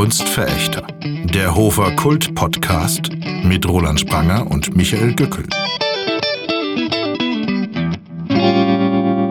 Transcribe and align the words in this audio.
Kunstverächter. 0.00 0.86
Der 1.34 1.54
Hofer 1.54 1.94
Kult 1.94 2.34
Podcast 2.34 3.10
mit 3.44 3.68
Roland 3.68 4.00
Spranger 4.00 4.50
und 4.50 4.74
Michael 4.74 5.14
Gückel. 5.14 5.44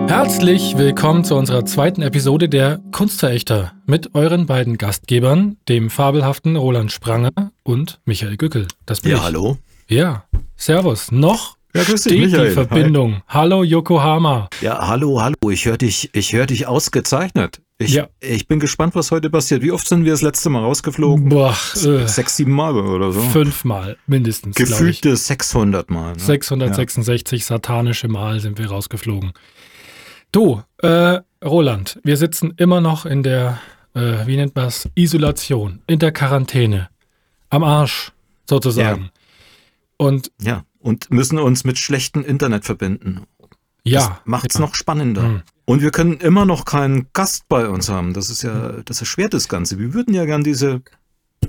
Herzlich 0.07 0.77
willkommen 0.77 1.23
zu 1.23 1.33
unserer 1.33 1.65
zweiten 1.65 2.03
Episode 2.03 2.49
der 2.49 2.81
Kunstverächter 2.91 3.73
mit 3.87 4.13
euren 4.13 4.45
beiden 4.45 4.77
Gastgebern, 4.77 5.57
dem 5.67 5.89
fabelhaften 5.89 6.55
Roland 6.55 6.91
Spranger 6.91 7.31
und 7.63 7.99
Michael 8.05 8.37
Gückel. 8.37 8.67
Das 8.85 9.01
bin 9.01 9.13
ja, 9.13 9.17
ich. 9.17 9.23
hallo. 9.23 9.57
Ja, 9.87 10.25
Servus. 10.55 11.11
Noch 11.11 11.57
ja, 11.73 11.81
grüß 11.81 12.03
dich, 12.03 12.29
Steht 12.29 12.45
die 12.45 12.51
Verbindung. 12.51 13.13
Hi. 13.15 13.21
Hallo 13.29 13.63
Yokohama. 13.63 14.49
Ja, 14.61 14.87
hallo, 14.87 15.19
hallo. 15.19 15.49
Ich 15.49 15.65
höre 15.65 15.77
dich, 15.77 16.11
ich 16.13 16.33
höre 16.33 16.45
dich 16.45 16.67
ausgezeichnet. 16.67 17.59
Ich, 17.81 17.93
ja. 17.93 18.09
ich 18.19 18.45
bin 18.45 18.59
gespannt, 18.59 18.93
was 18.93 19.09
heute 19.09 19.29
passiert. 19.29 19.61
Wie 19.61 19.71
oft 19.71 19.87
sind 19.87 20.03
wir 20.03 20.11
das 20.11 20.21
letzte 20.21 20.49
Mal 20.49 20.59
rausgeflogen? 20.59 21.29
Boah, 21.29 21.55
äh, 21.75 22.07
Sechs, 22.07 22.35
sieben 22.35 22.51
Mal 22.51 22.75
oder 22.75 23.13
so? 23.13 23.21
Fünfmal 23.21 23.95
mindestens. 24.05 24.57
Gefühlte 24.57 25.15
600 25.15 25.89
Mal. 25.89 26.11
Ne? 26.13 26.19
666 26.19 27.41
ja. 27.41 27.47
satanische 27.47 28.09
Mal 28.09 28.41
sind 28.41 28.57
wir 28.57 28.67
rausgeflogen. 28.67 29.31
Du, 30.33 30.61
äh, 30.79 31.19
Roland, 31.43 31.99
wir 32.03 32.17
sitzen 32.17 32.53
immer 32.57 32.81
noch 32.81 33.05
in 33.05 33.23
der, 33.23 33.61
äh, 33.95 34.27
wie 34.27 34.35
nennt 34.35 34.57
man 34.57 34.67
es, 34.67 34.89
Isolation, 34.95 35.81
in 35.87 35.99
der 35.99 36.11
Quarantäne. 36.11 36.89
Am 37.49 37.63
Arsch, 37.63 38.11
sozusagen. 38.47 39.03
Ja. 39.03 40.05
Und 40.05 40.31
ja 40.41 40.65
und 40.79 41.11
müssen 41.11 41.37
uns 41.39 41.63
mit 41.63 41.77
schlechtem 41.77 42.23
Internet 42.23 42.65
verbinden. 42.65 43.21
Ja. 43.83 43.99
Das 43.99 44.11
macht's 44.25 44.55
ja. 44.55 44.61
noch 44.61 44.75
spannender. 44.75 45.23
Mhm. 45.23 45.41
Und 45.65 45.81
wir 45.81 45.91
können 45.91 46.17
immer 46.17 46.45
noch 46.45 46.65
keinen 46.65 47.07
Gast 47.13 47.47
bei 47.47 47.67
uns 47.67 47.89
haben. 47.89 48.13
Das 48.13 48.29
ist 48.29 48.41
ja, 48.41 48.73
das 48.85 48.99
erschwert 49.01 49.33
das 49.33 49.47
Ganze. 49.47 49.77
Wir 49.77 49.93
würden 49.93 50.13
ja 50.13 50.25
gern 50.25 50.43
diese, 50.43 50.81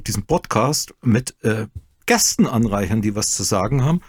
diesen 0.06 0.24
Podcast 0.24 0.94
mit 1.02 1.34
äh, 1.42 1.66
Gästen 2.06 2.46
anreichern, 2.46 3.02
die 3.02 3.14
was 3.14 3.32
zu 3.32 3.42
sagen 3.42 3.84
haben. 3.84 4.00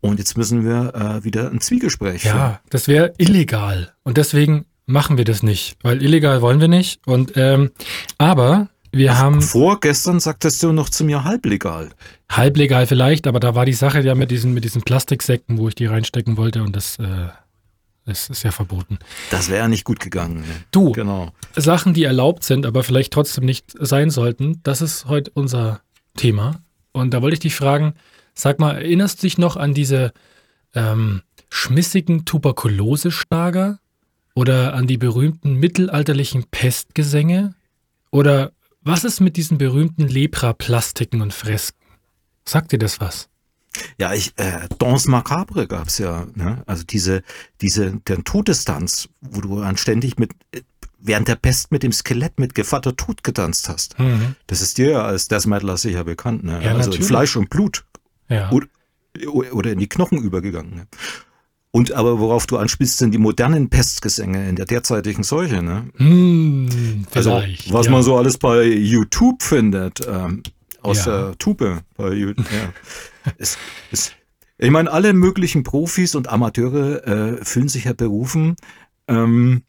Und 0.00 0.18
jetzt 0.18 0.36
müssen 0.36 0.64
wir 0.64 0.94
äh, 0.94 1.24
wieder 1.24 1.50
ein 1.50 1.60
Zwiegespräch 1.60 2.22
führen. 2.22 2.36
Ja, 2.36 2.60
das 2.68 2.88
wäre 2.88 3.14
illegal. 3.16 3.94
Und 4.02 4.18
deswegen 4.18 4.66
machen 4.84 5.16
wir 5.16 5.24
das 5.24 5.42
nicht, 5.42 5.78
weil 5.82 6.02
illegal 6.02 6.42
wollen 6.42 6.60
wir 6.60 6.68
nicht. 6.68 7.00
Und 7.06 7.32
ähm, 7.36 7.70
aber 8.18 8.68
wir 8.92 9.12
Ach, 9.12 9.18
haben. 9.18 9.42
Vorgestern 9.42 10.20
sagtest 10.20 10.62
du 10.62 10.72
noch 10.72 10.88
zu 10.88 11.04
mir 11.04 11.24
halblegal. 11.24 11.90
Halblegal 12.30 12.86
vielleicht, 12.86 13.26
aber 13.26 13.40
da 13.40 13.54
war 13.54 13.64
die 13.64 13.72
Sache 13.72 14.00
ja 14.00 14.14
mit 14.14 14.30
diesen, 14.30 14.52
mit 14.54 14.64
diesen 14.64 14.82
Plastiksäcken, 14.82 15.58
wo 15.58 15.68
ich 15.68 15.74
die 15.74 15.86
reinstecken 15.86 16.36
wollte 16.36 16.62
und 16.62 16.76
das, 16.76 16.98
äh, 16.98 17.28
das 18.06 18.28
ist 18.28 18.42
ja 18.42 18.50
verboten. 18.50 18.98
Das 19.30 19.48
wäre 19.48 19.60
ja 19.60 19.68
nicht 19.68 19.84
gut 19.84 19.98
gegangen. 20.00 20.40
Ne? 20.40 20.64
Du, 20.70 20.92
genau. 20.92 21.32
Sachen, 21.56 21.94
die 21.94 22.04
erlaubt 22.04 22.44
sind, 22.44 22.66
aber 22.66 22.82
vielleicht 22.82 23.12
trotzdem 23.12 23.44
nicht 23.44 23.72
sein 23.78 24.10
sollten, 24.10 24.60
das 24.62 24.82
ist 24.82 25.06
heute 25.06 25.30
unser 25.34 25.80
Thema. 26.16 26.60
Und 26.92 27.14
da 27.14 27.22
wollte 27.22 27.34
ich 27.34 27.40
dich 27.40 27.54
fragen, 27.54 27.94
sag 28.34 28.58
mal, 28.58 28.76
erinnerst 28.76 29.22
du 29.22 29.26
dich 29.26 29.38
noch 29.38 29.56
an 29.56 29.72
diese 29.74 30.12
ähm, 30.74 31.22
schmissigen 31.50 32.24
Tuberkulose-Schlager 32.24 33.78
oder 34.34 34.74
an 34.74 34.86
die 34.86 34.98
berühmten 34.98 35.54
mittelalterlichen 35.54 36.44
Pestgesänge? 36.50 37.54
Oder 38.10 38.52
was 38.82 39.04
ist 39.04 39.20
mit 39.20 39.36
diesen 39.36 39.56
berühmten 39.56 40.06
Lepra-Plastiken 40.06 41.22
und 41.22 41.32
Fresken? 41.32 41.80
Sagt 42.44 42.72
dir 42.72 42.78
das 42.78 43.00
was? 43.00 43.28
Ja, 43.98 44.14
ich, 44.14 44.32
äh, 44.36 44.68
Danse 44.78 45.10
Macabre 45.10 45.66
gab's 45.66 45.98
ja, 45.98 46.26
ne? 46.34 46.62
Also 46.66 46.84
diese, 46.84 47.22
diese, 47.60 48.00
der 48.06 48.22
Todestanz, 48.24 49.08
wo 49.20 49.40
du 49.40 49.60
dann 49.60 49.76
ständig 49.76 50.18
mit, 50.18 50.32
während 50.98 51.28
der 51.28 51.36
Pest 51.36 51.70
mit 51.72 51.82
dem 51.82 51.92
Skelett 51.92 52.38
mit 52.38 52.54
Gevatter 52.54 52.96
Tod 52.96 53.22
getanzt 53.24 53.68
hast. 53.68 53.98
Mhm. 53.98 54.36
Das 54.46 54.60
ist 54.60 54.78
dir 54.78 54.90
ja 54.90 55.02
als 55.04 55.28
Death 55.28 55.46
Metaler 55.46 55.76
sicher 55.76 56.04
bekannt, 56.04 56.44
ne? 56.44 56.62
Ja, 56.62 56.72
also 56.74 56.90
natürlich. 56.90 57.06
Fleisch 57.06 57.36
und 57.36 57.50
Blut. 57.50 57.84
Ja. 58.28 58.50
Oder, 58.50 58.66
oder 59.52 59.72
in 59.72 59.78
die 59.78 59.88
Knochen 59.88 60.18
übergegangen. 60.18 60.74
Ne? 60.74 60.86
Und 61.70 61.92
aber 61.92 62.20
worauf 62.20 62.46
du 62.46 62.56
anspielst, 62.56 62.98
sind 62.98 63.10
die 63.10 63.18
modernen 63.18 63.68
Pestgesänge 63.68 64.48
in 64.48 64.56
der 64.56 64.64
derzeitigen 64.64 65.24
Seuche. 65.24 65.60
Ne? 65.62 65.90
Hm, 65.96 67.04
also 67.12 67.42
was 67.70 67.86
ja. 67.86 67.92
man 67.92 68.02
so 68.02 68.16
alles 68.16 68.38
bei 68.38 68.64
YouTube 68.64 69.42
findet, 69.42 70.00
ähm, 70.06 70.44
aus 70.84 71.04
ja. 71.04 71.28
der 71.28 71.38
Tube. 71.38 71.82
Bei 71.96 72.10
es, 73.38 73.58
es, 73.90 74.12
ich 74.58 74.70
meine, 74.70 74.90
alle 74.90 75.12
möglichen 75.12 75.62
Profis 75.62 76.14
und 76.14 76.28
Amateure 76.28 77.06
äh, 77.06 77.44
fühlen 77.44 77.68
sich 77.68 77.84
ja 77.84 77.92
berufen. 77.92 78.56
Ähm, 79.08 79.62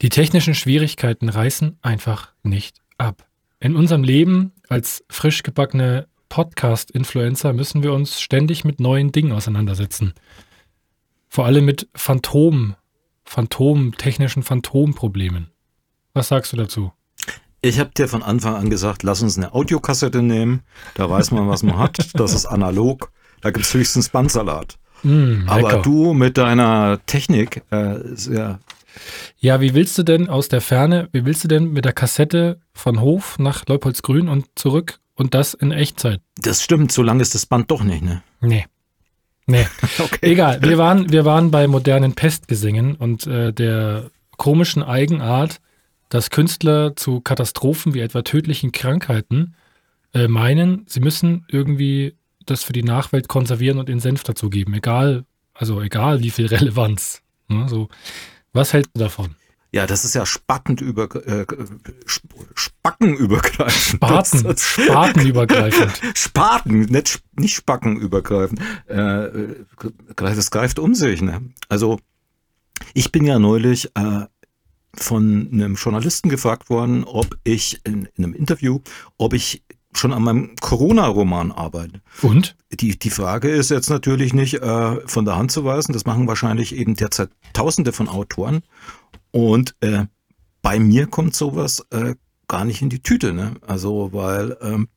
die 0.00 0.10
technischen 0.10 0.54
Schwierigkeiten 0.54 1.28
reißen 1.28 1.78
einfach 1.82 2.32
nicht 2.42 2.80
ab. 2.98 3.26
In 3.60 3.74
unserem 3.74 4.04
Leben 4.04 4.52
als 4.68 5.04
frisch 5.10 5.42
gebackene 5.42 6.06
Podcast-Influencer 6.28 7.52
müssen 7.52 7.82
wir 7.82 7.92
uns 7.92 8.20
ständig 8.20 8.64
mit 8.64 8.78
neuen 8.78 9.10
Dingen 9.10 9.32
auseinandersetzen. 9.32 10.14
Vor 11.28 11.46
allem 11.46 11.64
mit 11.64 11.88
Phantom, 11.94 12.76
Phantom, 13.24 13.96
technischen 13.96 14.42
Phantomproblemen. 14.42 15.50
Was 16.14 16.28
sagst 16.28 16.52
du 16.52 16.56
dazu? 16.56 16.92
Ich 17.60 17.80
habe 17.80 17.90
dir 17.96 18.08
von 18.08 18.22
Anfang 18.22 18.54
an 18.54 18.70
gesagt, 18.70 19.02
lass 19.02 19.22
uns 19.22 19.36
eine 19.36 19.52
Audiokassette 19.52 20.22
nehmen. 20.22 20.62
Da 20.94 21.10
weiß 21.10 21.32
man, 21.32 21.48
was 21.48 21.62
man 21.62 21.78
hat. 21.78 21.98
Das 22.14 22.32
ist 22.32 22.46
analog. 22.46 23.10
Da 23.40 23.50
gibt 23.50 23.66
es 23.66 23.74
höchstens 23.74 24.08
Bandsalat. 24.08 24.78
Mm, 25.02 25.48
Aber 25.48 25.78
du 25.82 26.12
mit 26.12 26.38
deiner 26.38 27.00
Technik, 27.06 27.62
äh, 27.70 27.96
ja. 28.30 28.58
Ja, 29.38 29.60
wie 29.60 29.74
willst 29.74 29.96
du 29.98 30.02
denn 30.02 30.28
aus 30.28 30.48
der 30.48 30.60
Ferne, 30.60 31.08
wie 31.12 31.24
willst 31.24 31.44
du 31.44 31.48
denn 31.48 31.72
mit 31.72 31.84
der 31.84 31.92
Kassette 31.92 32.60
von 32.72 33.00
Hof 33.00 33.38
nach 33.38 33.64
Leupoldsgrün 33.66 34.28
und 34.28 34.46
zurück 34.56 34.98
und 35.14 35.34
das 35.34 35.54
in 35.54 35.70
Echtzeit? 35.70 36.20
Das 36.36 36.62
stimmt, 36.62 36.90
so 36.90 37.02
lang 37.02 37.20
ist 37.20 37.34
das 37.34 37.46
Band 37.46 37.70
doch 37.70 37.82
nicht, 37.84 38.02
ne? 38.02 38.22
Nee. 38.40 38.66
Nee, 39.46 39.66
okay. 39.98 40.18
egal. 40.32 40.60
Wir 40.62 40.78
waren, 40.78 41.10
wir 41.10 41.24
waren 41.24 41.50
bei 41.50 41.66
modernen 41.66 42.14
Pestgesängen 42.14 42.96
und 42.96 43.26
äh, 43.26 43.52
der 43.52 44.10
komischen 44.36 44.82
Eigenart, 44.82 45.60
dass 46.08 46.30
Künstler 46.30 46.96
zu 46.96 47.20
Katastrophen 47.20 47.94
wie 47.94 48.00
etwa 48.00 48.22
tödlichen 48.22 48.72
Krankheiten 48.72 49.54
äh, 50.14 50.28
meinen, 50.28 50.84
sie 50.86 51.00
müssen 51.00 51.44
irgendwie 51.48 52.16
das 52.46 52.64
für 52.64 52.72
die 52.72 52.82
Nachwelt 52.82 53.28
konservieren 53.28 53.78
und 53.78 53.90
in 53.90 54.00
Senf 54.00 54.24
dazugeben. 54.24 54.74
Egal, 54.74 55.24
also 55.54 55.80
egal 55.80 56.22
wie 56.22 56.30
viel 56.30 56.46
Relevanz. 56.54 57.22
Ne? 57.48 57.68
So, 57.68 57.88
was 58.52 58.72
hältst 58.72 58.92
du 58.94 59.00
davon? 59.00 59.34
Ja, 59.70 59.86
das 59.86 60.06
ist 60.06 60.14
ja 60.14 60.24
spattend 60.24 60.80
über, 60.80 61.14
äh, 61.26 61.44
spackenübergreifend. 62.54 64.00
Spaten, 64.00 64.56
spatenübergreifend. 64.56 66.00
Spaten, 66.16 66.80
nicht, 66.86 67.20
nicht 67.36 67.54
spackenübergreifend. 67.54 68.60
Äh, 68.86 69.56
das 70.16 70.50
greift 70.50 70.78
um 70.78 70.94
sich. 70.94 71.20
Ne? 71.20 71.50
Also 71.68 71.98
ich 72.94 73.12
bin 73.12 73.26
ja 73.26 73.38
neulich 73.38 73.90
äh, 73.94 74.24
von 74.94 75.48
einem 75.52 75.74
Journalisten 75.74 76.28
gefragt 76.28 76.70
worden, 76.70 77.04
ob 77.04 77.36
ich 77.44 77.80
in, 77.84 78.08
in 78.16 78.24
einem 78.24 78.34
Interview, 78.34 78.80
ob 79.16 79.32
ich 79.32 79.62
schon 79.94 80.12
an 80.12 80.22
meinem 80.22 80.54
Corona-Roman 80.60 81.52
arbeite. 81.52 82.00
Und? 82.22 82.56
Die, 82.72 82.98
die 82.98 83.10
Frage 83.10 83.48
ist 83.48 83.70
jetzt 83.70 83.90
natürlich 83.90 84.34
nicht 84.34 84.54
äh, 84.54 85.06
von 85.06 85.24
der 85.24 85.36
Hand 85.36 85.50
zu 85.50 85.64
weisen. 85.64 85.92
Das 85.92 86.04
machen 86.04 86.26
wahrscheinlich 86.26 86.74
eben 86.74 86.94
derzeit 86.94 87.30
Tausende 87.52 87.92
von 87.92 88.08
Autoren. 88.08 88.62
Und 89.30 89.74
äh, 89.80 90.04
bei 90.62 90.78
mir 90.78 91.06
kommt 91.06 91.34
sowas 91.34 91.84
äh, 91.90 92.14
gar 92.46 92.64
nicht 92.64 92.82
in 92.82 92.90
die 92.90 93.02
Tüte. 93.02 93.32
Ne? 93.32 93.54
Also, 93.66 94.10
weil 94.12 94.56
ähm, 94.60 94.88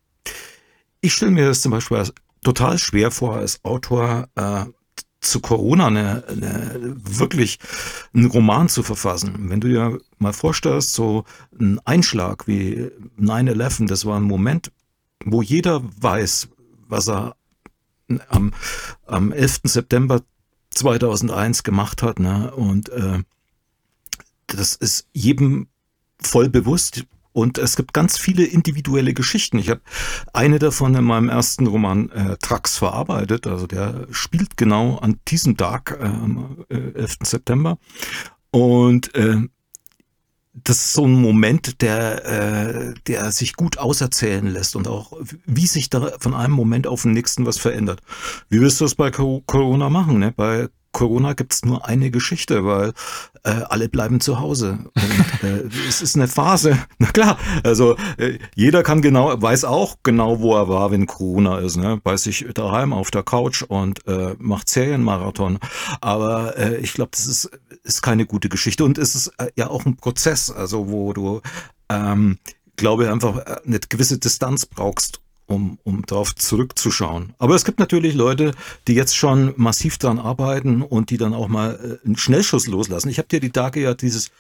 ich 1.00 1.14
stelle 1.14 1.32
mir 1.32 1.48
das 1.48 1.62
zum 1.62 1.72
Beispiel 1.72 1.98
als 1.98 2.14
total 2.44 2.78
schwer 2.78 3.12
vor, 3.12 3.36
als 3.36 3.64
Autor 3.64 4.28
äh, 4.36 4.66
zu 5.22 5.40
Corona 5.40 5.88
eine, 5.88 6.24
eine, 6.28 6.96
wirklich 6.96 7.60
einen 8.14 8.26
Roman 8.26 8.68
zu 8.70 8.84
verfassen. 8.84 9.50
Wenn 9.50 9.62
du 9.62 9.68
dir 9.70 10.00
mal 10.18 10.34
vorstellst, 10.34 10.94
so 10.94 11.26
ein 11.60 11.80
Einschlag 11.86 12.48
wie 12.48 12.90
9-11, 13.20 13.88
das 13.88 14.06
war 14.06 14.18
ein 14.20 14.24
Moment, 14.24 14.72
wo 15.24 15.42
jeder 15.42 15.82
weiß, 16.02 16.50
was 16.88 17.08
er 17.08 17.36
am, 18.30 18.52
am 19.06 19.32
11. 19.32 19.62
September 19.66 20.24
2001 20.72 21.64
gemacht 21.64 22.02
hat. 22.02 22.20
Ne? 22.20 22.52
Und 22.52 22.90
äh, 22.90 23.20
das 24.48 24.76
ist 24.76 25.08
jedem 25.14 25.68
voll 26.20 26.50
bewusst. 26.50 27.06
Und 27.34 27.58
es 27.58 27.76
gibt 27.76 27.94
ganz 27.94 28.18
viele 28.18 28.44
individuelle 28.44 29.14
Geschichten. 29.14 29.58
Ich 29.58 29.70
habe 29.70 29.82
eine 30.34 30.60
davon 30.60 30.96
in 30.96 31.04
meinem 31.04 31.30
ersten 31.30 31.68
Roman 31.68 32.10
äh, 32.12 32.38
Trax 32.38 32.78
verarbeitet. 32.78 33.48
Also 33.48 33.68
der 33.68 34.08
spielt 34.12 34.58
genau 34.58 34.98
an 34.98 35.20
diesem 35.28 35.58
Tag, 35.58 35.98
äh, 36.00 36.06
am 36.06 36.66
äh, 36.70 36.76
11. 36.76 37.18
September. 37.24 37.78
Und 38.52 39.16
äh, 39.16 39.38
das 40.54 40.78
ist 40.78 40.94
so 40.94 41.06
ein 41.06 41.14
Moment, 41.14 41.82
der, 41.82 42.26
äh, 42.26 42.94
der 43.08 43.32
sich 43.32 43.56
gut 43.56 43.78
auserzählen 43.78 44.46
lässt 44.48 44.76
und 44.76 44.88
auch, 44.88 45.14
wie 45.46 45.68
sich 45.68 45.90
da 45.90 46.12
von 46.20 46.34
einem 46.34 46.54
Moment 46.54 46.88
auf 46.88 47.04
den 47.04 47.14
nächsten 47.14 47.46
was 47.46 47.58
verändert. 47.58 48.02
Wie 48.50 48.60
wirst 48.60 48.82
du 48.82 48.86
das 48.86 48.96
bei 48.96 49.12
Corona 49.12 49.90
machen? 49.90 50.20
Ne? 50.20 50.34
Bei 50.36 50.68
Corona 50.92 51.34
gibt 51.34 51.54
es 51.54 51.66
nur 51.66 51.86
eine 51.86 52.12
Geschichte, 52.12 52.66
weil 52.66 52.94
äh, 53.44 53.50
alle 53.70 53.90
bleiben 53.90 54.20
zu 54.20 54.40
Hause. 54.40 54.80
Und, 54.94 55.44
äh, 55.44 55.70
es 55.88 56.02
ist 56.02 56.16
eine 56.16 56.28
Phase. 56.28 56.78
Na 57.00 57.08
klar, 57.08 57.38
also 57.64 57.96
äh, 58.18 58.40
jeder 58.56 58.84
kann 58.84 59.02
genau, 59.02 59.42
weiß 59.42 59.66
auch 59.66 59.98
genau, 60.04 60.40
wo 60.40 60.56
er 60.56 60.68
war, 60.68 60.92
wenn 60.92 61.08
Corona 61.08 61.60
ist. 61.60 61.78
Ne? 61.78 62.00
Bei 62.04 62.18
sich 62.18 62.46
daheim 62.54 62.94
auf 62.94 63.12
der 63.12 63.24
Couch 63.24 63.64
und 63.64 64.06
äh, 64.08 64.36
macht 64.38 64.70
Serienmarathon. 64.70 65.60
Aber 66.02 66.58
äh, 66.58 66.78
ich 66.78 66.94
glaube, 66.94 67.12
das 67.12 67.26
ist, 67.26 67.50
ist 67.84 68.02
keine 68.02 68.26
gute 68.26 68.50
Geschichte. 68.50 68.84
Und 68.84 68.98
es 68.98 69.16
ist 69.16 69.28
äh, 69.38 69.52
ja 69.56 69.70
auch 69.70 69.86
ein 69.86 69.96
Prozess, 69.96 70.52
also 70.52 70.90
wo 70.90 71.14
du, 71.14 71.42
ähm, 71.90 72.38
glaube 72.76 73.06
ich, 73.06 73.10
einfach 73.10 73.38
eine 73.66 73.80
gewisse 73.80 74.18
Distanz 74.18 74.66
brauchst, 74.66 75.22
um, 75.52 75.78
um 75.84 76.06
darauf 76.06 76.36
zurückzuschauen. 76.36 77.34
Aber 77.38 77.56
es 77.56 77.66
gibt 77.66 77.80
natürlich 77.80 78.16
Leute, 78.16 78.54
die 78.88 78.94
jetzt 78.94 79.16
schon 79.16 79.54
massiv 79.58 79.98
daran 79.98 80.20
arbeiten 80.20 80.82
und 80.82 81.10
die 81.10 81.18
dann 81.18 81.34
auch 81.34 81.48
mal 81.48 82.00
äh, 82.04 82.06
einen 82.06 82.18
Schnellschuss 82.18 82.68
loslassen. 82.68 83.10
Ich 83.10 83.18
habe 83.18 83.28
dir 83.28 83.40
die 83.40 83.52
Tage 83.52 83.82
ja 83.82 83.94
dieses 83.94 84.32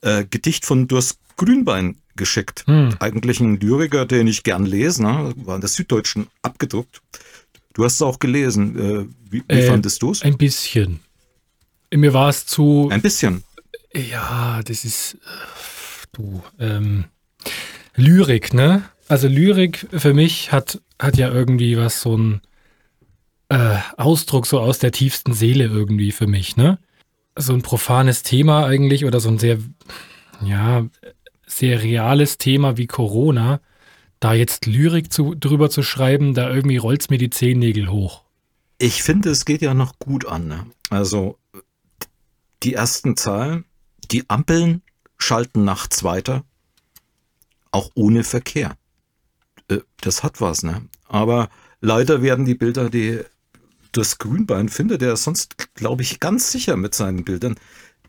äh, 0.00 0.24
Gedicht 0.24 0.64
von 0.64 0.88
Durst 0.88 1.18
Grünbein 1.36 1.96
geschickt. 2.16 2.64
Hm. 2.66 2.94
Eigentlich 3.00 3.40
ein 3.40 3.58
Lyriker, 3.58 4.06
den 4.06 4.26
ich 4.26 4.42
gern 4.42 4.66
lese, 4.66 5.02
ne? 5.02 5.32
war 5.36 5.56
in 5.56 5.60
der 5.60 5.70
Süddeutschen 5.70 6.28
abgedruckt. 6.42 7.00
Du 7.74 7.84
hast 7.84 7.94
es 7.94 8.02
auch 8.02 8.18
gelesen. 8.18 8.78
Äh, 8.78 9.06
wie, 9.30 9.42
wie 9.48 9.54
äh, 9.54 9.66
fandest 9.66 10.02
du 10.02 10.10
es? 10.10 10.22
Ein 10.22 10.36
bisschen. 10.36 11.00
Mir 11.92 12.12
war 12.12 12.28
es 12.28 12.46
zu. 12.46 12.88
Ein 12.90 13.02
bisschen. 13.02 13.44
Ja, 13.94 14.62
das 14.62 14.84
ist. 14.84 15.14
Äh, 15.14 15.18
du. 16.12 16.42
Ähm, 16.58 17.04
Lyrik, 17.94 18.54
ne? 18.54 18.84
Also 19.12 19.28
Lyrik 19.28 19.86
für 19.92 20.14
mich 20.14 20.52
hat, 20.52 20.80
hat 20.98 21.18
ja 21.18 21.30
irgendwie 21.30 21.76
was 21.76 22.00
so 22.00 22.16
ein 22.16 22.40
äh, 23.50 23.76
Ausdruck 23.98 24.46
so 24.46 24.58
aus 24.58 24.78
der 24.78 24.90
tiefsten 24.90 25.34
Seele 25.34 25.64
irgendwie 25.64 26.12
für 26.12 26.26
mich, 26.26 26.56
ne? 26.56 26.78
So 27.36 27.52
ein 27.52 27.60
profanes 27.60 28.22
Thema 28.22 28.64
eigentlich 28.64 29.04
oder 29.04 29.20
so 29.20 29.28
ein 29.28 29.38
sehr, 29.38 29.58
ja, 30.42 30.86
sehr 31.46 31.82
reales 31.82 32.38
Thema 32.38 32.78
wie 32.78 32.86
Corona, 32.86 33.60
da 34.18 34.32
jetzt 34.32 34.64
Lyrik 34.64 35.12
zu, 35.12 35.34
drüber 35.34 35.68
zu 35.68 35.82
schreiben, 35.82 36.32
da 36.32 36.48
irgendwie 36.48 36.78
rollt's 36.78 37.10
mir 37.10 37.18
die 37.18 37.28
Zehennägel 37.28 37.90
hoch. 37.90 38.22
Ich 38.78 39.02
finde, 39.02 39.28
es 39.28 39.44
geht 39.44 39.60
ja 39.60 39.74
noch 39.74 39.98
gut 39.98 40.24
an. 40.24 40.48
Ne? 40.48 40.64
Also 40.88 41.36
die 42.62 42.72
ersten 42.72 43.18
Zahlen, 43.18 43.66
die 44.10 44.30
Ampeln 44.30 44.80
schalten 45.18 45.64
nachts 45.64 46.02
weiter, 46.02 46.46
auch 47.72 47.90
ohne 47.94 48.24
Verkehr. 48.24 48.74
Äh, 49.76 49.80
das 50.00 50.22
hat 50.22 50.40
was, 50.40 50.62
ne? 50.62 50.82
Aber 51.08 51.48
leider 51.80 52.22
werden 52.22 52.44
die 52.44 52.54
Bilder, 52.54 52.90
die 52.90 53.20
das 53.92 54.18
Grünbein 54.18 54.68
findet, 54.68 55.02
der 55.02 55.12
ist 55.14 55.24
sonst, 55.24 55.74
glaube 55.74 56.02
ich, 56.02 56.18
ganz 56.18 56.50
sicher 56.50 56.76
mit 56.76 56.94
seinen 56.94 57.24
Bildern, 57.24 57.56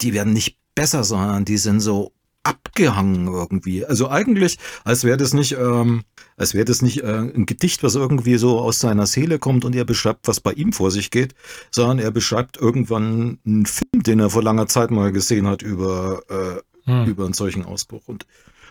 die 0.02 0.14
werden 0.14 0.34
nicht 0.34 0.58
besser, 0.76 1.04
sondern 1.04 1.46
die 1.46 1.58
sind 1.58 1.82
so 1.82 2.14
abgehangen 2.44 3.28
irgendwie. 3.28 3.86
Also 3.86 4.10
eigentlich, 4.10 4.58
als 4.84 5.04
wäre 5.04 5.18
das 5.18 5.34
nicht, 5.34 5.54
ähm, 5.54 6.04
als 6.36 6.54
wäre 6.54 6.66
das 6.66 6.82
nicht 6.82 7.04
äh, 7.04 7.18
ein 7.18 7.46
Gedicht, 7.46 7.84
was 7.84 7.96
irgendwie 7.96 8.38
so 8.38 8.60
aus 8.60 8.80
seiner 8.80 9.08
Seele 9.08 9.40
kommt 9.40 9.66
und 9.66 9.76
er 9.76 9.86
beschreibt, 9.86 10.28
was 10.28 10.42
bei 10.42 10.52
ihm 10.52 10.74
vor 10.74 10.92
sich 10.92 11.10
geht, 11.10 11.36
sondern 11.72 12.00
er 12.00 12.12
beschreibt 12.12 12.58
irgendwann 12.58 13.40
einen 13.46 13.66
Film, 13.66 14.04
den 14.04 14.20
er 14.20 14.30
vor 14.30 14.44
langer 14.44 14.68
Zeit 14.68 14.92
mal 14.92 15.12
gesehen 15.12 15.48
hat 15.48 15.62
über, 15.62 16.22
äh, 16.30 16.90
hm. 16.90 17.06
über 17.06 17.26
einen 17.26 17.34
solchen 17.34 17.64
Ausbruch. 17.64 18.04
Und 18.08 18.26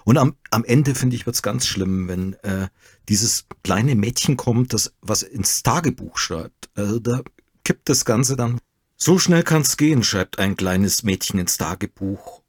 und 0.04 0.18
am, 0.18 0.36
am 0.50 0.64
Ende, 0.64 0.94
finde 0.94 1.16
ich, 1.16 1.26
wird's 1.26 1.42
ganz 1.42 1.66
schlimm, 1.66 2.08
wenn 2.08 2.34
äh, 2.42 2.68
dieses 3.08 3.46
kleine 3.62 3.94
Mädchen 3.94 4.36
kommt, 4.36 4.72
das 4.72 4.92
was 5.00 5.22
ins 5.22 5.62
Tagebuch 5.62 6.18
schreibt. 6.18 6.70
Also 6.74 6.98
da 6.98 7.22
kippt 7.64 7.88
das 7.88 8.04
Ganze 8.04 8.36
dann. 8.36 8.60
So 8.96 9.18
schnell 9.18 9.42
kann's 9.42 9.76
gehen, 9.76 10.04
schreibt 10.04 10.38
ein 10.38 10.56
kleines 10.56 11.02
Mädchen 11.02 11.40
ins 11.40 11.56
Tagebuch. 11.56 12.42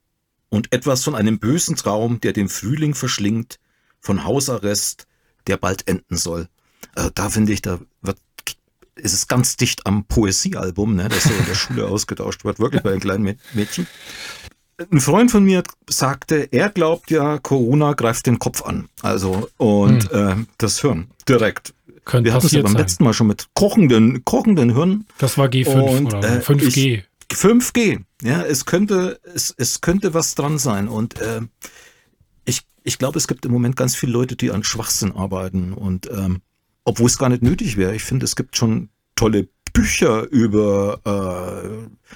Und 0.50 0.72
etwas 0.72 1.04
von 1.04 1.16
einem 1.16 1.40
bösen 1.40 1.76
Traum, 1.76 2.22
der 2.22 2.34
den 2.34 2.48
Frühling 2.48 2.94
verschlingt, 2.94 3.60
von 4.00 4.24
Hausarrest, 4.24 5.08
der 5.48 5.58
bald 5.58 5.88
enden 5.88 6.16
soll. 6.16 6.48
Also 6.94 7.10
da 7.10 7.30
finde 7.30 7.54
ich, 7.54 7.62
da 7.62 7.80
wird 8.02 8.20
ist 8.96 9.14
es 9.14 9.28
ganz 9.28 9.58
dicht 9.58 9.86
am 9.86 10.06
Poesiealbum, 10.06 10.96
ne, 10.96 11.10
das 11.10 11.24
so 11.24 11.34
in 11.34 11.46
der 11.46 11.56
Schule 11.56 11.88
ausgetauscht 11.88 12.46
wird, 12.46 12.60
wirklich 12.60 12.84
bei 12.84 12.92
einem 12.92 13.00
kleinen 13.00 13.38
Mädchen. 13.54 13.88
Ein 14.92 15.02
Freund 15.02 15.31
von 15.31 15.44
mir 15.44 15.64
sagte, 15.88 16.48
er 16.52 16.70
glaubt 16.70 17.12
ja, 17.12 17.38
Corona 17.38 17.94
greift 17.94 18.25
den 18.25 18.40
Kopf 18.40 18.64
an. 18.64 18.90
Also, 19.02 19.50
und 19.58 20.12
hm. 20.12 20.44
äh, 20.44 20.46
das 20.58 20.81
Hirn 20.81 21.08
direkt. 21.28 21.74
Könnte 22.06 22.30
Wir 22.30 22.34
hatten 22.34 22.48
es 22.48 22.52
ja 22.52 22.62
beim 22.62 22.74
sein. 22.74 22.81
letzten 22.81 23.04
Mal 23.04 23.14
schon 23.14 23.28
mit 23.28 23.48
kochenden, 23.54 24.25
kochenden 24.25 24.75
Hirn. 24.75 25.06
Das 25.20 25.38
war 25.38 25.48
G5 25.48 25.98
und, 25.98 26.14
oder 26.14 26.40
5G. 26.40 27.04
Ich, 27.31 27.38
5G, 27.38 28.02
ja, 28.22 28.42
es 28.44 28.66
könnte, 28.66 29.20
es, 29.34 29.54
es 29.58 29.81
könnte 29.81 30.14
was 30.14 30.36
dran 30.36 30.58
sein. 30.58 30.88
Und 30.88 31.20
äh, 31.20 31.42
ich, 32.46 32.62
ich 32.84 32.98
glaube, 32.98 33.18
es 33.18 33.28
gibt 33.28 33.46
im 33.46 33.52
Moment 33.52 33.75
ganz 33.75 33.96
viele 33.96 34.12
Leute, 34.12 34.36
die 34.36 34.52
an 34.52 34.64
Schwachsinn 34.64 35.14
arbeiten. 35.14 35.74
Und 35.74 36.10
ähm, 36.12 36.42
obwohl 36.84 37.08
es 37.08 37.18
gar 37.18 37.30
nicht 37.30 37.42
nötig 37.42 37.78
wäre, 37.78 37.96
ich 37.96 38.04
finde, 38.04 38.25
es 38.25 38.36
gibt 38.36 38.58
schon 38.58 38.90
tolle 39.16 39.48
Bücher 39.72 40.30
über 40.30 41.00
äh, 41.06 42.14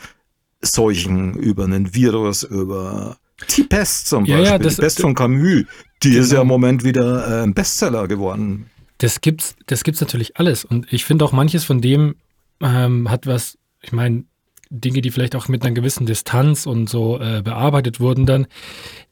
Seuchen, 0.62 1.34
über 1.36 1.66
einen 1.66 1.94
Virus, 1.94 2.44
über 2.44 3.18
die 3.56 3.64
Pest 3.64 4.08
zum 4.08 4.24
Beispiel, 4.24 4.44
ja, 4.44 4.52
ja, 4.52 4.58
das, 4.58 4.76
die 4.76 4.82
Pest 4.82 5.02
von 5.02 5.14
Camus, 5.14 5.66
die 6.04 6.10
genau. 6.10 6.22
ist 6.22 6.32
ja 6.32 6.42
im 6.42 6.48
Moment 6.48 6.84
wieder 6.84 7.42
äh, 7.42 7.44
ein 7.44 7.54
Bestseller 7.54 8.08
geworden. 8.08 8.70
Das 8.98 9.22
gibt's, 9.22 9.56
das 9.68 9.84
gibt's 9.84 10.02
natürlich 10.02 10.38
alles. 10.38 10.66
Und 10.66 10.92
ich 10.92 11.06
finde 11.06 11.24
auch 11.26 11.32
manches 11.32 11.64
von 11.64 11.82
dem 11.82 12.16
ähm, 12.62 13.10
hat 13.10 13.28
was, 13.28 13.58
ich 13.82 13.92
meine, 13.92 14.24
Dinge, 14.70 15.02
die 15.02 15.12
vielleicht 15.12 15.36
auch 15.36 15.48
mit 15.48 15.64
einer 15.64 15.74
gewissen 15.74 16.06
Distanz 16.06 16.66
und 16.66 16.90
so 16.90 17.20
äh, 17.20 17.42
bearbeitet 17.42 18.00
wurden 18.00 18.26
dann, 18.26 18.48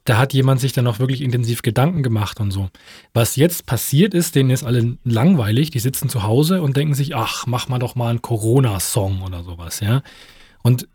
da 0.04 0.18
hat 0.18 0.34
jemand 0.34 0.60
sich 0.60 0.74
dann 0.74 0.86
auch 0.86 1.00
wirklich 1.00 1.22
intensiv 1.22 1.62
Gedanken 1.62 2.04
gemacht 2.04 2.40
und 2.40 2.52
so. 2.52 2.70
Was 3.14 3.38
jetzt 3.38 3.66
passiert 3.66 4.14
ist, 4.14 4.36
denen 4.36 4.50
ist 4.50 4.64
alle 4.64 4.98
langweilig, 5.04 5.72
die 5.72 5.80
sitzen 5.80 6.10
zu 6.10 6.24
Hause 6.24 6.62
und 6.62 6.78
denken 6.78 6.94
sich, 6.94 7.16
ach, 7.16 7.48
mach 7.48 7.70
mal 7.70 7.80
doch 7.80 7.96
mal 7.96 8.10
einen 8.10 8.22
Corona-Song 8.22 9.22
oder 9.22 9.44
sowas, 9.44 9.80
ja. 9.80 10.04
Und 10.62 10.88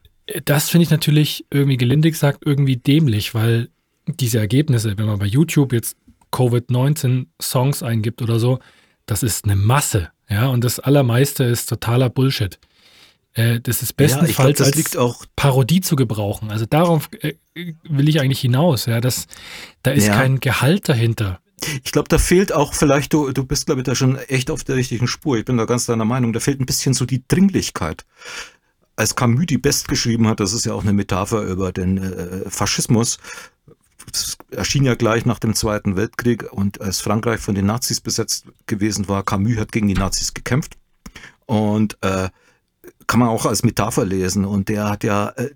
das 0.45 0.71
finde 0.71 0.85
ich 0.85 0.91
natürlich 0.91 1.47
irgendwie 1.51 1.77
gelinde 1.77 2.11
gesagt 2.11 2.43
irgendwie 2.45 2.77
dämlich, 2.77 3.35
weil 3.35 3.69
diese 4.07 4.39
Ergebnisse, 4.39 4.97
wenn 4.99 5.07
man 5.07 5.19
bei 5.19 5.27
YouTube 5.27 5.73
jetzt 5.73 5.97
Covid-19 6.33 7.27
Songs 7.41 7.83
eingibt 7.83 8.23
oder 8.23 8.39
so, 8.39 8.61
das 9.07 9.23
ist 9.23 9.45
eine 9.45 9.57
Masse, 9.57 10.11
ja, 10.29 10.47
und 10.47 10.63
das 10.63 10.79
Allermeiste 10.79 11.45
ist 11.45 11.69
totaler 11.69 12.09
Bullshit. 12.09 12.59
Äh, 13.33 13.61
das 13.61 13.83
ist 13.83 13.97
bestenfalls 13.97 14.59
ja, 14.59 14.71
glaub, 14.71 14.75
das 14.75 14.97
als 14.97 15.29
Parodie 15.37 15.81
zu 15.81 15.97
gebrauchen. 15.97 16.51
Also 16.51 16.67
darauf 16.67 17.09
äh, 17.21 17.35
will 17.55 18.09
ich 18.09 18.21
eigentlich 18.21 18.41
hinaus, 18.41 18.87
ja, 18.87 19.01
dass 19.01 19.27
da 19.83 19.91
ist 19.91 20.09
ja. 20.09 20.15
kein 20.15 20.41
Gehalt 20.41 20.89
dahinter. 20.89 21.41
Ich 21.85 21.93
glaube, 21.93 22.09
da 22.09 22.19
fehlt 22.19 22.53
auch 22.53 22.73
vielleicht, 22.73 23.13
du, 23.13 23.33
du 23.33 23.45
bist, 23.45 23.67
glaube 23.67 23.83
ich, 23.83 23.85
da 23.85 23.95
schon 23.95 24.17
echt 24.17 24.51
auf 24.51 24.65
der 24.65 24.77
richtigen 24.77 25.07
Spur. 25.07 25.37
Ich 25.37 25.45
bin 25.45 25.59
da 25.59 25.67
ganz 25.67 25.85
deiner 25.85 26.07
Meinung. 26.07 26.33
Da 26.33 26.41
fehlt 26.41 26.59
ein 26.59 26.67
bisschen 26.67 26.95
so 26.95 27.05
die 27.05 27.23
Dringlichkeit 27.29 28.07
als 29.01 29.17
Camus 29.17 29.47
die 29.47 29.57
Best 29.57 29.89
geschrieben 29.89 30.29
hat, 30.29 30.41
das 30.41 30.53
ist 30.53 30.67
ja 30.67 30.75
auch 30.75 30.83
eine 30.83 30.93
Metapher 30.93 31.43
über 31.43 31.73
den 31.73 31.97
äh, 31.97 32.51
Faschismus, 32.51 33.19
das 34.13 34.37
erschien 34.51 34.85
ja 34.85 34.95
gleich 34.95 35.25
nach 35.25 35.39
dem 35.39 35.55
Zweiten 35.55 35.97
Weltkrieg 35.97 36.53
und 36.53 36.83
als 36.83 37.01
Frankreich 37.01 37.41
von 37.41 37.55
den 37.55 37.65
Nazis 37.65 38.01
besetzt 38.01 38.45
gewesen 38.67 39.09
war, 39.09 39.23
Camus 39.23 39.57
hat 39.57 39.73
gegen 39.73 39.89
die 39.89 39.95
Nazis 39.95 40.35
gekämpft. 40.35 40.77
Und 41.47 41.97
äh, 42.03 42.29
kann 43.07 43.21
man 43.21 43.29
auch 43.29 43.47
als 43.47 43.63
Metapher 43.63 44.05
lesen. 44.05 44.45
Und 44.45 44.69
der 44.69 44.89
hat 44.89 45.03
ja 45.03 45.31
äh, 45.31 45.51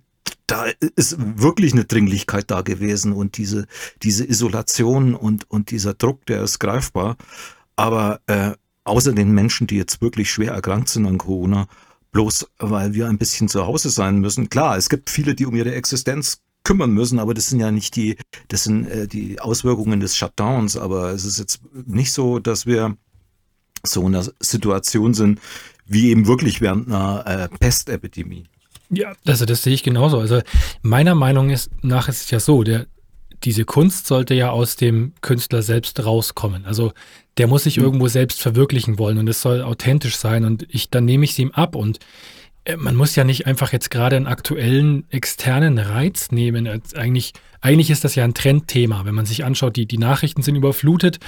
da 0.46 0.66
ist 0.96 1.16
wirklich 1.18 1.72
eine 1.72 1.84
Dringlichkeit 1.84 2.50
da 2.50 2.62
gewesen 2.62 3.12
und 3.12 3.36
diese 3.36 3.66
diese 4.02 4.24
Isolation 4.24 5.14
und 5.14 5.50
und 5.50 5.70
dieser 5.70 5.94
Druck, 5.94 6.26
der 6.26 6.42
ist 6.42 6.58
greifbar, 6.58 7.16
aber 7.76 8.20
äh, 8.26 8.52
außer 8.84 9.12
den 9.12 9.32
Menschen, 9.32 9.66
die 9.66 9.76
jetzt 9.76 10.02
wirklich 10.02 10.30
schwer 10.30 10.52
erkrankt 10.52 10.88
sind 10.88 11.06
an 11.06 11.18
Corona, 11.18 11.66
bloß 12.14 12.46
weil 12.58 12.94
wir 12.94 13.08
ein 13.08 13.18
bisschen 13.18 13.48
zu 13.48 13.66
Hause 13.66 13.90
sein 13.90 14.20
müssen. 14.20 14.48
Klar, 14.48 14.78
es 14.78 14.88
gibt 14.88 15.10
viele, 15.10 15.34
die 15.34 15.44
um 15.44 15.54
ihre 15.54 15.74
Existenz 15.74 16.38
kümmern 16.62 16.92
müssen, 16.92 17.18
aber 17.18 17.34
das 17.34 17.50
sind 17.50 17.60
ja 17.60 17.70
nicht 17.70 17.96
die, 17.96 18.16
das 18.48 18.64
sind 18.64 18.86
äh, 18.86 19.06
die 19.06 19.40
Auswirkungen 19.40 20.00
des 20.00 20.16
Shutdowns, 20.16 20.78
aber 20.78 21.10
es 21.10 21.24
ist 21.26 21.38
jetzt 21.38 21.60
nicht 21.86 22.12
so, 22.12 22.38
dass 22.38 22.64
wir 22.64 22.96
so 23.82 24.00
in 24.06 24.14
einer 24.14 24.26
Situation 24.40 25.12
sind, 25.12 25.40
wie 25.86 26.08
eben 26.08 26.26
wirklich 26.26 26.62
während 26.62 26.86
einer 26.88 27.26
äh, 27.26 27.48
Pestepidemie. 27.58 28.44
Ja, 28.88 29.14
also 29.26 29.44
das 29.44 29.62
sehe 29.62 29.74
ich 29.74 29.82
genauso. 29.82 30.20
Also 30.20 30.40
meiner 30.82 31.14
Meinung 31.14 31.50
ist, 31.50 31.68
nach 31.82 32.08
ist 32.08 32.22
es 32.22 32.30
ja 32.30 32.40
so, 32.40 32.62
der, 32.62 32.86
diese 33.42 33.64
Kunst 33.64 34.06
sollte 34.06 34.34
ja 34.34 34.50
aus 34.50 34.76
dem 34.76 35.12
Künstler 35.20 35.62
selbst 35.62 36.02
rauskommen. 36.02 36.64
Also 36.64 36.92
der 37.38 37.46
muss 37.46 37.64
sich 37.64 37.76
mhm. 37.78 37.84
irgendwo 37.84 38.08
selbst 38.08 38.40
verwirklichen 38.40 38.98
wollen 38.98 39.18
und 39.18 39.28
es 39.28 39.42
soll 39.42 39.62
authentisch 39.62 40.16
sein 40.16 40.44
und 40.44 40.66
ich, 40.68 40.90
dann 40.90 41.04
nehme 41.04 41.24
ich 41.24 41.32
es 41.32 41.38
ihm 41.38 41.50
ab 41.50 41.74
und 41.74 41.98
äh, 42.64 42.76
man 42.76 42.94
muss 42.96 43.16
ja 43.16 43.24
nicht 43.24 43.46
einfach 43.46 43.72
jetzt 43.72 43.90
gerade 43.90 44.16
einen 44.16 44.26
aktuellen 44.26 45.04
externen 45.10 45.78
Reiz 45.78 46.30
nehmen. 46.30 46.68
Eigentlich, 46.94 47.32
eigentlich 47.60 47.90
ist 47.90 48.04
das 48.04 48.14
ja 48.14 48.24
ein 48.24 48.34
Trendthema, 48.34 49.04
wenn 49.04 49.14
man 49.14 49.26
sich 49.26 49.44
anschaut, 49.44 49.76
die, 49.76 49.86
die 49.86 49.98
Nachrichten 49.98 50.42
sind 50.42 50.56
überflutet 50.56 51.18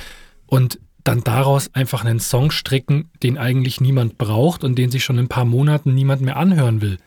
und 0.47 0.79
dann 1.05 1.23
daraus 1.23 1.73
einfach 1.73 2.05
einen 2.05 2.19
Song 2.19 2.51
stricken, 2.51 3.11
den 3.23 3.39
eigentlich 3.39 3.81
niemand 3.81 4.19
braucht 4.19 4.65
und 4.65 4.77
den 4.77 4.91
sich 4.91 5.05
schon 5.05 5.19
in 5.19 5.27
ein 5.27 5.29
paar 5.29 5.45
Monaten 5.45 5.95
niemand 5.95 6.21
mehr 6.23 6.37
anhören 6.37 6.81
will. 6.81 6.99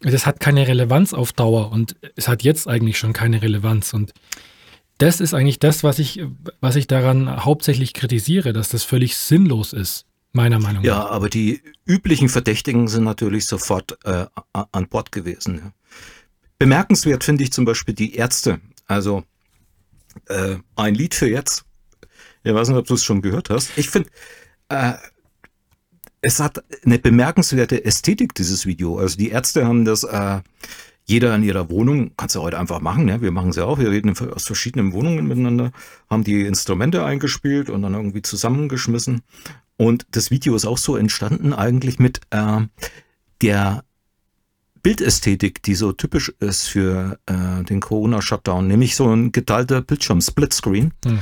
das 0.00 0.26
hat 0.26 0.40
keine 0.40 0.66
Relevanz 0.66 1.14
auf 1.14 1.32
Dauer 1.32 1.70
und 1.70 1.94
es 2.16 2.26
hat 2.26 2.42
jetzt 2.42 2.66
eigentlich 2.66 2.98
schon 2.98 3.12
keine 3.12 3.40
Relevanz. 3.40 3.94
Und 3.94 4.12
das 5.00 5.20
ist 5.20 5.32
eigentlich 5.32 5.58
das, 5.58 5.82
was 5.82 5.98
ich, 5.98 6.22
was 6.60 6.76
ich 6.76 6.86
daran 6.86 7.44
hauptsächlich 7.44 7.94
kritisiere, 7.94 8.52
dass 8.52 8.68
das 8.68 8.84
völlig 8.84 9.16
sinnlos 9.16 9.72
ist, 9.72 10.04
meiner 10.32 10.58
Meinung 10.58 10.82
nach. 10.82 10.88
Ja, 10.88 11.08
aber 11.08 11.30
die 11.30 11.62
üblichen 11.86 12.28
Verdächtigen 12.28 12.86
sind 12.86 13.04
natürlich 13.04 13.46
sofort 13.46 13.98
äh, 14.04 14.26
an 14.52 14.88
Bord 14.88 15.10
gewesen. 15.10 15.56
Ja. 15.56 15.72
Bemerkenswert 16.58 17.24
finde 17.24 17.44
ich 17.44 17.52
zum 17.52 17.64
Beispiel 17.64 17.94
die 17.94 18.14
Ärzte. 18.14 18.60
Also 18.86 19.24
äh, 20.26 20.56
ein 20.76 20.94
Lied 20.94 21.14
für 21.14 21.28
jetzt. 21.28 21.64
Ich 22.42 22.52
weiß 22.52 22.68
nicht, 22.68 22.76
ob 22.76 22.86
du 22.86 22.94
es 22.94 23.04
schon 23.04 23.22
gehört 23.22 23.48
hast. 23.48 23.70
Ich 23.76 23.88
finde, 23.88 24.10
äh, 24.68 24.92
es 26.20 26.40
hat 26.40 26.62
eine 26.84 26.98
bemerkenswerte 26.98 27.84
Ästhetik, 27.86 28.34
dieses 28.34 28.66
Video. 28.66 28.98
Also 28.98 29.16
die 29.16 29.30
Ärzte 29.30 29.66
haben 29.66 29.86
das 29.86 30.04
äh, 30.04 30.40
jeder 31.04 31.34
in 31.34 31.42
ihrer 31.42 31.70
Wohnung, 31.70 32.12
kannst 32.16 32.36
du 32.36 32.42
heute 32.42 32.58
einfach 32.58 32.80
machen, 32.80 33.04
ne? 33.04 33.20
wir 33.20 33.32
machen 33.32 33.50
es 33.50 33.56
ja 33.56 33.64
auch, 33.64 33.78
wir 33.78 33.90
reden 33.90 34.16
aus 34.32 34.44
verschiedenen 34.44 34.92
Wohnungen 34.92 35.26
miteinander, 35.26 35.72
haben 36.08 36.24
die 36.24 36.42
Instrumente 36.42 37.04
eingespielt 37.04 37.68
und 37.68 37.82
dann 37.82 37.94
irgendwie 37.94 38.22
zusammengeschmissen. 38.22 39.22
Und 39.76 40.06
das 40.12 40.30
Video 40.30 40.54
ist 40.54 40.66
auch 40.66 40.78
so 40.78 40.96
entstanden 40.96 41.52
eigentlich 41.52 41.98
mit 41.98 42.20
äh, 42.30 42.60
der 43.42 43.84
Bildästhetik, 44.82 45.62
die 45.62 45.74
so 45.74 45.92
typisch 45.92 46.32
ist 46.38 46.68
für 46.68 47.18
äh, 47.26 47.64
den 47.64 47.80
Corona-Shutdown, 47.80 48.66
nämlich 48.66 48.94
so 48.94 49.12
ein 49.12 49.32
geteilter 49.32 49.82
Bildschirm, 49.82 50.20
Splitscreen. 50.20 50.92
Hm 51.04 51.20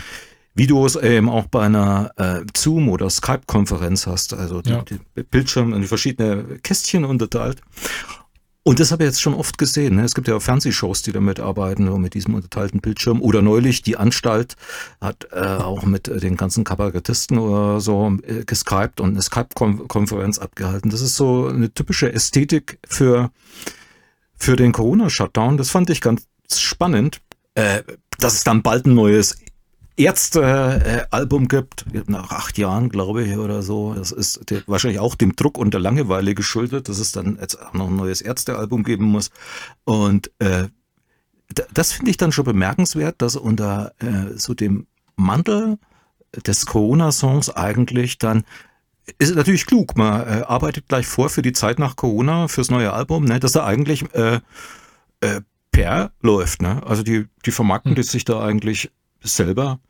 wie 0.59 0.67
du 0.67 0.85
es 0.85 0.97
eben 0.97 1.29
auch 1.29 1.47
bei 1.47 1.67
einer 1.67 2.11
äh, 2.17 2.41
Zoom- 2.57 2.89
oder 2.89 3.09
Skype-Konferenz 3.09 4.09
hast, 4.09 4.35
also 4.35 4.61
ja. 4.67 4.83
die, 4.83 4.99
die 5.17 5.23
Bildschirm 5.23 5.73
in 5.73 5.85
verschiedene 5.85 6.59
Kästchen 6.65 7.05
unterteilt. 7.05 7.61
Und 8.69 8.81
das 8.81 8.93
habe 8.93 9.03
ich 9.03 9.09
jetzt 9.09 9.23
schon 9.23 9.33
oft 9.33 9.57
gesehen. 9.57 9.97
Ne? 9.97 10.05
Es 10.05 10.15
gibt 10.15 10.29
ja 10.29 10.37
auch 10.37 10.43
Fernsehshows, 10.43 11.01
die 11.01 11.13
damit 11.13 11.41
arbeiten, 11.41 11.91
mit 12.03 12.13
diesem 12.13 12.35
unterteilten 12.35 12.81
Bildschirm. 12.81 13.23
Oder 13.23 13.41
neulich 13.41 13.81
die 13.81 13.97
Anstalt 13.97 14.57
hat 15.01 15.27
äh, 15.33 15.39
auch 15.39 15.85
mit 15.85 16.07
den 16.07 16.37
ganzen 16.37 16.65
Kabarettisten 16.65 17.39
oder 17.39 17.81
so 17.81 18.19
äh, 18.25 18.45
geskypt 18.45 19.01
und 19.01 19.13
eine 19.13 19.23
Skype-Konferenz 19.23 20.39
abgehalten. 20.39 20.91
Das 20.91 21.01
ist 21.01 21.17
so 21.17 21.47
eine 21.47 21.73
typische 21.73 22.13
Ästhetik 22.13 22.79
für, 22.87 23.31
für 24.37 24.57
den 24.57 24.73
Corona-Shutdown. 24.73 25.57
Das 25.57 25.71
fand 25.71 25.89
ich 25.89 26.03
ganz 26.03 26.27
spannend. 26.53 27.23
Äh, 27.55 27.85
dass 28.19 28.35
es 28.35 28.45
dann 28.45 28.63
bald 28.63 28.85
ein 28.85 28.95
neues 28.95 29.39
Ärzte-Album 29.99 31.49
gibt, 31.49 31.85
nach 32.09 32.31
acht 32.31 32.57
Jahren, 32.59 32.89
glaube 32.89 33.25
ich, 33.25 33.37
oder 33.37 33.63
so. 33.63 33.95
Das 33.95 34.13
ist 34.13 34.41
wahrscheinlich 34.67 35.01
auch 35.01 35.15
dem 35.15 35.35
Druck 35.35 35.59
und 35.59 35.75
der 35.75 35.81
Langeweile 35.81 36.35
geschuldet, 36.35 36.89
dass 36.89 36.99
es 36.99 37.13
dann 37.13 37.39
jetzt 37.41 37.61
auch 37.61 37.75
noch 37.75 37.89
ein 37.89 37.97
neues 37.97 38.21
Ärzte-Album 38.21 38.85
geben 38.85 39.05
muss. 39.05 39.31
Und 39.85 40.31
äh, 40.39 40.69
das 41.73 41.93
finde 41.93 42.11
ich 42.11 42.17
dann 42.17 42.33
schon 42.33 42.45
bemerkenswert, 42.45 43.21
dass 43.23 43.37
unter 43.37 43.93
äh, 43.99 44.37
so 44.37 44.55
dem 44.55 44.87
Mantel 45.17 45.79
des 46.47 46.67
Corona-Songs 46.67 47.51
eigentlich 47.51 48.19
dann 48.19 48.45
ist 49.19 49.35
natürlich 49.35 49.67
klug. 49.67 49.97
Man 49.97 50.21
äh, 50.21 50.43
arbeitet 50.43 50.89
gleich 50.89 51.07
vor 51.07 51.31
für 51.31 51.43
die 51.43 51.53
Zeit 51.53 51.79
nach 51.79 51.97
Corona, 51.97 52.49
fürs 52.49 52.71
neue 52.71 52.93
Album, 52.93 53.25
ne, 53.25 53.41
dass 53.41 53.55
er 53.55 53.65
eigentlich 53.65 54.05
äh, 54.15 54.41
äh, 55.21 55.41
PR 55.73 56.13
läuft. 56.21 56.61
Ne? 56.61 56.83
Also 56.87 57.03
die, 57.03 57.27
die 57.47 57.51
vermarkten 57.51 57.97
hm. 57.97 58.03
sich 58.03 58.25
da 58.25 58.41
eigentlich 58.41 58.91
selber 59.23 59.81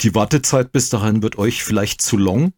die 0.00 0.14
Wartezeit 0.14 0.72
bis 0.72 0.88
dahin 0.88 1.22
wird 1.22 1.38
euch 1.38 1.62
vielleicht 1.62 2.02
zu 2.02 2.16
lang. 2.16 2.52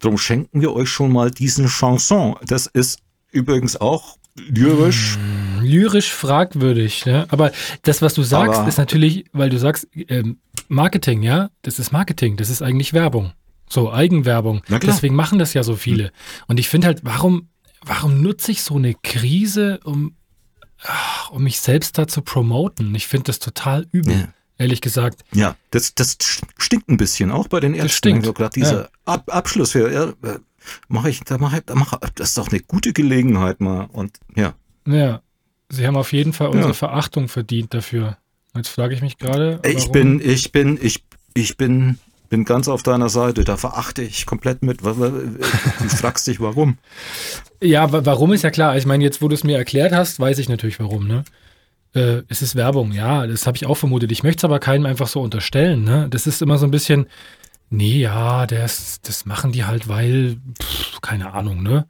Darum 0.00 0.18
schenken 0.18 0.60
wir 0.60 0.72
euch 0.72 0.88
schon 0.88 1.12
mal 1.12 1.30
diesen 1.30 1.68
Chanson. 1.68 2.36
Das 2.46 2.66
ist 2.66 3.00
übrigens 3.32 3.76
auch 3.80 4.16
lyrisch. 4.36 5.16
Hm, 5.16 5.62
lyrisch 5.62 6.12
fragwürdig, 6.12 7.04
ja. 7.04 7.26
Aber 7.28 7.52
das, 7.82 8.02
was 8.02 8.14
du 8.14 8.22
sagst, 8.22 8.60
Aber 8.60 8.68
ist 8.68 8.78
natürlich, 8.78 9.26
weil 9.32 9.50
du 9.50 9.58
sagst, 9.58 9.88
ähm, 9.94 10.38
Marketing, 10.68 11.22
ja, 11.22 11.50
das 11.62 11.78
ist 11.78 11.92
Marketing, 11.92 12.36
das 12.36 12.50
ist 12.50 12.62
eigentlich 12.62 12.92
Werbung. 12.92 13.32
So, 13.68 13.92
Eigenwerbung. 13.92 14.62
Deswegen 14.68 15.14
machen 15.14 15.38
das 15.38 15.54
ja 15.54 15.62
so 15.62 15.76
viele. 15.76 16.04
Hm. 16.04 16.10
Und 16.48 16.60
ich 16.60 16.68
finde 16.68 16.88
halt, 16.88 17.00
warum, 17.04 17.48
warum 17.82 18.20
nutze 18.20 18.50
ich 18.50 18.62
so 18.62 18.76
eine 18.76 18.94
Krise, 18.94 19.80
um, 19.84 20.16
ach, 20.82 21.30
um 21.30 21.44
mich 21.44 21.60
selbst 21.60 21.98
da 21.98 22.08
zu 22.08 22.22
promoten? 22.22 22.94
Ich 22.94 23.06
finde 23.06 23.24
das 23.24 23.38
total 23.38 23.86
übel. 23.92 24.14
Ja 24.14 24.28
ehrlich 24.60 24.80
gesagt. 24.80 25.24
Ja, 25.32 25.56
das, 25.70 25.94
das 25.94 26.16
stinkt 26.58 26.88
ein 26.88 26.96
bisschen, 26.96 27.30
auch 27.30 27.48
bei 27.48 27.60
den 27.60 27.74
Ärzten. 27.74 27.88
Das 27.88 27.96
stinkt. 27.96 28.22
Also 28.22 28.32
gerade 28.34 28.54
dieser 28.54 28.82
ja. 28.82 28.88
Ab 29.06 29.24
Abschluss, 29.34 29.72
ja, 29.74 29.88
ja, 29.88 30.12
mache 30.88 31.10
ich, 31.10 31.20
da 31.24 31.38
mache 31.38 31.62
da 31.64 31.74
mach, 31.74 31.98
das 32.14 32.30
ist 32.30 32.38
doch 32.38 32.48
eine 32.48 32.60
gute 32.60 32.92
Gelegenheit 32.92 33.60
mal 33.60 33.88
und 33.92 34.18
ja. 34.36 34.54
Ja, 34.86 35.22
sie 35.68 35.86
haben 35.86 35.96
auf 35.96 36.12
jeden 36.12 36.32
Fall 36.32 36.48
unsere 36.48 36.68
ja. 36.68 36.74
Verachtung 36.74 37.28
verdient 37.28 37.74
dafür. 37.74 38.18
Jetzt 38.54 38.68
frage 38.68 38.94
ich 38.94 39.02
mich 39.02 39.18
gerade. 39.18 39.60
Ich 39.64 39.90
bin, 39.90 40.20
ich 40.22 40.52
bin, 40.52 40.78
ich, 40.80 41.04
ich 41.34 41.56
bin, 41.56 41.98
bin 42.28 42.44
ganz 42.44 42.66
auf 42.68 42.82
deiner 42.82 43.08
Seite. 43.08 43.44
Da 43.44 43.56
verachte 43.56 44.02
ich 44.02 44.26
komplett 44.26 44.62
mit. 44.62 44.80
Du 44.80 45.88
fragst 45.88 46.26
dich, 46.26 46.40
warum? 46.40 46.78
Ja, 47.62 47.92
warum 47.92 48.32
ist 48.32 48.40
ja 48.40 48.50
klar. 48.50 48.78
Ich 48.78 48.86
meine, 48.86 49.04
jetzt, 49.04 49.20
wo 49.20 49.28
du 49.28 49.34
es 49.34 49.44
mir 49.44 49.58
erklärt 49.58 49.92
hast, 49.92 50.18
weiß 50.18 50.38
ich 50.38 50.48
natürlich 50.48 50.80
warum. 50.80 51.06
Ne? 51.06 51.24
Äh, 51.94 52.22
es 52.28 52.42
ist 52.42 52.56
Werbung, 52.56 52.92
ja, 52.92 53.26
das 53.26 53.46
habe 53.46 53.56
ich 53.56 53.66
auch 53.66 53.76
vermutet. 53.76 54.12
Ich 54.12 54.22
möchte 54.22 54.40
es 54.40 54.44
aber 54.44 54.58
keinem 54.58 54.86
einfach 54.86 55.08
so 55.08 55.20
unterstellen. 55.20 55.84
Ne? 55.84 56.08
Das 56.10 56.26
ist 56.26 56.42
immer 56.42 56.58
so 56.58 56.66
ein 56.66 56.70
bisschen, 56.70 57.06
nee, 57.70 57.98
ja, 58.00 58.46
das, 58.46 59.00
das 59.02 59.26
machen 59.26 59.52
die 59.52 59.64
halt, 59.64 59.88
weil, 59.88 60.36
pff, 60.62 61.00
keine 61.00 61.32
Ahnung, 61.32 61.62
ne? 61.62 61.86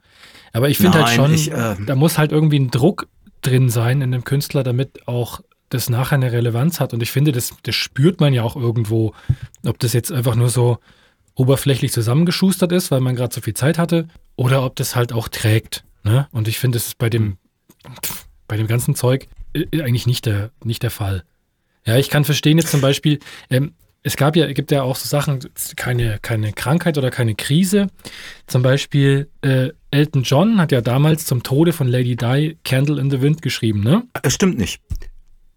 Aber 0.53 0.69
ich 0.69 0.77
finde 0.77 0.99
halt 0.99 1.09
schon, 1.09 1.33
ich, 1.33 1.51
äh, 1.51 1.75
da 1.85 1.95
muss 1.95 2.17
halt 2.17 2.31
irgendwie 2.31 2.59
ein 2.59 2.71
Druck 2.71 3.07
drin 3.41 3.69
sein 3.69 4.01
in 4.01 4.11
dem 4.11 4.25
Künstler, 4.25 4.63
damit 4.63 5.07
auch 5.07 5.39
das 5.69 5.89
nachher 5.89 6.15
eine 6.15 6.31
Relevanz 6.31 6.79
hat. 6.79 6.93
Und 6.93 7.01
ich 7.01 7.11
finde, 7.11 7.31
das, 7.31 7.53
das 7.63 7.75
spürt 7.75 8.19
man 8.19 8.33
ja 8.33 8.43
auch 8.43 8.57
irgendwo, 8.57 9.13
ob 9.65 9.79
das 9.79 9.93
jetzt 9.93 10.11
einfach 10.11 10.35
nur 10.35 10.49
so 10.49 10.79
oberflächlich 11.35 11.93
zusammengeschustert 11.93 12.73
ist, 12.73 12.91
weil 12.91 12.99
man 12.99 13.15
gerade 13.15 13.33
so 13.33 13.39
viel 13.39 13.53
Zeit 13.53 13.77
hatte, 13.77 14.07
oder 14.35 14.63
ob 14.63 14.75
das 14.75 14.95
halt 14.95 15.13
auch 15.13 15.29
trägt. 15.29 15.85
Ne? 16.03 16.27
Und 16.31 16.47
ich 16.47 16.59
finde, 16.59 16.75
das 16.75 16.87
ist 16.87 16.97
bei 16.97 17.09
dem, 17.09 17.37
bei 18.47 18.57
dem 18.57 18.67
ganzen 18.67 18.95
Zeug, 18.95 19.27
eigentlich 19.55 20.07
nicht 20.07 20.25
der, 20.25 20.51
nicht 20.63 20.83
der 20.83 20.91
Fall. 20.91 21.23
Ja, 21.85 21.97
ich 21.97 22.09
kann 22.09 22.25
verstehen 22.25 22.57
jetzt 22.57 22.71
zum 22.71 22.81
Beispiel, 22.81 23.19
ähm, 23.49 23.73
es 24.03 24.17
gab 24.17 24.35
ja, 24.35 24.51
gibt 24.51 24.71
ja 24.71 24.81
auch 24.81 24.95
so 24.95 25.07
Sachen, 25.07 25.39
keine, 25.75 26.17
keine 26.21 26.53
Krankheit 26.53 26.97
oder 26.97 27.11
keine 27.11 27.35
Krise. 27.35 27.87
Zum 28.47 28.63
Beispiel 28.63 29.29
äh, 29.41 29.69
Elton 29.91 30.23
John 30.23 30.59
hat 30.59 30.71
ja 30.71 30.81
damals 30.81 31.25
zum 31.25 31.43
Tode 31.43 31.71
von 31.71 31.87
Lady 31.87 32.15
Di 32.15 32.57
Candle 32.63 32.99
in 32.99 33.11
the 33.11 33.21
Wind 33.21 33.41
geschrieben, 33.41 33.81
ne? 33.81 34.03
Es 34.23 34.33
stimmt 34.33 34.57
nicht. 34.57 34.81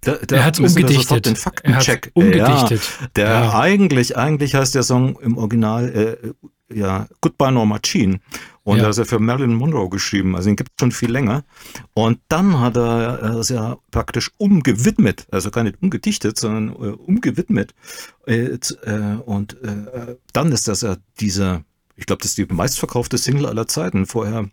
Da, 0.02 0.16
da 0.26 0.36
er 0.36 0.44
hat 0.44 0.60
umgedichtet. 0.60 1.24
Den 1.24 1.36
Faktencheck. 1.36 2.10
umgedichtet. 2.12 2.82
Ja, 3.00 3.06
der 3.16 3.28
ja. 3.28 3.58
eigentlich, 3.58 4.16
eigentlich 4.16 4.54
heißt 4.54 4.74
der 4.74 4.82
Song 4.82 5.18
im 5.20 5.38
Original 5.38 5.88
äh, 6.22 6.46
ja 6.72 7.06
Goodbye 7.20 7.52
Norma 7.52 7.78
Jean. 7.80 8.20
Und 8.62 8.78
ja. 8.78 8.84
er 8.84 8.90
ist 8.90 8.98
ja 8.98 9.04
für 9.04 9.18
Marilyn 9.18 9.54
Monroe 9.54 9.90
geschrieben, 9.90 10.34
also 10.34 10.48
ihn 10.48 10.56
gibt 10.56 10.70
es 10.70 10.80
schon 10.80 10.90
viel 10.90 11.10
länger. 11.10 11.44
Und 11.92 12.18
dann 12.28 12.60
hat 12.60 12.76
er 12.76 13.36
es 13.36 13.50
ja 13.50 13.76
praktisch 13.90 14.30
umgewidmet, 14.38 15.26
also 15.30 15.50
gar 15.50 15.64
nicht 15.64 15.82
umgedichtet, 15.82 16.38
sondern 16.38 16.70
äh, 16.70 16.92
umgewidmet. 16.92 17.74
Äh, 18.26 18.56
äh, 18.56 19.16
und 19.26 19.62
äh, 19.62 20.16
dann 20.32 20.50
ist 20.50 20.66
das 20.66 20.80
ja 20.80 20.96
dieser, 21.20 21.62
ich 21.96 22.06
glaube, 22.06 22.22
das 22.22 22.30
ist 22.30 22.38
die 22.38 22.46
meistverkaufte 22.46 23.18
Single 23.18 23.46
aller 23.46 23.66
Zeiten. 23.66 24.06
Vorher 24.06 24.48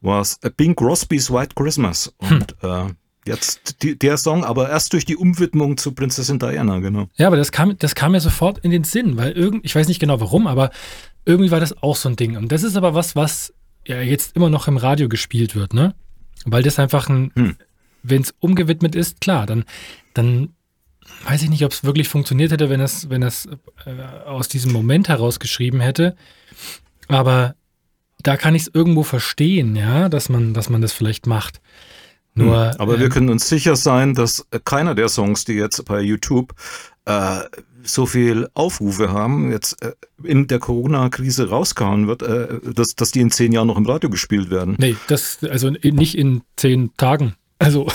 war 0.00 0.20
es 0.20 0.38
Bing 0.56 0.76
Crosby's 0.76 1.30
White 1.30 1.56
Christmas. 1.56 2.14
Und 2.18 2.54
hm. 2.60 2.96
Jetzt 3.26 3.82
die, 3.82 3.98
der 3.98 4.18
Song, 4.18 4.44
aber 4.44 4.70
erst 4.70 4.92
durch 4.92 5.04
die 5.04 5.16
Umwidmung 5.16 5.76
zu 5.76 5.92
Prinzessin 5.92 6.38
Diana, 6.38 6.78
genau. 6.78 7.08
Ja, 7.16 7.26
aber 7.26 7.36
das 7.36 7.50
kam, 7.50 7.76
das 7.76 7.96
kam 7.96 8.12
mir 8.12 8.20
sofort 8.20 8.58
in 8.58 8.70
den 8.70 8.84
Sinn, 8.84 9.16
weil 9.16 9.32
irgend, 9.32 9.64
ich 9.64 9.74
weiß 9.74 9.88
nicht 9.88 9.98
genau 9.98 10.20
warum, 10.20 10.46
aber 10.46 10.70
irgendwie 11.26 11.50
war 11.50 11.60
das 11.60 11.82
auch 11.82 11.96
so 11.96 12.08
ein 12.08 12.16
Ding. 12.16 12.36
Und 12.36 12.52
das 12.52 12.62
ist 12.62 12.76
aber 12.76 12.94
was, 12.94 13.16
was 13.16 13.52
ja 13.86 14.00
jetzt 14.00 14.34
immer 14.36 14.48
noch 14.48 14.68
im 14.68 14.78
Radio 14.78 15.08
gespielt 15.08 15.54
wird, 15.54 15.74
ne? 15.74 15.94
Weil 16.44 16.62
das 16.62 16.78
einfach 16.78 17.08
ein, 17.08 17.32
hm. 17.34 17.56
wenn 18.02 18.22
es 18.22 18.34
umgewidmet 18.38 18.94
ist, 18.94 19.20
klar, 19.20 19.46
dann, 19.46 19.64
dann 20.14 20.54
weiß 21.24 21.42
ich 21.42 21.50
nicht, 21.50 21.64
ob 21.64 21.72
es 21.72 21.84
wirklich 21.84 22.08
funktioniert 22.08 22.52
hätte, 22.52 22.70
wenn 22.70 22.80
es, 22.80 23.10
wenn 23.10 23.22
es 23.22 23.46
äh, 23.84 24.24
aus 24.24 24.48
diesem 24.48 24.72
Moment 24.72 25.08
heraus 25.08 25.40
geschrieben 25.40 25.80
hätte. 25.80 26.16
Aber 27.08 27.56
da 28.22 28.36
kann 28.36 28.54
ich 28.54 28.62
es 28.62 28.70
irgendwo 28.72 29.02
verstehen, 29.02 29.76
ja, 29.76 30.08
dass 30.08 30.28
man, 30.28 30.54
dass 30.54 30.70
man 30.70 30.80
das 30.80 30.92
vielleicht 30.92 31.26
macht. 31.26 31.60
Nur, 32.34 32.72
hm. 32.72 32.80
Aber 32.80 32.94
ähm, 32.94 33.00
wir 33.00 33.08
können 33.08 33.30
uns 33.30 33.48
sicher 33.48 33.74
sein, 33.74 34.14
dass 34.14 34.46
keiner 34.64 34.94
der 34.94 35.08
Songs, 35.08 35.44
die 35.44 35.54
jetzt 35.54 35.84
bei 35.86 36.00
YouTube 36.00 36.54
äh, 37.06 37.40
so 37.86 38.06
viel 38.06 38.48
Aufrufe 38.54 39.12
haben, 39.12 39.50
jetzt 39.50 39.82
äh, 39.82 39.92
in 40.22 40.46
der 40.46 40.58
Corona-Krise 40.58 41.48
rausgehauen 41.48 42.06
wird, 42.06 42.22
äh, 42.22 42.60
dass, 42.74 42.94
dass 42.94 43.10
die 43.10 43.20
in 43.20 43.30
zehn 43.30 43.52
Jahren 43.52 43.68
noch 43.68 43.76
im 43.76 43.86
Radio 43.86 44.10
gespielt 44.10 44.50
werden. 44.50 44.76
Nee, 44.78 44.96
das, 45.08 45.38
also 45.44 45.70
nicht 45.70 46.16
in 46.16 46.42
zehn 46.56 46.90
Tagen. 46.96 47.34
Also. 47.58 47.88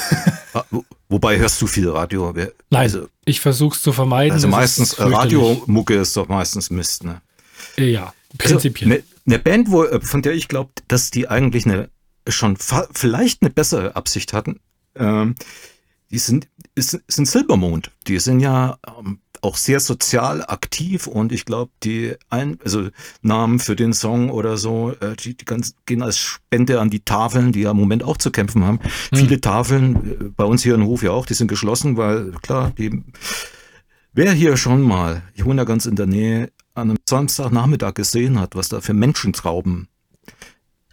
Ah, 0.53 0.65
wobei 1.07 1.37
hörst 1.37 1.61
du 1.61 1.67
viel 1.67 1.87
Radio? 1.87 2.33
Nein, 2.33 2.51
also, 2.71 3.07
ich 3.23 3.39
versuche 3.39 3.75
es 3.75 3.81
zu 3.81 3.93
vermeiden. 3.93 4.33
Also 4.33 4.49
meistens, 4.49 4.99
Radiomucke 4.99 5.95
ist 5.95 6.17
doch 6.17 6.27
meistens 6.27 6.69
Mist, 6.69 7.05
ne? 7.05 7.21
Ja, 7.77 8.13
prinzipiell. 8.37 8.91
Also, 8.91 9.03
eine, 9.25 9.35
eine 9.35 9.39
Band, 9.39 9.71
wo, 9.71 9.85
äh, 9.85 10.01
von 10.01 10.21
der 10.21 10.33
ich 10.33 10.49
glaube, 10.49 10.71
dass 10.89 11.09
die 11.09 11.29
eigentlich 11.29 11.65
eine 11.65 11.89
schon 12.27 12.57
vielleicht 12.57 13.41
eine 13.41 13.49
bessere 13.49 13.95
Absicht 13.95 14.33
hatten. 14.33 14.59
Ähm, 14.95 15.35
die 16.11 16.19
sind, 16.19 16.47
ist, 16.75 16.99
sind 17.07 17.27
Silbermond. 17.27 17.91
Die 18.07 18.19
sind 18.19 18.41
ja 18.41 18.77
ähm, 18.85 19.19
auch 19.41 19.57
sehr 19.57 19.79
sozial 19.79 20.43
aktiv 20.43 21.07
und 21.07 21.31
ich 21.31 21.45
glaube, 21.45 21.71
die 21.83 22.15
ein, 22.29 22.59
also 22.63 22.89
Namen 23.21 23.59
für 23.59 23.75
den 23.75 23.93
Song 23.93 24.29
oder 24.29 24.57
so, 24.57 24.93
äh, 24.99 25.15
die, 25.15 25.35
die 25.35 25.45
ganz, 25.45 25.75
gehen 25.85 26.01
als 26.01 26.17
Spende 26.17 26.79
an 26.79 26.89
die 26.89 27.01
Tafeln, 27.01 27.51
die 27.51 27.61
ja 27.61 27.71
im 27.71 27.77
Moment 27.77 28.03
auch 28.03 28.17
zu 28.17 28.31
kämpfen 28.31 28.63
haben. 28.63 28.79
Hm. 29.09 29.19
Viele 29.19 29.41
Tafeln, 29.41 29.95
äh, 29.95 30.23
bei 30.35 30.43
uns 30.43 30.63
hier 30.63 30.75
in 30.75 30.85
Hof 30.85 31.03
ja 31.03 31.11
auch, 31.11 31.25
die 31.25 31.33
sind 31.33 31.47
geschlossen, 31.47 31.97
weil 31.97 32.31
klar, 32.41 32.71
die, 32.77 33.03
wer 34.13 34.31
hier 34.31 34.57
schon 34.57 34.81
mal, 34.81 35.23
ich 35.33 35.43
wohne 35.43 35.61
ja 35.61 35.65
ganz 35.65 35.85
in 35.85 35.95
der 35.95 36.07
Nähe, 36.07 36.51
an 36.73 36.89
einem 36.89 36.99
Samstagnachmittag 37.07 37.95
gesehen 37.95 38.39
hat, 38.39 38.55
was 38.55 38.69
da 38.69 38.79
für 38.79 38.93
Menschentrauben 38.93 39.87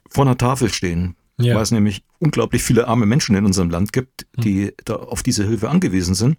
vor 0.08 0.24
einer 0.24 0.38
Tafel 0.38 0.72
stehen, 0.72 1.16
ja. 1.36 1.54
weil 1.54 1.62
es 1.62 1.70
nämlich 1.70 2.02
unglaublich 2.18 2.62
viele 2.62 2.88
arme 2.88 3.06
Menschen 3.06 3.36
in 3.36 3.44
unserem 3.44 3.70
Land 3.70 3.92
gibt, 3.92 4.26
die 4.36 4.66
hm. 4.66 4.72
da 4.84 4.96
auf 4.96 5.22
diese 5.22 5.46
Hilfe 5.46 5.68
angewiesen 5.68 6.14
sind. 6.14 6.38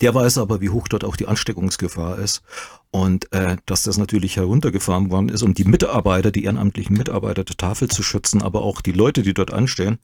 Der 0.00 0.14
weiß 0.14 0.38
aber, 0.38 0.60
wie 0.60 0.70
hoch 0.70 0.88
dort 0.88 1.04
auch 1.04 1.16
die 1.16 1.26
Ansteckungsgefahr 1.26 2.18
ist 2.18 2.42
und 2.90 3.32
äh, 3.32 3.56
dass 3.66 3.82
das 3.82 3.98
natürlich 3.98 4.36
heruntergefahren 4.36 5.10
worden 5.10 5.28
ist, 5.28 5.42
um 5.42 5.54
die 5.54 5.64
Mitarbeiter, 5.64 6.30
die 6.30 6.44
ehrenamtlichen 6.44 6.96
Mitarbeiter 6.96 7.44
der 7.44 7.56
Tafel 7.56 7.88
zu 7.88 8.02
schützen, 8.02 8.42
aber 8.42 8.62
auch 8.62 8.80
die 8.80 8.92
Leute, 8.92 9.22
die 9.22 9.34
dort 9.34 9.52
anstehen. 9.52 9.98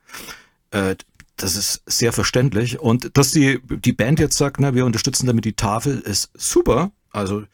Äh, 0.70 0.96
das 1.36 1.56
ist 1.56 1.82
sehr 1.86 2.12
verständlich. 2.12 2.80
Und 2.80 3.16
dass 3.16 3.30
die, 3.30 3.60
die 3.64 3.92
Band 3.92 4.18
jetzt 4.18 4.36
sagt, 4.36 4.60
na, 4.60 4.74
wir 4.74 4.84
unterstützen 4.84 5.26
damit 5.26 5.44
die 5.44 5.52
Tafel, 5.52 5.98
ist 6.00 6.30
super. 6.34 6.90
Also 7.10 7.44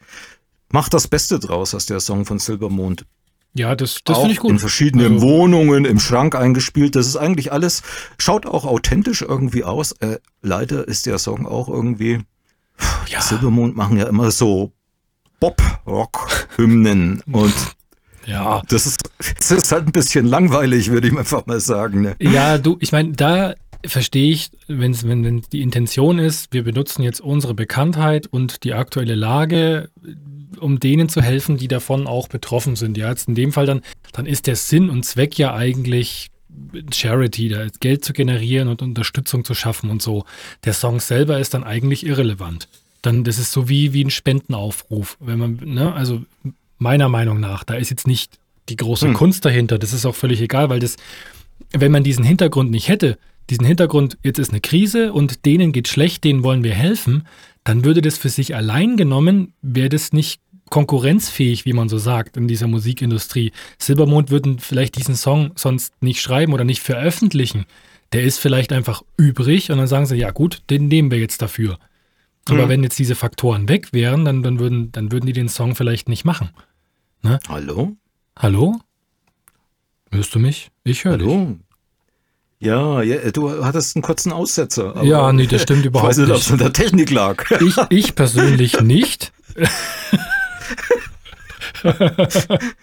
macht 0.69 0.93
das 0.93 1.07
Beste 1.07 1.39
draus, 1.39 1.73
was 1.73 1.85
der 1.85 1.99
Song 1.99 2.25
von 2.25 2.39
Silbermond 2.39 3.05
ja, 3.57 3.73
das, 3.73 4.01
das 4.03 4.17
finde 4.17 4.33
ich 4.33 4.39
gut. 4.39 4.51
In 4.51 4.59
verschiedenen 4.59 5.13
also, 5.13 5.27
Wohnungen, 5.27 5.85
im 5.85 5.99
Schrank 5.99 6.35
eingespielt. 6.35 6.95
Das 6.95 7.07
ist 7.07 7.15
eigentlich 7.15 7.53
alles, 7.53 7.83
schaut 8.17 8.45
auch 8.45 8.65
authentisch 8.65 9.21
irgendwie 9.21 9.63
aus. 9.63 9.93
Äh, 9.93 10.17
leider 10.41 10.85
ist 10.87 11.05
der 11.05 11.17
Song 11.19 11.45
auch 11.45 11.69
irgendwie, 11.69 12.19
ja. 13.07 13.21
Silbermond 13.21 13.77
machen 13.77 13.97
ja 13.97 14.07
immer 14.07 14.31
so 14.31 14.73
Pop-Rock-Hymnen 15.39 17.21
und 17.31 17.53
ja. 18.25 18.61
Das 18.67 18.87
ist, 18.87 19.03
das 19.37 19.51
ist 19.51 19.71
halt 19.71 19.87
ein 19.87 19.91
bisschen 19.91 20.25
langweilig, 20.25 20.89
würde 20.89 21.07
ich 21.07 21.17
einfach 21.17 21.45
mal 21.45 21.59
sagen. 21.59 22.01
Ne? 22.01 22.15
Ja, 22.19 22.57
du, 22.57 22.75
ich 22.79 22.91
meine, 22.91 23.13
da 23.13 23.53
verstehe 23.85 24.31
ich, 24.31 24.49
wenn's, 24.67 25.07
wenn, 25.07 25.23
wenn 25.23 25.41
die 25.53 25.61
Intention 25.61 26.19
ist, 26.19 26.51
wir 26.51 26.63
benutzen 26.63 27.03
jetzt 27.03 27.21
unsere 27.21 27.53
Bekanntheit 27.53 28.27
und 28.27 28.63
die 28.63 28.73
aktuelle 28.73 29.15
Lage 29.15 29.91
um 30.57 30.79
denen 30.79 31.09
zu 31.09 31.21
helfen, 31.21 31.57
die 31.57 31.67
davon 31.67 32.07
auch 32.07 32.27
betroffen 32.27 32.75
sind. 32.75 32.97
Ja, 32.97 33.09
jetzt 33.09 33.27
in 33.27 33.35
dem 33.35 33.51
Fall 33.51 33.65
dann, 33.65 33.81
dann 34.13 34.25
ist 34.25 34.47
der 34.47 34.55
Sinn 34.55 34.89
und 34.89 35.03
Zweck 35.03 35.37
ja 35.37 35.53
eigentlich 35.53 36.29
Charity, 36.93 37.49
da 37.49 37.67
Geld 37.79 38.05
zu 38.05 38.13
generieren 38.13 38.67
und 38.67 38.81
Unterstützung 38.81 39.43
zu 39.43 39.53
schaffen 39.53 39.89
und 39.89 40.01
so. 40.01 40.25
Der 40.63 40.73
Song 40.73 40.99
selber 40.99 41.39
ist 41.39 41.53
dann 41.53 41.63
eigentlich 41.63 42.05
irrelevant. 42.05 42.67
Dann, 43.01 43.23
das 43.23 43.37
ist 43.37 43.51
so 43.51 43.69
wie, 43.69 43.93
wie 43.93 44.03
ein 44.03 44.09
Spendenaufruf. 44.09 45.17
Wenn 45.19 45.39
man, 45.39 45.59
ne, 45.63 45.93
also 45.93 46.23
meiner 46.77 47.09
Meinung 47.09 47.39
nach, 47.39 47.63
da 47.63 47.75
ist 47.75 47.89
jetzt 47.89 48.07
nicht 48.07 48.39
die 48.69 48.75
große 48.75 49.07
hm. 49.07 49.13
Kunst 49.13 49.45
dahinter. 49.45 49.77
Das 49.77 49.93
ist 49.93 50.05
auch 50.05 50.15
völlig 50.15 50.41
egal, 50.41 50.69
weil 50.69 50.79
das, 50.79 50.95
wenn 51.71 51.91
man 51.91 52.03
diesen 52.03 52.25
Hintergrund 52.25 52.71
nicht 52.71 52.87
hätte, 52.87 53.17
diesen 53.49 53.65
Hintergrund, 53.65 54.17
jetzt 54.23 54.39
ist 54.39 54.51
eine 54.51 54.61
Krise 54.61 55.13
und 55.13 55.45
denen 55.45 55.71
geht 55.71 55.87
schlecht, 55.87 56.23
denen 56.23 56.43
wollen 56.43 56.63
wir 56.63 56.73
helfen, 56.73 57.27
dann 57.63 57.85
würde 57.85 58.01
das 58.01 58.17
für 58.17 58.29
sich 58.29 58.55
allein 58.55 58.97
genommen, 58.97 59.53
wäre 59.61 59.89
das 59.89 60.13
nicht 60.13 60.41
konkurrenzfähig, 60.69 61.65
wie 61.65 61.73
man 61.73 61.89
so 61.89 61.97
sagt, 61.97 62.37
in 62.37 62.47
dieser 62.47 62.67
Musikindustrie. 62.67 63.51
Silbermond 63.77 64.31
würden 64.31 64.59
vielleicht 64.59 64.97
diesen 64.97 65.15
Song 65.15 65.51
sonst 65.55 65.93
nicht 66.01 66.21
schreiben 66.21 66.53
oder 66.53 66.63
nicht 66.63 66.81
veröffentlichen. 66.81 67.65
Der 68.13 68.23
ist 68.23 68.39
vielleicht 68.39 68.71
einfach 68.71 69.03
übrig 69.17 69.71
und 69.71 69.77
dann 69.77 69.87
sagen 69.87 70.05
sie, 70.05 70.15
ja 70.15 70.31
gut, 70.31 70.63
den 70.69 70.87
nehmen 70.87 71.11
wir 71.11 71.19
jetzt 71.19 71.41
dafür. 71.41 71.77
Aber 72.47 72.65
mhm. 72.65 72.69
wenn 72.69 72.83
jetzt 72.83 72.99
diese 72.99 73.15
Faktoren 73.15 73.67
weg 73.69 73.91
wären, 73.91 74.25
dann, 74.25 74.43
dann, 74.43 74.59
würden, 74.59 74.91
dann 74.91 75.11
würden 75.11 75.25
die 75.25 75.33
den 75.33 75.49
Song 75.49 75.75
vielleicht 75.75 76.09
nicht 76.09 76.25
machen. 76.25 76.49
Ne? 77.21 77.39
Hallo? 77.47 77.95
Hallo? 78.37 78.79
Hörst 80.11 80.35
du 80.35 80.39
mich? 80.39 80.69
Ich 80.83 81.03
höre 81.03 81.17
dich. 81.17 81.27
Hallo? 81.27 81.57
Ja, 82.59 83.01
ja, 83.01 83.31
du 83.31 83.63
hattest 83.63 83.95
einen 83.95 84.03
kurzen 84.03 84.31
Aussetzer. 84.31 85.03
ja, 85.03 85.31
nee, 85.33 85.45
das 85.45 85.63
stimmt 85.63 85.85
überhaupt 85.85 86.13
ich 86.17 86.19
weiß 86.19 86.27
nicht. 86.27 86.35
ob 86.35 86.41
es 86.41 86.51
an 86.51 86.57
der 86.57 86.73
Technik 86.73 87.11
lag. 87.11 87.43
Ich, 87.61 87.75
ich 87.89 88.15
persönlich 88.15 88.79
nicht. 88.81 89.33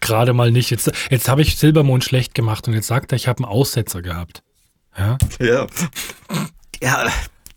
Gerade 0.00 0.32
mal 0.32 0.50
nicht. 0.50 0.70
Jetzt, 0.70 0.90
jetzt 1.10 1.28
habe 1.28 1.42
ich 1.42 1.56
Silbermond 1.56 2.04
schlecht 2.04 2.34
gemacht 2.34 2.66
und 2.68 2.74
jetzt 2.74 2.86
sagt 2.86 3.12
er, 3.12 3.16
ich 3.16 3.28
habe 3.28 3.44
einen 3.44 3.52
Aussetzer 3.52 4.02
gehabt. 4.02 4.42
Ja. 4.96 5.18
Ja. 5.40 5.66
ja. 6.82 7.06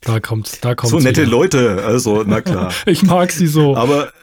Da 0.01 0.19
kommt, 0.19 0.63
da 0.63 0.75
kommt. 0.75 0.91
So 0.91 0.99
nette 0.99 1.23
wieder. 1.23 1.31
Leute, 1.31 1.83
also 1.83 2.23
na 2.25 2.41
klar. 2.41 2.71
ich 2.85 3.03
mag 3.03 3.31
sie 3.31 3.47
so. 3.47 3.75
Aber 3.75 4.13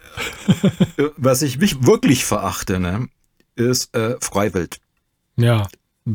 äh, 0.96 1.08
was 1.16 1.42
ich 1.42 1.58
mich 1.58 1.84
wirklich 1.84 2.24
verachte, 2.24 2.78
ne, 2.78 3.08
ist 3.56 3.94
äh, 3.94 4.16
Freiwild. 4.20 4.78
Ja. 5.36 5.66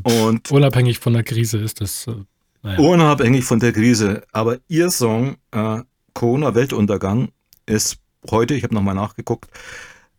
Und 0.03 0.51
unabhängig 0.51 0.99
von 0.99 1.13
der 1.13 1.23
Krise 1.23 1.57
ist 1.59 1.81
das. 1.81 2.07
Äh, 2.07 2.15
naja. 2.63 2.79
Unabhängig 2.79 3.45
von 3.45 3.59
der 3.59 3.73
Krise. 3.73 4.23
Aber 4.31 4.57
ihr 4.67 4.89
Song 4.89 5.37
äh, 5.51 5.81
Corona 6.13 6.55
Weltuntergang 6.55 7.29
ist 7.65 7.97
heute, 8.31 8.53
ich 8.53 8.63
habe 8.63 8.73
nochmal 8.73 8.95
nachgeguckt, 8.95 9.49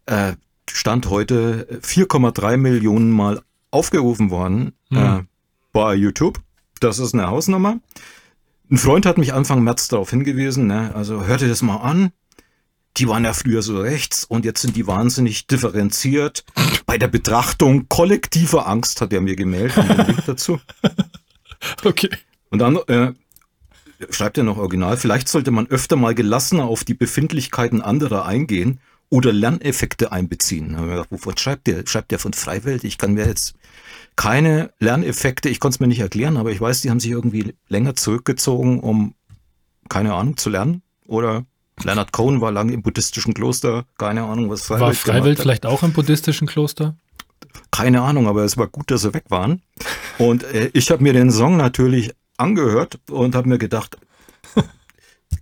äh, 0.06 0.34
Stand 0.70 1.08
heute 1.08 1.80
4,3 1.82 2.56
Millionen 2.56 3.10
Mal 3.10 3.42
aufgerufen 3.70 4.30
worden 4.30 4.72
mhm. 4.90 4.98
äh, 4.98 5.22
bei 5.72 5.94
YouTube. 5.94 6.40
Das 6.80 6.98
ist 6.98 7.14
eine 7.14 7.28
Hausnummer. 7.28 7.78
Ein 8.70 8.78
Freund 8.78 9.06
hat 9.06 9.18
mich 9.18 9.32
Anfang 9.32 9.62
März 9.64 9.88
darauf 9.88 10.10
hingewiesen, 10.10 10.66
ne? 10.66 10.94
also 10.94 11.24
hörte 11.24 11.48
das 11.48 11.62
mal 11.62 11.78
an. 11.78 12.12
Die 12.96 13.08
waren 13.08 13.24
ja 13.24 13.32
früher 13.32 13.62
so 13.62 13.80
rechts 13.80 14.24
und 14.24 14.44
jetzt 14.44 14.60
sind 14.60 14.76
die 14.76 14.86
wahnsinnig 14.86 15.46
differenziert. 15.46 16.44
Bei 16.84 16.98
der 16.98 17.08
Betrachtung 17.08 17.88
kollektiver 17.88 18.66
Angst 18.66 19.00
hat 19.00 19.12
er 19.12 19.20
mir 19.20 19.36
gemeldet. 19.36 19.84
dazu. 20.26 20.60
Okay. 21.84 22.08
Und 22.50 22.60
dann 22.60 22.76
äh, 22.86 23.12
schreibt 24.10 24.38
er 24.38 24.44
noch 24.44 24.58
original, 24.58 24.96
vielleicht 24.96 25.28
sollte 25.28 25.50
man 25.50 25.66
öfter 25.68 25.96
mal 25.96 26.14
gelassener 26.14 26.64
auf 26.64 26.84
die 26.84 26.94
Befindlichkeiten 26.94 27.82
anderer 27.82 28.24
eingehen 28.24 28.80
oder 29.10 29.32
Lerneffekte 29.32 30.12
einbeziehen. 30.12 30.76
Gedacht, 30.76 31.08
wovon 31.10 31.36
schreibt 31.36 31.66
der? 31.66 31.86
Schreibt 31.86 32.10
der 32.10 32.18
von 32.18 32.32
Freiwelt? 32.32 32.84
Ich 32.84 32.98
kann 32.98 33.14
mir 33.14 33.26
jetzt 33.26 33.54
keine 34.16 34.72
Lerneffekte, 34.80 35.48
ich 35.48 35.60
konnte 35.60 35.76
es 35.76 35.80
mir 35.80 35.86
nicht 35.86 36.00
erklären, 36.00 36.36
aber 36.36 36.50
ich 36.50 36.60
weiß, 36.60 36.82
die 36.82 36.90
haben 36.90 37.00
sich 37.00 37.10
irgendwie 37.10 37.54
länger 37.68 37.94
zurückgezogen, 37.94 38.80
um, 38.80 39.14
keine 39.88 40.14
Ahnung, 40.14 40.36
zu 40.36 40.50
lernen. 40.50 40.82
Oder 41.06 41.46
Leonard 41.82 42.12
Cohen 42.12 42.40
war 42.40 42.52
lange 42.52 42.72
im 42.72 42.82
buddhistischen 42.82 43.34
Kloster, 43.34 43.84
keine 43.96 44.24
Ahnung, 44.24 44.50
was 44.50 44.62
Freiwelt 44.62 44.80
War 44.82 44.94
Freiwelt 44.94 45.38
vielleicht 45.38 45.66
auch 45.66 45.82
im 45.82 45.92
buddhistischen 45.92 46.46
Kloster? 46.46 46.96
Keine 47.70 48.02
Ahnung, 48.02 48.26
aber 48.26 48.44
es 48.44 48.56
war 48.56 48.66
gut, 48.66 48.90
dass 48.90 49.02
sie 49.02 49.14
weg 49.14 49.24
waren. 49.28 49.62
Und 50.18 50.42
äh, 50.42 50.70
ich 50.72 50.90
habe 50.90 51.02
mir 51.02 51.12
den 51.12 51.30
Song 51.30 51.56
natürlich 51.56 52.12
angehört 52.38 52.98
und 53.10 53.34
habe 53.34 53.48
mir 53.48 53.58
gedacht, 53.58 53.98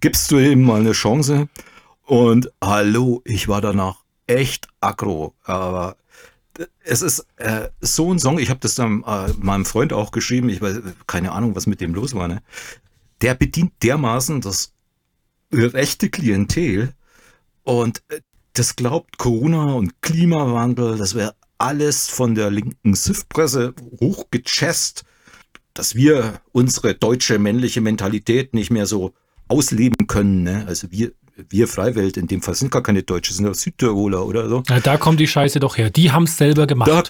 gibst 0.00 0.30
du 0.30 0.38
ihm 0.38 0.62
mal 0.62 0.80
eine 0.80 0.92
Chance? 0.92 1.48
Und 2.02 2.50
hallo, 2.62 3.22
ich 3.24 3.48
war 3.48 3.60
danach 3.60 4.02
echt 4.26 4.68
aggro. 4.80 5.34
Aber 5.44 5.96
es 6.84 7.02
ist 7.02 7.26
äh, 7.36 7.68
so 7.80 8.12
ein 8.12 8.18
Song, 8.18 8.38
ich 8.38 8.50
habe 8.50 8.60
das 8.60 8.74
dann 8.74 9.02
äh, 9.04 9.32
meinem 9.38 9.64
Freund 9.64 9.92
auch 9.92 10.10
geschrieben, 10.10 10.48
ich 10.48 10.60
weiß 10.60 10.80
keine 11.06 11.32
Ahnung, 11.32 11.54
was 11.54 11.66
mit 11.66 11.80
dem 11.80 11.94
los 11.94 12.14
war. 12.14 12.28
Ne? 12.28 12.42
Der 13.20 13.34
bedient 13.34 13.72
dermaßen 13.82 14.40
das 14.40 14.72
rechte 15.52 16.10
Klientel 16.10 16.94
und 17.62 18.02
äh, 18.08 18.20
das 18.54 18.76
glaubt 18.76 19.18
Corona 19.18 19.74
und 19.74 20.00
Klimawandel, 20.00 20.96
das 20.96 21.14
wäre 21.14 21.34
alles 21.58 22.08
von 22.08 22.34
der 22.34 22.50
linken 22.50 22.94
SIF-Presse 22.94 23.74
hochgechest 24.00 25.04
dass 25.78 25.94
wir 25.94 26.40
unsere 26.52 26.94
deutsche 26.94 27.38
männliche 27.38 27.80
Mentalität 27.80 28.54
nicht 28.54 28.70
mehr 28.70 28.86
so 28.86 29.12
ausleben 29.48 30.06
können. 30.06 30.42
Ne? 30.42 30.64
Also 30.66 30.90
wir, 30.90 31.12
wir 31.48 31.68
Freiwelt 31.68 32.16
in 32.16 32.26
dem 32.26 32.42
Fall 32.42 32.54
sind 32.54 32.70
gar 32.70 32.82
keine 32.82 33.02
Deutsche, 33.02 33.32
sind 33.32 33.46
doch 33.46 33.54
Südtiroler 33.54 34.26
oder 34.26 34.48
so. 34.48 34.62
Ja, 34.68 34.80
da 34.80 34.96
kommt 34.96 35.20
die 35.20 35.26
Scheiße 35.26 35.60
doch 35.60 35.76
her. 35.76 35.90
Die 35.90 36.10
haben 36.10 36.24
es 36.24 36.36
selber 36.36 36.66
gemacht. 36.66 36.90
Da, 36.90 37.02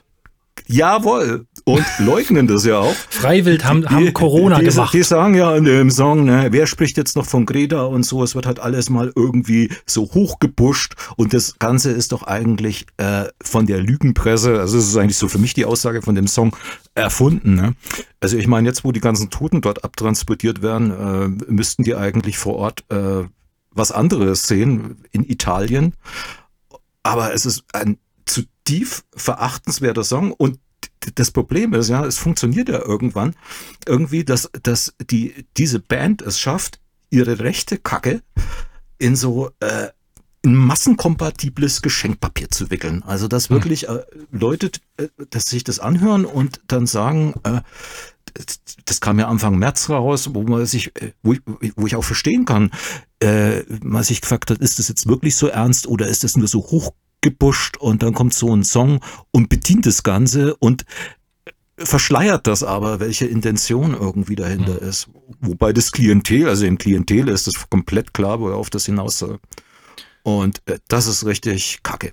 Jawohl. 0.66 1.46
Und 1.68 1.84
leugnen 1.98 2.46
das 2.46 2.64
ja 2.64 2.78
auch. 2.78 2.94
Freiwild 3.10 3.64
haben, 3.64 3.80
die, 3.80 3.88
haben 3.88 4.12
Corona 4.12 4.60
die, 4.60 4.66
gemacht. 4.66 4.94
Die 4.94 5.02
sagen 5.02 5.34
ja 5.34 5.56
in 5.56 5.64
dem 5.64 5.90
Song, 5.90 6.24
ne, 6.24 6.46
wer 6.52 6.68
spricht 6.68 6.96
jetzt 6.96 7.16
noch 7.16 7.26
von 7.26 7.44
Greta 7.44 7.82
und 7.82 8.04
so, 8.04 8.22
es 8.22 8.36
wird 8.36 8.46
halt 8.46 8.60
alles 8.60 8.88
mal 8.88 9.12
irgendwie 9.16 9.72
so 9.84 10.02
hochgepusht 10.02 10.94
und 11.16 11.34
das 11.34 11.58
Ganze 11.58 11.90
ist 11.90 12.12
doch 12.12 12.22
eigentlich 12.22 12.86
äh, 12.98 13.24
von 13.42 13.66
der 13.66 13.80
Lügenpresse, 13.80 14.60
also 14.60 14.78
es 14.78 14.86
ist 14.86 14.96
eigentlich 14.96 15.16
so 15.16 15.26
für 15.26 15.38
mich 15.38 15.54
die 15.54 15.64
Aussage 15.64 16.02
von 16.02 16.14
dem 16.14 16.28
Song 16.28 16.54
erfunden. 16.94 17.56
Ne? 17.56 17.74
Also 18.20 18.36
ich 18.36 18.46
meine, 18.46 18.68
jetzt 18.68 18.84
wo 18.84 18.92
die 18.92 19.00
ganzen 19.00 19.30
Toten 19.30 19.60
dort 19.60 19.82
abtransportiert 19.82 20.62
werden, 20.62 21.40
äh, 21.48 21.52
müssten 21.52 21.82
die 21.82 21.96
eigentlich 21.96 22.38
vor 22.38 22.54
Ort 22.54 22.84
äh, 22.90 23.24
was 23.72 23.90
anderes 23.90 24.46
sehen 24.46 24.98
in 25.10 25.28
Italien. 25.28 25.94
Aber 27.02 27.34
es 27.34 27.44
ist 27.44 27.64
ein 27.72 27.98
zutiefst 28.24 29.04
verachtenswerter 29.16 30.04
Song 30.04 30.30
und 30.30 30.60
das 31.14 31.30
Problem 31.30 31.72
ist, 31.74 31.88
ja, 31.88 32.04
es 32.04 32.18
funktioniert 32.18 32.68
ja 32.68 32.80
irgendwann 32.80 33.34
irgendwie, 33.86 34.24
dass, 34.24 34.50
dass 34.62 34.94
die, 35.10 35.46
diese 35.56 35.80
Band 35.80 36.22
es 36.22 36.38
schafft, 36.38 36.80
ihre 37.10 37.38
rechte 37.40 37.78
Kacke 37.78 38.22
in 38.98 39.16
so 39.16 39.50
äh, 39.60 39.88
ein 40.44 40.54
massenkompatibles 40.54 41.82
Geschenkpapier 41.82 42.50
zu 42.50 42.70
wickeln. 42.70 43.02
Also 43.02 43.28
dass 43.28 43.48
hm. 43.48 43.56
wirklich 43.56 43.88
äh, 43.88 44.02
Leute, 44.30 44.70
äh, 44.96 45.08
dass 45.30 45.46
sich 45.46 45.64
das 45.64 45.78
anhören 45.78 46.24
und 46.24 46.60
dann 46.68 46.86
sagen, 46.86 47.34
äh, 47.42 47.60
das 48.84 49.00
kam 49.00 49.18
ja 49.18 49.28
Anfang 49.28 49.58
März 49.58 49.88
raus, 49.88 50.30
wo 50.34 50.42
man 50.42 50.66
sich, 50.66 50.94
äh, 51.00 51.12
wo 51.22 51.32
ich, 51.32 51.40
wo 51.76 51.86
ich 51.86 51.96
auch 51.96 52.04
verstehen 52.04 52.44
kann, 52.44 52.70
äh, 53.20 53.62
man 53.82 54.02
sich 54.04 54.20
gefragt 54.20 54.50
hat, 54.50 54.58
ist 54.58 54.78
das 54.78 54.88
jetzt 54.88 55.06
wirklich 55.06 55.36
so 55.36 55.48
ernst 55.48 55.86
oder 55.86 56.06
ist 56.06 56.24
das 56.24 56.36
nur 56.36 56.48
so 56.48 56.60
hochgebuscht 57.26 57.76
und 57.76 58.02
dann 58.02 58.14
kommt 58.14 58.34
so 58.34 58.54
ein 58.54 58.64
Song 58.64 59.00
und 59.32 59.48
bedient 59.48 59.86
das 59.86 60.02
Ganze 60.02 60.56
und 60.56 60.84
verschleiert 61.78 62.46
das 62.46 62.62
aber, 62.62 63.00
welche 63.00 63.26
Intention 63.26 63.94
irgendwie 63.94 64.36
dahinter 64.36 64.80
mhm. 64.80 64.88
ist. 64.88 65.08
Wobei 65.40 65.72
das 65.72 65.92
Klientel, 65.92 66.48
also 66.48 66.64
im 66.64 66.78
Klientel 66.78 67.28
ist 67.28 67.46
das 67.46 67.68
komplett 67.68 68.14
klar, 68.14 68.40
worauf 68.40 68.70
das 68.70 68.86
hinaus 68.86 69.18
soll. 69.18 69.38
Und 70.22 70.62
äh, 70.66 70.78
das 70.88 71.06
ist 71.06 71.26
richtig 71.26 71.80
kacke. 71.82 72.12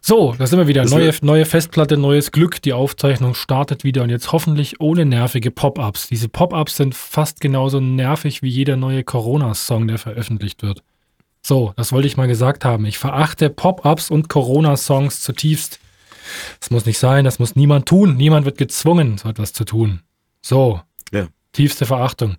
So, 0.00 0.34
da 0.36 0.46
sind 0.46 0.58
wir 0.58 0.66
wieder. 0.66 0.84
Neue, 0.84 1.14
neue 1.22 1.44
Festplatte, 1.44 1.96
neues 1.96 2.30
Glück. 2.32 2.60
Die 2.62 2.72
Aufzeichnung 2.72 3.34
startet 3.34 3.84
wieder 3.84 4.02
und 4.02 4.10
jetzt 4.10 4.32
hoffentlich 4.32 4.80
ohne 4.80 5.04
nervige 5.04 5.50
Pop-ups. 5.50 6.08
Diese 6.08 6.28
Pop-ups 6.28 6.76
sind 6.76 6.94
fast 6.94 7.40
genauso 7.40 7.80
nervig 7.80 8.42
wie 8.42 8.48
jeder 8.48 8.76
neue 8.76 9.04
Corona-Song, 9.04 9.86
der 9.86 9.98
veröffentlicht 9.98 10.62
wird. 10.62 10.82
So, 11.48 11.72
das 11.76 11.92
wollte 11.92 12.06
ich 12.06 12.18
mal 12.18 12.28
gesagt 12.28 12.66
haben. 12.66 12.84
Ich 12.84 12.98
verachte 12.98 13.48
Pop-ups 13.48 14.10
und 14.10 14.28
Corona-Songs 14.28 15.22
zutiefst. 15.22 15.80
Das 16.60 16.70
muss 16.70 16.84
nicht 16.84 16.98
sein, 16.98 17.24
das 17.24 17.38
muss 17.38 17.56
niemand 17.56 17.86
tun. 17.86 18.18
Niemand 18.18 18.44
wird 18.44 18.58
gezwungen, 18.58 19.16
so 19.16 19.30
etwas 19.30 19.54
zu 19.54 19.64
tun. 19.64 20.02
So, 20.42 20.82
ja. 21.10 21.26
tiefste 21.52 21.86
Verachtung. 21.86 22.36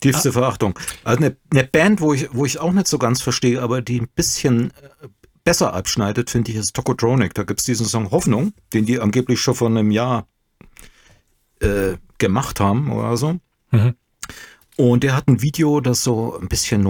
Tiefste 0.00 0.30
ah. 0.30 0.32
Verachtung. 0.32 0.76
Also 1.04 1.18
eine, 1.18 1.36
eine, 1.52 1.62
Band, 1.62 2.00
wo 2.00 2.12
ich, 2.12 2.28
wo 2.34 2.44
ich 2.44 2.58
auch 2.58 2.72
nicht 2.72 2.88
so 2.88 2.98
ganz 2.98 3.22
verstehe, 3.22 3.62
aber 3.62 3.82
die 3.82 4.00
ein 4.00 4.08
bisschen 4.16 4.72
äh, 4.72 5.06
besser 5.44 5.72
abschneidet, 5.72 6.28
finde 6.28 6.50
ich, 6.50 6.56
ist 6.56 6.74
Tokotronic. 6.74 7.34
Da 7.34 7.44
gibt 7.44 7.60
es 7.60 7.66
diesen 7.66 7.86
Song 7.86 8.10
Hoffnung, 8.10 8.52
den 8.72 8.84
die 8.84 8.98
angeblich 8.98 9.40
schon 9.40 9.54
vor 9.54 9.68
einem 9.68 9.92
Jahr 9.92 10.26
äh, 11.60 11.98
gemacht 12.18 12.58
haben 12.58 12.90
oder 12.90 13.16
so. 13.16 13.38
Mhm. 13.70 13.94
Und 14.76 15.04
der 15.04 15.14
hat 15.14 15.28
ein 15.28 15.40
Video, 15.40 15.80
das 15.80 16.02
so 16.02 16.36
ein 16.36 16.48
bisschen 16.48 16.82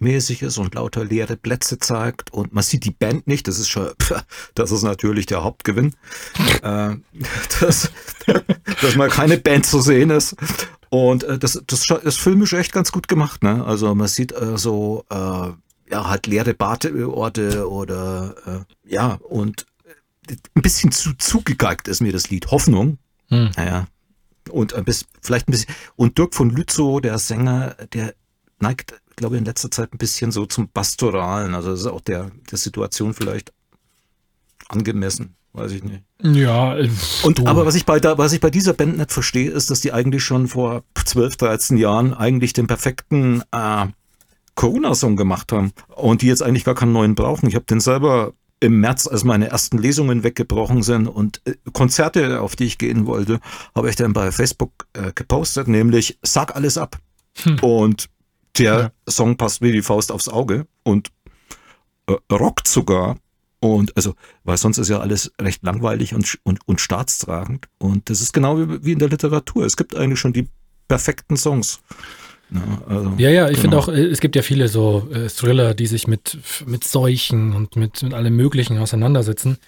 noir-mäßig 0.00 0.42
ist 0.42 0.58
und 0.58 0.74
lauter 0.74 1.04
leere 1.04 1.36
Plätze 1.36 1.78
zeigt. 1.78 2.32
Und 2.32 2.52
man 2.52 2.64
sieht 2.64 2.84
die 2.84 2.90
Band 2.90 3.26
nicht. 3.26 3.46
Das 3.46 3.58
ist 3.58 3.68
schon, 3.68 3.90
das 4.54 4.70
ist 4.70 4.82
natürlich 4.82 5.26
der 5.26 5.44
Hauptgewinn. 5.44 5.94
äh, 6.62 6.96
dass, 7.60 7.90
dass 8.80 8.96
mal 8.96 9.08
keine 9.08 9.38
Band 9.38 9.66
zu 9.66 9.80
sehen 9.80 10.10
ist. 10.10 10.36
Und 10.88 11.24
äh, 11.24 11.38
das, 11.38 11.62
das 11.66 11.88
ist 12.02 12.18
filmisch 12.18 12.52
echt 12.52 12.72
ganz 12.72 12.90
gut 12.92 13.08
gemacht. 13.08 13.42
Ne? 13.42 13.64
Also 13.64 13.94
man 13.94 14.08
sieht 14.08 14.32
äh, 14.32 14.58
so 14.58 15.04
äh, 15.10 15.14
ja, 15.90 16.08
halt 16.08 16.26
leere 16.26 16.54
Badeorte 16.54 17.68
oder 17.68 18.34
äh, 18.46 18.90
ja, 18.92 19.14
und 19.14 19.66
äh, 20.28 20.34
ein 20.54 20.62
bisschen 20.62 20.92
zu 20.92 21.14
zugegeigt 21.14 21.88
ist 21.88 22.00
mir 22.00 22.12
das 22.12 22.30
Lied. 22.30 22.50
Hoffnung. 22.50 22.98
Hm. 23.28 23.50
Naja. 23.56 23.86
Und 24.48 24.74
ein 24.74 24.84
bisschen, 24.84 25.06
vielleicht 25.20 25.48
ein 25.48 25.52
bisschen, 25.52 25.72
und 25.94 26.18
Dirk 26.18 26.34
von 26.34 26.50
Lützow, 26.50 27.00
der 27.00 27.18
Sänger, 27.18 27.76
der 27.92 28.14
neigt, 28.58 28.99
glaube 29.20 29.36
in 29.36 29.44
letzter 29.44 29.70
Zeit 29.70 29.92
ein 29.92 29.98
bisschen 29.98 30.32
so 30.32 30.46
zum 30.46 30.68
Pastoralen. 30.68 31.54
Also 31.54 31.70
das 31.70 31.80
ist 31.80 31.86
auch 31.86 32.00
der, 32.00 32.32
der 32.50 32.58
Situation 32.58 33.14
vielleicht 33.14 33.52
angemessen. 34.68 35.36
Weiß 35.52 35.72
ich 35.72 35.84
nicht. 35.84 36.02
Ja. 36.22 36.76
Äh, 36.76 36.88
und 37.22 37.46
aber 37.46 37.66
was 37.66 37.74
ich 37.74 37.84
bei 37.84 38.00
da, 38.00 38.18
was 38.18 38.32
ich 38.32 38.40
bei 38.40 38.50
dieser 38.50 38.72
Band 38.72 38.96
nicht 38.96 39.12
verstehe, 39.12 39.50
ist, 39.50 39.70
dass 39.70 39.80
die 39.80 39.92
eigentlich 39.92 40.24
schon 40.24 40.48
vor 40.48 40.84
12, 41.04 41.36
13 41.36 41.76
Jahren 41.76 42.14
eigentlich 42.14 42.52
den 42.52 42.66
perfekten 42.66 43.42
äh, 43.52 43.86
Corona-Song 44.54 45.16
gemacht 45.16 45.52
haben 45.52 45.72
und 45.88 46.22
die 46.22 46.28
jetzt 46.28 46.42
eigentlich 46.42 46.64
gar 46.64 46.74
keinen 46.74 46.92
neuen 46.92 47.14
brauchen. 47.14 47.46
Ich 47.48 47.56
habe 47.56 47.64
den 47.66 47.80
selber 47.80 48.32
im 48.60 48.80
März, 48.80 49.06
als 49.06 49.24
meine 49.24 49.48
ersten 49.48 49.78
Lesungen 49.78 50.22
weggebrochen 50.22 50.82
sind 50.82 51.08
und 51.08 51.42
äh, 51.44 51.54
Konzerte, 51.72 52.40
auf 52.40 52.56
die 52.56 52.64
ich 52.64 52.78
gehen 52.78 53.06
wollte, 53.06 53.40
habe 53.74 53.90
ich 53.90 53.96
dann 53.96 54.12
bei 54.12 54.32
Facebook 54.32 54.86
äh, 54.92 55.12
gepostet, 55.14 55.68
nämlich 55.68 56.18
Sag 56.22 56.56
alles 56.56 56.78
ab. 56.78 56.96
Hm. 57.42 57.58
Und 57.60 58.08
der 58.58 58.92
ja. 59.06 59.12
Song 59.12 59.36
passt 59.36 59.62
wie 59.62 59.72
die 59.72 59.82
Faust 59.82 60.12
aufs 60.12 60.28
Auge 60.28 60.66
und 60.82 61.10
äh, 62.06 62.16
rockt 62.32 62.68
sogar. 62.68 63.18
Und 63.60 63.94
also, 63.96 64.14
weil 64.44 64.56
sonst 64.56 64.78
ist 64.78 64.88
ja 64.88 65.00
alles 65.00 65.32
recht 65.40 65.62
langweilig 65.62 66.14
und, 66.14 66.38
und, 66.44 66.60
und 66.66 66.80
staatstragend. 66.80 67.66
Und 67.78 68.08
das 68.08 68.22
ist 68.22 68.32
genau 68.32 68.58
wie, 68.58 68.84
wie 68.84 68.92
in 68.92 68.98
der 68.98 69.10
Literatur. 69.10 69.66
Es 69.66 69.76
gibt 69.76 69.94
eigentlich 69.94 70.18
schon 70.18 70.32
die 70.32 70.48
perfekten 70.88 71.36
Songs. 71.36 71.80
Ne? 72.48 72.62
Also, 72.88 73.14
ja, 73.18 73.30
ja, 73.30 73.48
ich 73.48 73.60
genau. 73.60 73.62
finde 73.62 73.78
auch, 73.78 73.88
äh, 73.88 74.06
es 74.06 74.20
gibt 74.20 74.34
ja 74.34 74.42
viele 74.42 74.68
so 74.68 75.08
äh, 75.12 75.28
Thriller, 75.28 75.74
die 75.74 75.86
sich 75.86 76.06
mit, 76.06 76.38
mit 76.66 76.84
Seuchen 76.84 77.54
und 77.54 77.76
mit, 77.76 78.02
mit 78.02 78.14
allem 78.14 78.34
Möglichen 78.34 78.78
auseinandersetzen. 78.78 79.58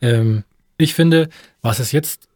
Ähm, 0.00 0.44
ich 0.78 0.94
finde, 0.94 1.28
was 1.60 1.80
es 1.80 1.92
jetzt, 1.92 2.28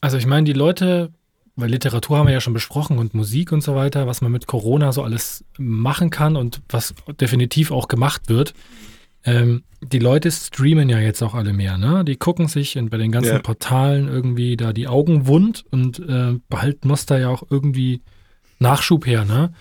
also 0.00 0.16
ich 0.18 0.26
meine, 0.26 0.44
die 0.44 0.52
Leute, 0.52 1.10
weil 1.56 1.70
Literatur 1.70 2.18
haben 2.18 2.26
wir 2.26 2.34
ja 2.34 2.40
schon 2.40 2.52
besprochen 2.52 2.98
und 2.98 3.14
Musik 3.14 3.52
und 3.52 3.62
so 3.62 3.74
weiter, 3.74 4.06
was 4.06 4.20
man 4.20 4.32
mit 4.32 4.46
Corona 4.46 4.92
so 4.92 5.02
alles 5.02 5.44
machen 5.58 6.10
kann 6.10 6.36
und 6.36 6.62
was 6.68 6.94
definitiv 7.20 7.70
auch 7.70 7.88
gemacht 7.88 8.28
wird. 8.28 8.54
Ähm, 9.24 9.62
die 9.80 9.98
Leute 9.98 10.30
streamen 10.30 10.88
ja 10.88 10.98
jetzt 10.98 11.22
auch 11.22 11.34
alle 11.34 11.52
mehr, 11.52 11.78
ne? 11.78 12.04
Die 12.04 12.16
gucken 12.16 12.48
sich 12.48 12.76
in, 12.76 12.90
bei 12.90 12.98
den 12.98 13.12
ganzen 13.12 13.34
ja. 13.34 13.38
Portalen 13.38 14.08
irgendwie 14.08 14.56
da 14.56 14.72
die 14.72 14.88
Augen 14.88 15.26
wund 15.26 15.64
und 15.70 15.98
äh, 16.00 16.38
behalten 16.48 16.88
muss 16.88 17.06
da 17.06 17.18
ja 17.18 17.28
auch 17.28 17.44
irgendwie 17.48 18.02
Nachschub 18.58 19.06
her, 19.06 19.24
ne? 19.24 19.52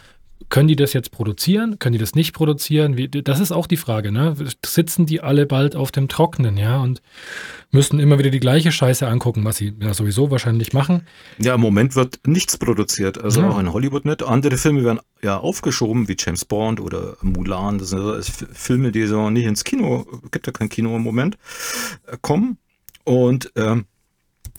Können 0.49 0.67
die 0.67 0.75
das 0.75 0.93
jetzt 0.93 1.11
produzieren? 1.11 1.79
Können 1.79 1.93
die 1.93 1.99
das 1.99 2.15
nicht 2.15 2.33
produzieren? 2.33 2.97
Wie, 2.97 3.07
das 3.07 3.39
ist 3.39 3.51
auch 3.51 3.67
die 3.67 3.77
Frage, 3.77 4.11
ne? 4.11 4.35
Sitzen 4.65 5.05
die 5.05 5.21
alle 5.21 5.45
bald 5.45 5.75
auf 5.75 5.91
dem 5.91 6.07
Trockenen, 6.07 6.57
ja? 6.57 6.79
Und 6.79 7.01
müssen 7.71 7.99
immer 7.99 8.19
wieder 8.19 8.29
die 8.29 8.39
gleiche 8.39 8.71
Scheiße 8.71 9.07
angucken, 9.07 9.43
was 9.45 9.57
sie 9.57 9.73
ja 9.79 9.93
sowieso 9.93 10.31
wahrscheinlich 10.31 10.73
machen. 10.73 11.07
Ja, 11.39 11.55
im 11.55 11.61
Moment 11.61 11.95
wird 11.95 12.19
nichts 12.25 12.57
produziert. 12.57 13.21
Also 13.21 13.41
ja. 13.41 13.49
auch 13.49 13.59
in 13.59 13.73
Hollywood 13.73 14.05
nicht. 14.05 14.23
Andere 14.23 14.57
Filme 14.57 14.83
werden 14.83 14.99
ja 15.21 15.37
aufgeschoben, 15.37 16.07
wie 16.07 16.15
James 16.17 16.45
Bond 16.45 16.79
oder 16.79 17.17
Mulan. 17.21 17.79
Das 17.79 17.89
sind 17.89 18.23
Filme, 18.53 18.91
die 18.91 19.05
so 19.07 19.29
nicht 19.29 19.45
ins 19.45 19.63
Kino, 19.63 20.05
gibt 20.31 20.45
ja 20.47 20.53
kein 20.53 20.69
Kino 20.69 20.95
im 20.95 21.01
Moment, 21.03 21.37
äh, 22.05 22.17
kommen. 22.21 22.57
Und 23.03 23.51
ähm, 23.55 23.85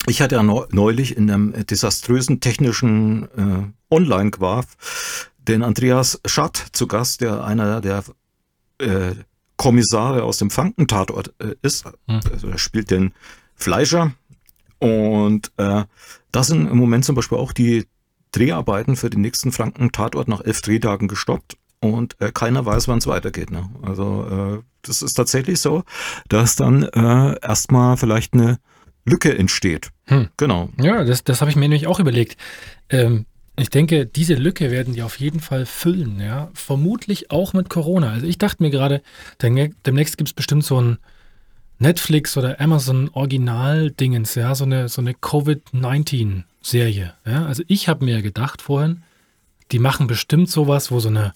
ich 0.07 0.21
hatte 0.21 0.35
ja 0.35 0.43
neulich 0.43 1.17
in 1.17 1.31
einem 1.31 1.65
desaströsen 1.65 2.39
technischen 2.39 3.23
äh, 3.37 3.93
Online-Quaf 3.93 5.31
den 5.47 5.63
Andreas 5.63 6.19
Schatt 6.25 6.67
zu 6.71 6.87
Gast, 6.87 7.21
der 7.21 7.43
einer 7.43 7.81
der 7.81 8.03
äh, 8.79 9.15
Kommissare 9.57 10.23
aus 10.23 10.37
dem 10.37 10.49
Frankentatort 10.49 11.33
äh, 11.39 11.55
ist. 11.61 11.85
Hm. 12.07 12.19
Also 12.31 12.47
er 12.49 12.57
spielt 12.57 12.91
den 12.91 13.13
Fleischer. 13.55 14.13
Und 14.79 15.51
äh, 15.57 15.83
das 16.31 16.47
sind 16.47 16.69
im 16.69 16.77
Moment 16.77 17.05
zum 17.05 17.15
Beispiel 17.15 17.37
auch 17.37 17.53
die 17.53 17.87
Dreharbeiten 18.31 18.97
für 18.97 19.09
den 19.09 19.21
nächsten 19.21 19.51
Franken-Tatort 19.51 20.27
nach 20.27 20.41
elf 20.41 20.61
Drehtagen 20.61 21.07
gestoppt 21.07 21.55
und 21.79 22.19
äh, 22.19 22.31
keiner 22.33 22.65
weiß, 22.65 22.87
wann 22.87 22.97
es 22.97 23.07
weitergeht. 23.07 23.51
Ne? 23.51 23.69
Also 23.81 24.59
äh, 24.59 24.63
das 24.81 25.01
ist 25.01 25.13
tatsächlich 25.13 25.59
so, 25.59 25.83
dass 26.27 26.55
dann 26.55 26.83
äh, 26.83 27.39
erstmal 27.41 27.95
vielleicht 27.95 28.33
eine 28.33 28.59
Lücke 29.05 29.37
entsteht. 29.37 29.91
Hm. 30.05 30.29
Genau. 30.37 30.69
Ja, 30.77 31.03
das, 31.05 31.23
das 31.23 31.41
habe 31.41 31.49
ich 31.49 31.55
mir 31.55 31.61
nämlich 31.61 31.87
auch 31.87 31.99
überlegt. 31.99 32.37
Ähm, 32.89 33.25
ich 33.57 33.69
denke, 33.69 34.05
diese 34.05 34.35
Lücke 34.35 34.71
werden 34.71 34.93
die 34.93 35.03
auf 35.03 35.19
jeden 35.19 35.39
Fall 35.39 35.65
füllen, 35.65 36.19
ja. 36.19 36.49
Vermutlich 36.53 37.31
auch 37.31 37.53
mit 37.53 37.69
Corona. 37.69 38.11
Also 38.11 38.25
ich 38.25 38.37
dachte 38.37 38.61
mir 38.61 38.69
gerade, 38.69 39.01
demnächst 39.41 40.17
gibt 40.17 40.29
es 40.29 40.33
bestimmt 40.33 40.63
so 40.63 40.81
ein 40.81 40.97
Netflix 41.79 42.37
oder 42.37 42.59
Amazon 42.59 43.09
Original-Dingens, 43.13 44.35
ja, 44.35 44.55
so 44.55 44.65
eine, 44.65 44.89
so 44.89 45.01
eine 45.01 45.13
Covid-19-Serie. 45.13 47.13
Ja? 47.25 47.45
Also 47.45 47.63
ich 47.67 47.87
habe 47.87 48.05
mir 48.05 48.21
gedacht 48.21 48.61
vorhin, 48.61 49.03
die 49.71 49.79
machen 49.79 50.07
bestimmt 50.07 50.49
sowas, 50.49 50.91
wo 50.91 50.99
so 50.99 51.09
eine, 51.09 51.33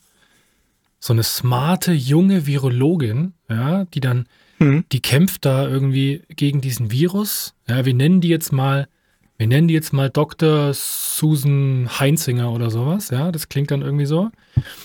so 0.99 1.13
eine 1.13 1.23
smarte 1.23 1.93
junge 1.93 2.45
Virologin, 2.45 3.33
ja, 3.49 3.85
die 3.85 4.01
dann 4.01 4.27
Mhm. 4.59 4.83
Die 4.91 5.01
kämpft 5.01 5.45
da 5.45 5.67
irgendwie 5.67 6.21
gegen 6.29 6.61
diesen 6.61 6.91
Virus. 6.91 7.55
Ja, 7.67 7.85
wir 7.85 7.93
nennen 7.93 8.21
die 8.21 8.27
jetzt 8.27 8.51
mal, 8.51 8.87
wir 9.39 9.47
nennen 9.47 9.69
die 9.69 9.73
jetzt 9.73 9.93
mal 9.93 10.09
Dr. 10.09 10.73
Susan 10.73 11.89
Heinzinger 11.97 12.51
oder 12.51 12.69
sowas. 12.69 13.09
Ja, 13.09 13.31
das 13.31 13.47
klingt 13.47 13.71
dann 13.71 13.81
irgendwie 13.81 14.05
so. 14.05 14.31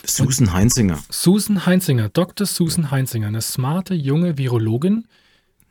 Susan 0.06 0.52
Heinzinger. 0.52 1.00
Susan 1.10 1.66
Heinzinger, 1.66 2.08
Dr. 2.08 2.46
Susan 2.46 2.92
Heinzinger, 2.92 3.26
eine 3.26 3.42
smarte 3.42 3.94
junge 3.94 4.38
Virologin. 4.38 5.08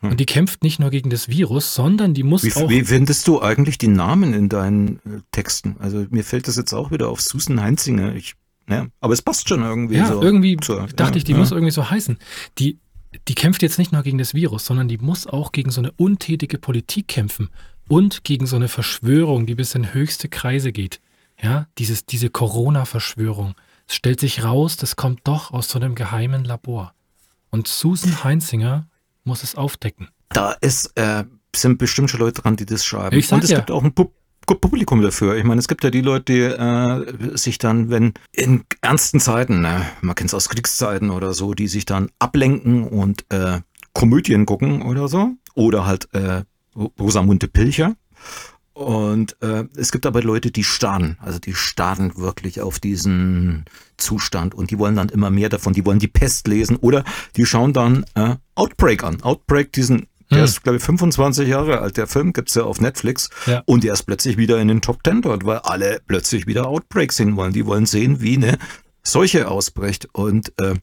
Hm. 0.02 0.12
Und 0.12 0.20
die 0.20 0.26
kämpft 0.26 0.64
nicht 0.64 0.82
nur 0.82 0.90
gegen 0.90 1.10
das 1.10 1.30
Virus, 1.30 1.74
sondern 1.74 2.14
die 2.14 2.24
muss 2.24 2.44
wie, 2.44 2.54
auch. 2.56 2.70
Wie 2.70 2.84
findest 2.84 3.26
du 3.30 3.42
eigentlich 3.42 3.78
die 3.78 3.88
Namen 3.88 4.34
in 4.34 4.50
deinen 4.50 4.98
äh, 4.98 5.22
Texten? 5.32 5.78
Also 5.80 6.06
mir 6.10 6.26
fällt 6.26 6.50
das 6.50 6.58
jetzt 6.58 6.74
auch 6.74 6.92
wieder 6.92 7.08
auf 7.08 7.22
Susan 7.22 7.62
Heinzinger. 7.62 8.14
Ich, 8.16 8.34
ja, 8.68 8.88
aber 9.00 9.14
es 9.14 9.22
passt 9.22 9.48
schon 9.48 9.62
irgendwie 9.62 9.96
ja, 9.96 10.08
so. 10.08 10.22
Irgendwie 10.22 10.58
zur, 10.58 10.88
dachte 10.88 11.14
ja, 11.14 11.16
ich, 11.16 11.24
die 11.24 11.32
ja. 11.32 11.38
muss 11.38 11.52
irgendwie 11.52 11.72
so 11.72 11.90
heißen. 11.90 12.18
Die 12.60 12.80
die 13.28 13.36
kämpft 13.36 13.62
jetzt 13.62 13.78
nicht 13.78 13.92
nur 13.92 14.04
gegen 14.04 14.18
das 14.18 14.34
Virus, 14.34 14.66
sondern 14.66 14.88
die 14.88 14.98
muss 14.98 15.28
auch 15.28 15.52
gegen 15.52 15.72
so 15.72 15.82
eine 15.82 15.92
untätige 15.92 16.58
Politik 16.58 17.08
kämpfen. 17.08 17.50
Und 17.88 18.24
gegen 18.24 18.46
so 18.46 18.56
eine 18.56 18.68
Verschwörung, 18.68 19.46
die 19.46 19.56
bis 19.56 19.76
in 19.76 19.94
höchste 19.94 20.30
Kreise 20.30 20.72
geht. 20.72 21.02
Ja, 21.42 21.68
dieses, 21.78 22.06
diese 22.06 22.30
Corona-Verschwörung. 22.30 23.56
Es 23.88 23.96
stellt 23.96 24.20
sich 24.20 24.44
raus, 24.44 24.78
das 24.78 24.96
kommt 24.96 25.22
doch 25.26 25.52
aus 25.52 25.70
so 25.70 25.80
einem 25.80 25.96
geheimen 25.96 26.46
Labor. 26.46 26.94
Und 27.50 27.68
Susan 27.68 28.24
Heinzinger 28.24 28.88
muss 29.24 29.44
es 29.44 29.56
aufdecken. 29.56 30.10
Da 30.30 30.54
ist, 30.54 30.98
äh, 30.98 31.26
sind 31.56 31.78
bestimmt 31.78 32.10
schon 32.10 32.20
Leute 32.20 32.42
dran, 32.42 32.56
die 32.56 32.66
das 32.66 32.86
schreiben. 32.86 33.18
Ich 33.18 33.28
sag 33.28 33.38
Und 33.38 33.44
es 33.44 33.50
ja. 33.52 33.58
gibt 33.58 33.72
auch 33.72 33.84
ein 33.84 33.94
Pub 33.94 34.14
Publikum 34.46 35.02
dafür. 35.02 35.38
Ich 35.38 35.46
meine, 35.46 35.60
es 35.60 35.70
gibt 35.70 35.86
ja 35.86 35.90
die 35.90 36.02
Leute, 36.02 36.26
die 36.34 36.42
äh, 36.42 37.38
sich 37.38 37.60
dann, 37.60 37.90
wenn 37.90 38.14
in 38.34 38.66
ernsten 38.82 39.22
Zeiten, 39.22 39.62
ne, 39.62 39.86
man 40.02 40.16
kennt 40.16 40.32
es 40.32 40.34
aus 40.34 40.50
Kriegszeiten 40.50 41.12
oder 41.12 41.34
so, 41.34 41.54
die 41.54 41.70
sich 41.70 41.86
dann 41.86 42.10
ablenken 42.20 42.86
und 42.86 43.26
äh, 43.30 43.62
Komödien 43.94 44.46
gucken 44.46 44.82
oder 44.82 45.08
so. 45.08 45.32
Oder 45.56 45.86
halt 45.86 46.14
äh, 46.14 46.44
Rosamunde 46.76 47.48
Pilcher. 47.48 47.96
Und 48.74 49.38
äh, 49.44 49.66
es 49.76 49.92
gibt 49.92 50.08
aber 50.08 50.24
Leute, 50.24 50.50
die 50.50 50.64
starren, 50.64 51.18
also 51.22 51.38
die 51.38 51.54
starren 51.54 52.18
wirklich 52.18 52.60
auf 52.60 52.80
diesen 52.80 53.66
Zustand 53.98 54.56
und 54.56 54.72
die 54.72 54.80
wollen 54.80 54.96
dann 54.96 55.10
immer 55.10 55.30
mehr 55.30 55.50
davon, 55.50 55.74
die 55.74 55.86
wollen 55.86 56.00
die 56.00 56.08
Pest 56.08 56.48
lesen 56.48 56.78
oder 56.78 57.04
die 57.36 57.46
schauen 57.46 57.74
dann 57.74 58.04
äh, 58.16 58.36
Outbreak 58.56 59.04
an. 59.04 59.22
Outbreak, 59.22 59.72
diesen, 59.74 60.08
der 60.32 60.40
Hm. 60.40 60.46
ist 60.46 60.64
glaube 60.64 60.78
ich 60.78 60.84
25 60.84 61.48
Jahre 61.48 61.82
alt, 61.82 61.98
der 61.98 62.08
Film 62.08 62.34
gibt's 62.34 62.56
ja 62.56 62.64
auf 62.64 62.82
Netflix 62.82 63.30
Ja. 63.46 63.62
und 63.68 63.84
der 63.84 63.94
ist 63.94 64.04
plötzlich 64.04 64.38
wieder 64.38 64.60
in 64.60 64.70
den 64.70 64.82
Top 64.82 65.02
10 65.06 65.22
dort, 65.22 65.46
weil 65.46 65.58
alle 65.60 66.02
plötzlich 66.08 66.48
wieder 66.48 66.66
Outbreak 66.68 67.14
sehen 67.14 67.36
wollen. 67.36 67.54
Die 67.54 67.68
wollen 67.68 67.86
sehen, 67.86 68.22
wie 68.22 68.38
eine 68.38 68.58
Seuche 69.04 69.50
ausbricht 69.50 70.08
und 70.14 70.52
äh, 70.60 70.74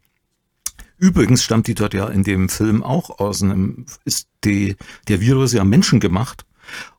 Übrigens 1.01 1.43
stammt 1.43 1.67
die 1.67 1.75
dort 1.75 1.95
ja 1.95 2.09
in 2.09 2.25
dem 2.25 2.51
Film 2.51 2.83
auch 2.83 3.19
aus 3.19 3.43
einem, 3.43 3.87
ist 4.05 4.29
die, 4.45 4.77
der 5.09 5.21
Virus 5.21 5.55
ja 5.55 5.65
menschengemacht. 5.65 6.45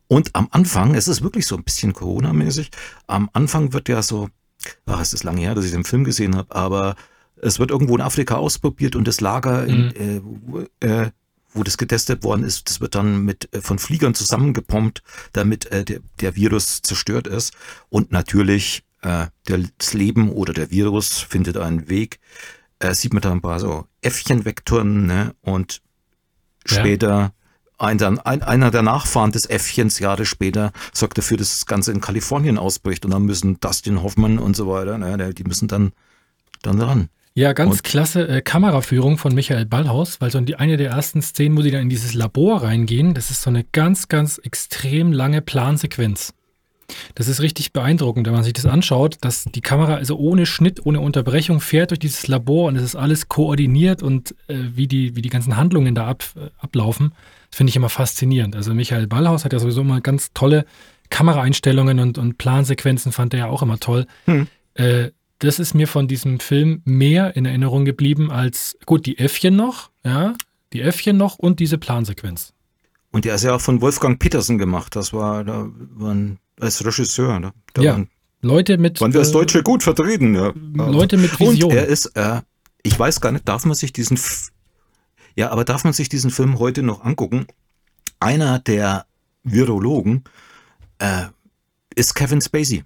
Und 0.08 0.36
am 0.36 0.48
Anfang, 0.52 0.96
es 0.96 1.08
ist 1.08 1.22
wirklich 1.22 1.46
so 1.46 1.56
ein 1.56 1.64
bisschen 1.64 1.94
Corona-mäßig, 1.94 2.72
am 3.06 3.30
Anfang 3.34 3.74
wird 3.74 3.88
ja 3.90 4.02
so, 4.02 4.30
ach, 4.88 5.00
es 5.00 5.14
ist 5.14 5.24
lange 5.24 5.42
her, 5.42 5.54
dass 5.54 5.66
ich 5.66 5.72
den 5.72 5.84
Film 5.84 6.04
gesehen 6.04 6.36
habe, 6.36 6.54
aber 6.54 6.96
es 7.36 7.60
wird 7.60 7.70
irgendwo 7.70 7.96
in 7.96 8.02
Afrika 8.02 8.36
ausprobiert 8.36 8.96
und 8.96 9.08
das 9.08 9.22
Lager, 9.22 9.66
in, 9.66 9.96
äh, 9.96 10.22
wo, 10.24 10.66
äh, 10.80 11.12
wo 11.54 11.64
das 11.64 11.78
getestet 11.78 12.24
worden 12.24 12.44
ist, 12.44 12.70
das 12.70 12.82
wird 12.82 12.96
dann 12.96 13.24
mit 13.24 13.54
äh, 13.54 13.62
von 13.62 13.78
Fliegern 13.78 14.16
zusammengepompt, 14.16 15.04
damit 15.32 15.68
äh, 15.68 15.86
der, 15.86 16.00
der 16.20 16.36
Virus 16.36 16.82
zerstört 16.82 17.28
ist. 17.28 17.54
Und 17.90 18.12
natürlich 18.12 18.84
äh, 19.02 19.28
der, 19.48 19.60
das 19.78 19.94
Leben 19.94 20.32
oder 20.32 20.54
der 20.54 20.72
Virus 20.72 21.20
findet 21.20 21.58
einen 21.58 21.88
Weg. 21.90 22.20
Äh, 22.82 22.94
sieht 22.96 23.14
man 23.14 23.22
da 23.22 23.32
ein 23.32 23.42
paar 23.42 23.60
so 23.60 23.86
Äffchen 24.02 24.44
wegturnen 24.46 25.06
ne? 25.06 25.34
und 25.42 25.82
Ja. 26.68 26.80
später 26.80 27.34
ein, 27.78 27.98
dann, 27.98 28.20
ein, 28.20 28.44
einer 28.44 28.70
der 28.72 28.82
Nachfahren 28.84 29.32
des 29.32 29.50
Äffchens 29.50 29.98
Jahre 30.00 30.26
später 30.26 30.72
sorgt 30.94 31.18
dafür, 31.18 31.38
dass 31.38 31.50
das 31.52 31.66
Ganze 31.66 31.92
in 31.92 32.00
Kalifornien 32.02 32.58
ausbricht 32.60 33.06
und 33.06 33.12
dann 33.12 33.24
müssen 33.24 33.60
Dustin 33.60 34.04
Hoffman 34.04 34.38
und 34.38 34.56
so 34.56 34.68
weiter, 34.68 34.98
ne, 35.00 35.34
die 35.34 35.44
müssen 35.44 35.68
dann, 35.68 35.92
dann 36.62 36.80
ran. 36.80 37.10
Ja, 37.34 37.54
ganz 37.54 37.72
Und- 37.78 37.84
klasse 37.84 38.28
äh, 38.28 38.42
Kameraführung 38.42 39.18
von 39.18 39.34
Michael 39.34 39.66
Ballhaus, 39.66 40.20
weil 40.20 40.30
so 40.32 40.38
in 40.38 40.46
die, 40.46 40.56
eine 40.58 40.78
der 40.78 40.92
ersten 40.92 41.22
Szenen, 41.22 41.58
wo 41.58 41.62
die 41.62 41.72
dann 41.72 41.82
in 41.84 41.90
dieses 41.90 42.14
Labor 42.14 42.62
reingehen, 42.64 43.14
das 43.14 43.32
ist 43.32 43.42
so 43.44 43.50
eine 43.50 43.64
ganz, 43.64 44.08
ganz 44.10 44.38
extrem 44.38 45.12
lange 45.14 45.42
Plansequenz. 45.42 46.34
Das 47.16 47.28
ist 47.28 47.42
richtig 47.42 47.74
beeindruckend, 47.74 48.28
wenn 48.28 48.34
man 48.34 48.44
sich 48.44 48.54
das 48.54 48.66
anschaut, 48.66 49.18
dass 49.22 49.46
die 49.46 49.62
Kamera 49.62 49.96
also 49.96 50.18
ohne 50.18 50.46
Schnitt, 50.46 50.86
ohne 50.86 51.00
Unterbrechung 51.00 51.60
fährt 51.60 51.92
durch 51.92 52.00
dieses 52.00 52.28
Labor 52.28 52.68
und 52.68 52.76
es 52.76 52.84
ist 52.84 52.96
alles 52.96 53.30
koordiniert 53.30 54.04
und 54.04 54.36
äh, 54.48 54.56
wie, 54.76 54.88
die, 54.88 55.16
wie 55.16 55.22
die 55.22 55.30
ganzen 55.30 55.58
Handlungen 55.58 55.96
da 55.96 56.08
ab, 56.08 56.24
äh, 56.36 56.50
ablaufen, 56.60 57.14
das 57.50 57.58
finde 57.58 57.70
ich 57.70 57.76
immer 57.76 57.90
faszinierend. 57.90 58.56
Also 58.56 58.74
Michael 58.74 59.08
Ballhaus 59.08 59.46
hat 59.46 59.54
ja 59.54 59.60
sowieso 59.60 59.82
immer 59.82 60.02
ganz 60.02 60.32
tolle 60.34 60.66
Kameraeinstellungen 61.10 62.00
und, 62.00 62.18
und 62.18 62.38
Plansequenzen, 62.38 63.12
fand 63.12 63.34
er 63.34 63.40
ja 63.40 63.48
auch 63.48 63.62
immer 63.62 63.80
toll. 63.80 64.08
Hm. 64.26 64.48
Äh, 64.76 65.10
das 65.40 65.60
ist 65.60 65.74
mir 65.74 65.88
von 65.88 66.08
diesem 66.08 66.40
Film 66.40 66.82
mehr 66.86 67.36
in 67.36 67.46
Erinnerung 67.46 67.84
geblieben 67.84 68.32
als, 68.32 68.78
gut, 68.86 69.06
die 69.06 69.18
Äffchen 69.18 69.56
noch, 69.56 69.90
ja, 70.04 70.36
die 70.72 70.82
Äffchen 70.82 71.18
noch 71.18 71.40
und 71.40 71.60
diese 71.60 71.78
Plansequenz. 71.78 72.54
Und 73.12 73.26
der 73.26 73.36
ist 73.36 73.44
ja 73.44 73.56
auch 73.56 73.62
von 73.62 73.82
Wolfgang 73.82 74.20
Petersen 74.20 74.58
gemacht, 74.58 74.96
das 74.96 75.14
war, 75.14 75.44
da 75.44 75.68
waren, 75.96 76.40
als 76.62 76.84
Regisseur, 76.86 77.40
ne? 77.40 77.54
Da 77.74 77.82
Ja, 77.82 77.92
waren, 77.94 78.10
Leute 78.42 78.78
mit. 78.78 79.00
waren 79.02 79.14
wir 79.14 79.20
als 79.20 79.30
äh, 79.30 79.34
Deutsche 79.34 79.64
gut 79.64 79.84
vertreten, 79.84 80.36
ja. 80.36 80.54
Leute 80.74 81.18
mit 81.18 81.40
Vision. 81.40 81.72
Und 81.72 81.78
er 81.78 81.86
ist, 81.88 82.06
äh, 82.16 82.42
ich 82.84 82.98
weiß 82.98 83.22
gar 83.22 83.32
nicht, 83.32 83.48
darf 83.48 83.66
man 83.66 83.76
sich 83.76 83.94
diesen, 83.94 84.18
F 84.18 84.50
ja, 85.36 85.50
aber 85.52 85.64
darf 85.66 85.84
man 85.84 85.94
sich 85.94 86.10
diesen 86.10 86.32
Film 86.32 86.60
heute 86.60 86.84
noch 86.84 87.04
angucken? 87.04 87.46
Einer 88.20 88.60
der 88.60 89.06
Virologen 89.44 90.24
äh, 91.00 91.26
ist 91.96 92.14
Kevin 92.16 92.42
Spacey. 92.42 92.84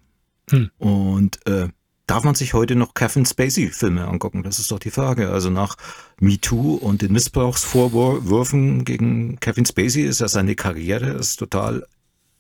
Hm. 0.50 0.70
Und 0.78 1.46
äh, 1.48 1.70
darf 2.08 2.24
man 2.24 2.36
sich 2.36 2.54
heute 2.54 2.76
noch 2.76 2.94
Kevin 2.94 3.26
Spacey-Filme 3.26 4.08
angucken? 4.08 4.44
Das 4.44 4.60
ist 4.60 4.72
doch 4.72 4.80
die 4.80 4.92
Frage. 4.92 5.32
Also 5.32 5.50
nach 5.50 5.76
MeToo 6.20 6.76
und 6.76 7.02
den 7.02 7.12
Missbrauchsvorwürfen 7.14 8.86
gegen 8.86 9.40
Kevin 9.40 9.66
Spacey 9.66 10.04
ist 10.04 10.22
ja 10.22 10.28
seine 10.28 10.56
Karriere 10.56 11.10
ist 11.12 11.38
total 11.38 11.86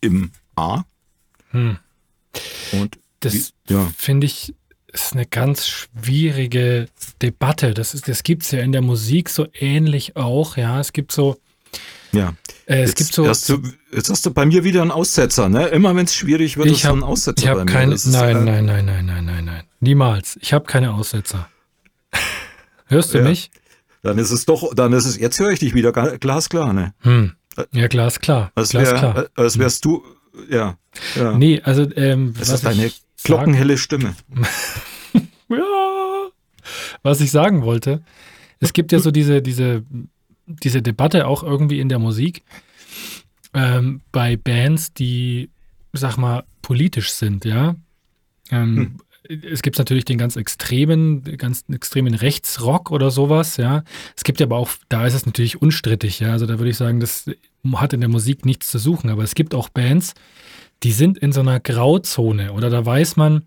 im 0.01 0.31
A. 0.55 0.83
Hm. 1.55 1.77
Und 2.79 2.99
Das 3.21 3.53
ja. 3.69 3.89
finde 3.97 4.27
ich 4.27 4.53
ist 4.93 5.11
eine 5.13 5.25
ganz 5.25 5.67
schwierige 5.67 6.87
Debatte. 7.21 7.73
Das, 7.73 7.93
ist- 7.93 8.07
das 8.07 8.23
gibt 8.23 8.43
es 8.43 8.51
ja 8.51 8.61
in 8.61 8.71
der 8.71 8.81
Musik 8.81 9.29
so 9.29 9.45
ähnlich 9.53 10.15
auch. 10.15 10.55
Ja, 10.57 10.79
es 10.79 10.93
gibt 10.93 11.11
so, 11.11 11.37
Ja. 12.13 12.33
äh, 12.65 12.83
es 12.83 12.89
jetzt, 12.91 12.97
gibt 12.99 13.13
so. 13.13 13.27
Hast 13.27 13.49
du, 13.49 13.61
jetzt 13.91 14.09
hast 14.09 14.25
du 14.25 14.31
bei 14.31 14.45
mir 14.45 14.63
wieder 14.63 14.81
einen 14.81 14.91
Aussetzer, 14.91 15.49
ne? 15.49 15.67
Immer 15.67 15.93
wenn 15.97 16.05
es 16.05 16.15
schwierig 16.15 16.55
wird, 16.55 16.67
ich 16.67 16.73
ist 16.75 16.81
so 16.83 16.87
habe 16.89 16.99
ein 16.99 17.03
Aussetzer 17.03 17.39
ich 17.43 17.45
bei 17.51 17.59
hab 17.59 17.65
mir. 17.65 17.71
keine. 17.73 17.93
Ist, 17.95 18.05
Nein, 18.05 18.37
äh, 18.37 18.61
nein, 18.61 18.65
nein, 18.65 18.85
nein, 18.85 19.05
nein, 19.05 19.25
nein, 19.25 19.45
nein. 19.45 19.63
Niemals. 19.81 20.37
Ich 20.41 20.53
habe 20.53 20.63
keine 20.65 20.93
Aussetzer. 20.93 21.49
Hörst 22.85 23.13
du 23.13 23.17
Ja. 23.19 23.23
mich? 23.25 23.51
Dann 24.01 24.17
ist 24.17 24.31
es 24.31 24.45
doch, 24.45 24.73
dann 24.75 24.93
ist 24.93 25.05
es, 25.05 25.17
jetzt 25.17 25.39
höre 25.39 25.49
ich 25.49 25.59
dich 25.59 25.73
wieder, 25.73 25.91
glasklar, 25.91 26.71
ne? 26.73 26.93
Hm. 27.01 27.33
Ja, 27.71 27.87
glasklar. 27.87 28.51
Als, 28.55 28.69
glasklar. 28.69 29.15
wär, 29.15 29.29
als 29.35 29.57
wärst 29.57 29.83
du, 29.85 30.03
ja. 30.49 30.77
ja. 31.15 31.37
Nee, 31.37 31.61
also 31.61 31.87
ähm, 31.95 32.33
das 32.37 32.49
ist 32.49 32.65
deine 32.65 32.91
glockenhelle 33.23 33.77
Stimme. 33.77 34.15
Ja. 35.47 36.27
Was 37.03 37.21
ich 37.21 37.29
sagen 37.29 37.61
wollte, 37.61 38.03
es 38.59 38.73
gibt 38.73 38.91
ja 38.91 38.97
so 38.97 39.11
diese, 39.11 39.43
diese, 39.43 39.83
diese 40.47 40.81
Debatte 40.81 41.27
auch 41.27 41.43
irgendwie 41.43 41.79
in 41.79 41.87
der 41.87 41.99
Musik 41.99 42.43
ähm, 43.53 44.01
bei 44.11 44.37
Bands, 44.37 44.93
die, 44.93 45.51
sag 45.93 46.17
mal, 46.17 46.43
politisch 46.63 47.11
sind, 47.11 47.45
ja. 47.45 47.75
Ähm, 48.51 48.97
Es 49.29 49.61
gibt 49.61 49.77
natürlich 49.77 50.05
den 50.05 50.17
ganz 50.17 50.35
extremen, 50.35 51.23
ganz 51.37 51.63
extremen 51.71 52.13
Rechtsrock 52.13 52.91
oder 52.91 53.11
sowas, 53.11 53.57
ja. 53.57 53.83
Es 54.15 54.23
gibt 54.23 54.41
aber 54.41 54.57
auch, 54.57 54.69
da 54.89 55.05
ist 55.05 55.13
es 55.13 55.25
natürlich 55.25 55.61
unstrittig, 55.61 56.19
ja. 56.19 56.31
Also 56.31 56.45
da 56.45 56.59
würde 56.59 56.69
ich 56.69 56.77
sagen, 56.77 56.99
das 56.99 57.29
hat 57.73 57.93
in 57.93 58.01
der 58.01 58.09
Musik 58.09 58.45
nichts 58.45 58.69
zu 58.69 58.77
suchen. 58.77 59.09
Aber 59.09 59.23
es 59.23 59.35
gibt 59.35 59.55
auch 59.55 59.69
Bands, 59.69 60.13
die 60.83 60.91
sind 60.91 61.17
in 61.17 61.31
so 61.31 61.41
einer 61.41 61.59
Grauzone 61.59 62.53
oder 62.53 62.69
da 62.69 62.85
weiß 62.85 63.15
man, 63.15 63.43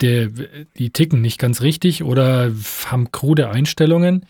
der, 0.00 0.28
die 0.76 0.90
ticken 0.90 1.20
nicht 1.20 1.38
ganz 1.38 1.62
richtig 1.62 2.02
oder 2.02 2.52
haben 2.86 3.12
krude 3.12 3.48
Einstellungen, 3.48 4.26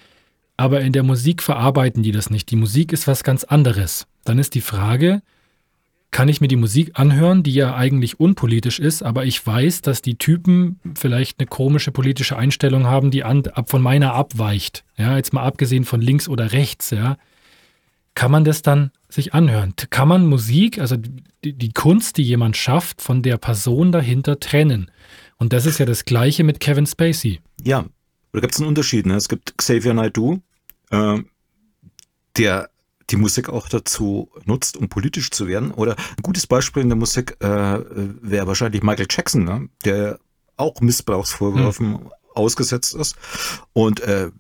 aber 0.57 0.81
in 0.81 0.93
der 0.93 1.03
Musik 1.03 1.43
verarbeiten 1.43 2.03
die 2.03 2.13
das 2.13 2.31
nicht. 2.31 2.51
Die 2.51 2.57
Musik 2.57 2.93
ist 2.93 3.07
was 3.07 3.25
ganz 3.25 3.45
anderes. 3.45 4.07
Dann 4.25 4.39
ist 4.39 4.55
die 4.55 4.61
Frage, 4.61 5.23
kann 6.17 6.31
ich 6.31 6.41
mir 6.41 6.49
die 6.49 6.57
Musik 6.57 6.93
anhören, 6.95 7.43
die 7.43 7.53
ja 7.53 7.77
eigentlich 7.77 8.19
unpolitisch 8.19 8.79
ist, 8.79 9.03
aber 9.03 9.27
ich 9.27 9.47
weiß, 9.47 9.83
dass 9.83 10.01
die 10.01 10.17
Typen 10.17 10.81
vielleicht 10.95 11.39
eine 11.39 11.47
komische 11.47 11.93
politische 11.93 12.39
Einstellung 12.39 12.87
haben, 12.87 13.11
die 13.11 13.23
an, 13.23 13.47
ab 13.49 13.69
von 13.69 13.83
meiner 13.83 14.15
abweicht. 14.15 14.83
Ja, 14.97 15.19
jetzt 15.19 15.35
mal 15.35 15.43
abgesehen 15.43 15.85
von 15.85 16.01
links 16.01 16.27
oder 16.27 16.53
rechts, 16.53 16.89
ja. 16.89 17.19
Kann 18.15 18.31
man 18.31 18.45
das 18.45 18.63
dann 18.63 18.93
sich 19.11 19.35
anhören? 19.35 19.75
Kann 19.91 20.09
man 20.09 20.27
Musik, 20.27 20.79
also 20.79 20.97
die, 20.97 21.53
die 21.53 21.73
Kunst, 21.75 22.17
die 22.17 22.23
jemand 22.23 22.57
schafft, 22.57 23.03
von 23.03 23.21
der 23.21 23.37
Person 23.37 23.93
dahinter 23.93 24.41
trennen? 24.41 24.91
Und 25.37 25.53
das 25.53 25.67
ist 25.67 25.77
ja 25.77 25.85
das 25.85 26.07
Gleiche 26.07 26.45
mit 26.45 26.61
Kevin 26.61 26.87
Spacey. 26.87 27.41
Ja, 27.63 27.85
da 28.33 28.41
gibt 28.41 28.55
es 28.55 28.59
einen 28.59 28.69
Unterschied. 28.71 29.05
Ne? 29.05 29.17
Es 29.17 29.29
gibt 29.29 29.59
Xavier 29.59 29.93
Naidoo, 29.93 30.39
äh, 30.89 31.19
der 32.39 32.71
die 33.11 33.17
Musik 33.17 33.49
auch 33.49 33.69
dazu 33.69 34.31
nutzt, 34.45 34.77
um 34.77 34.89
politisch 34.89 35.31
zu 35.31 35.47
werden. 35.47 35.71
Oder 35.71 35.97
ein 35.97 36.23
gutes 36.23 36.47
Beispiel 36.47 36.83
in 36.83 36.89
der 36.89 36.97
Musik 36.97 37.37
äh, 37.41 37.47
wäre 37.47 38.47
wahrscheinlich 38.47 38.83
Michael 38.83 39.07
Jackson, 39.09 39.45
ne? 39.45 39.69
der 39.85 40.19
auch 40.57 40.81
Missbrauchsvorwürfen 40.81 42.11
ausgesetzt 42.35 42.95
ist 42.95 43.17
und 43.73 44.01
äh, 44.01 44.31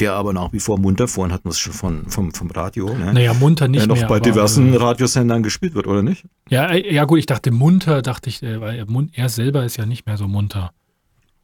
der 0.00 0.14
aber 0.14 0.32
nach 0.32 0.52
wie 0.52 0.60
vor 0.60 0.78
munter, 0.78 1.08
vorhin 1.08 1.32
hatten 1.32 1.44
wir 1.44 1.50
es 1.50 1.58
schon 1.58 1.74
von, 1.74 2.08
vom, 2.08 2.32
vom 2.32 2.50
Radio, 2.50 2.96
ne? 2.96 3.12
Naja, 3.12 3.34
munter 3.34 3.68
nicht 3.68 3.82
der 3.82 3.88
noch 3.88 3.96
mehr. 3.96 4.08
bei 4.08 4.18
diversen 4.18 4.72
äh, 4.72 4.76
Radiosendern 4.76 5.42
gespielt 5.42 5.74
wird, 5.74 5.86
oder 5.86 6.02
nicht? 6.02 6.24
Ja, 6.48 6.70
äh, 6.70 6.92
ja 6.92 7.04
gut, 7.04 7.18
ich 7.18 7.26
dachte 7.26 7.50
munter, 7.50 8.00
dachte 8.00 8.30
ich, 8.30 8.42
äh, 8.42 8.60
weil 8.60 8.78
er, 8.78 8.86
er 9.12 9.28
selber 9.28 9.64
ist 9.64 9.76
ja 9.76 9.84
nicht 9.84 10.06
mehr 10.06 10.16
so 10.16 10.26
munter. 10.26 10.72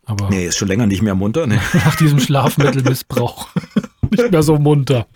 Aber 0.04 0.30
Nee, 0.30 0.46
ist 0.46 0.56
schon 0.56 0.68
länger 0.68 0.86
nicht 0.86 1.02
mehr 1.02 1.14
munter. 1.14 1.46
Ne? 1.46 1.60
nach 1.74 1.96
diesem 1.96 2.18
Schlafmittelmissbrauch 2.18 3.48
nicht 4.10 4.30
mehr 4.30 4.42
so 4.42 4.58
munter. 4.58 5.06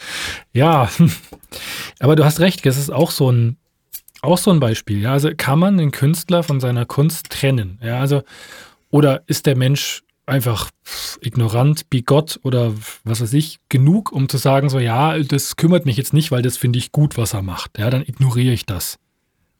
Ja, 0.53 0.88
aber 2.00 2.16
du 2.16 2.24
hast 2.24 2.40
recht, 2.40 2.64
es 2.66 2.79
ist 2.79 2.90
auch 2.90 3.11
so 3.11 3.31
ein, 3.31 3.57
Auch 4.22 4.38
so 4.38 4.50
ein 4.50 4.61
Beispiel. 4.61 5.00
Ja, 5.00 5.12
also 5.12 5.31
kann 5.37 5.59
man 5.59 5.79
den 5.79 5.90
Künstler 5.92 6.42
von 6.42 6.61
seiner 6.61 6.87
Kunst 6.87 7.31
trennen? 7.31 7.79
Ja, 7.83 8.00
also 8.00 8.22
oder 8.90 9.22
ist 9.26 9.46
der 9.46 9.57
Mensch 9.57 10.03
einfach 10.26 10.70
ignorant, 11.20 11.90
bigott 11.90 12.40
oder 12.42 12.72
was 13.05 13.20
weiß 13.20 13.33
ich, 13.35 13.59
genug, 13.68 14.12
um 14.12 14.29
zu 14.29 14.37
sagen, 14.38 14.68
so 14.68 14.79
ja, 14.79 15.18
das 15.18 15.57
kümmert 15.57 15.87
mich 15.87 15.96
jetzt 15.96 16.12
nicht, 16.12 16.31
weil 16.31 16.42
das 16.42 16.57
finde 16.57 16.79
ich 16.79 16.92
gut, 16.92 17.16
was 17.18 17.35
er 17.35 17.42
macht. 17.42 17.79
Ja, 17.79 17.90
dann 17.90 18.03
ignoriere 18.03 18.53
ich 18.55 18.66
das. 18.66 18.98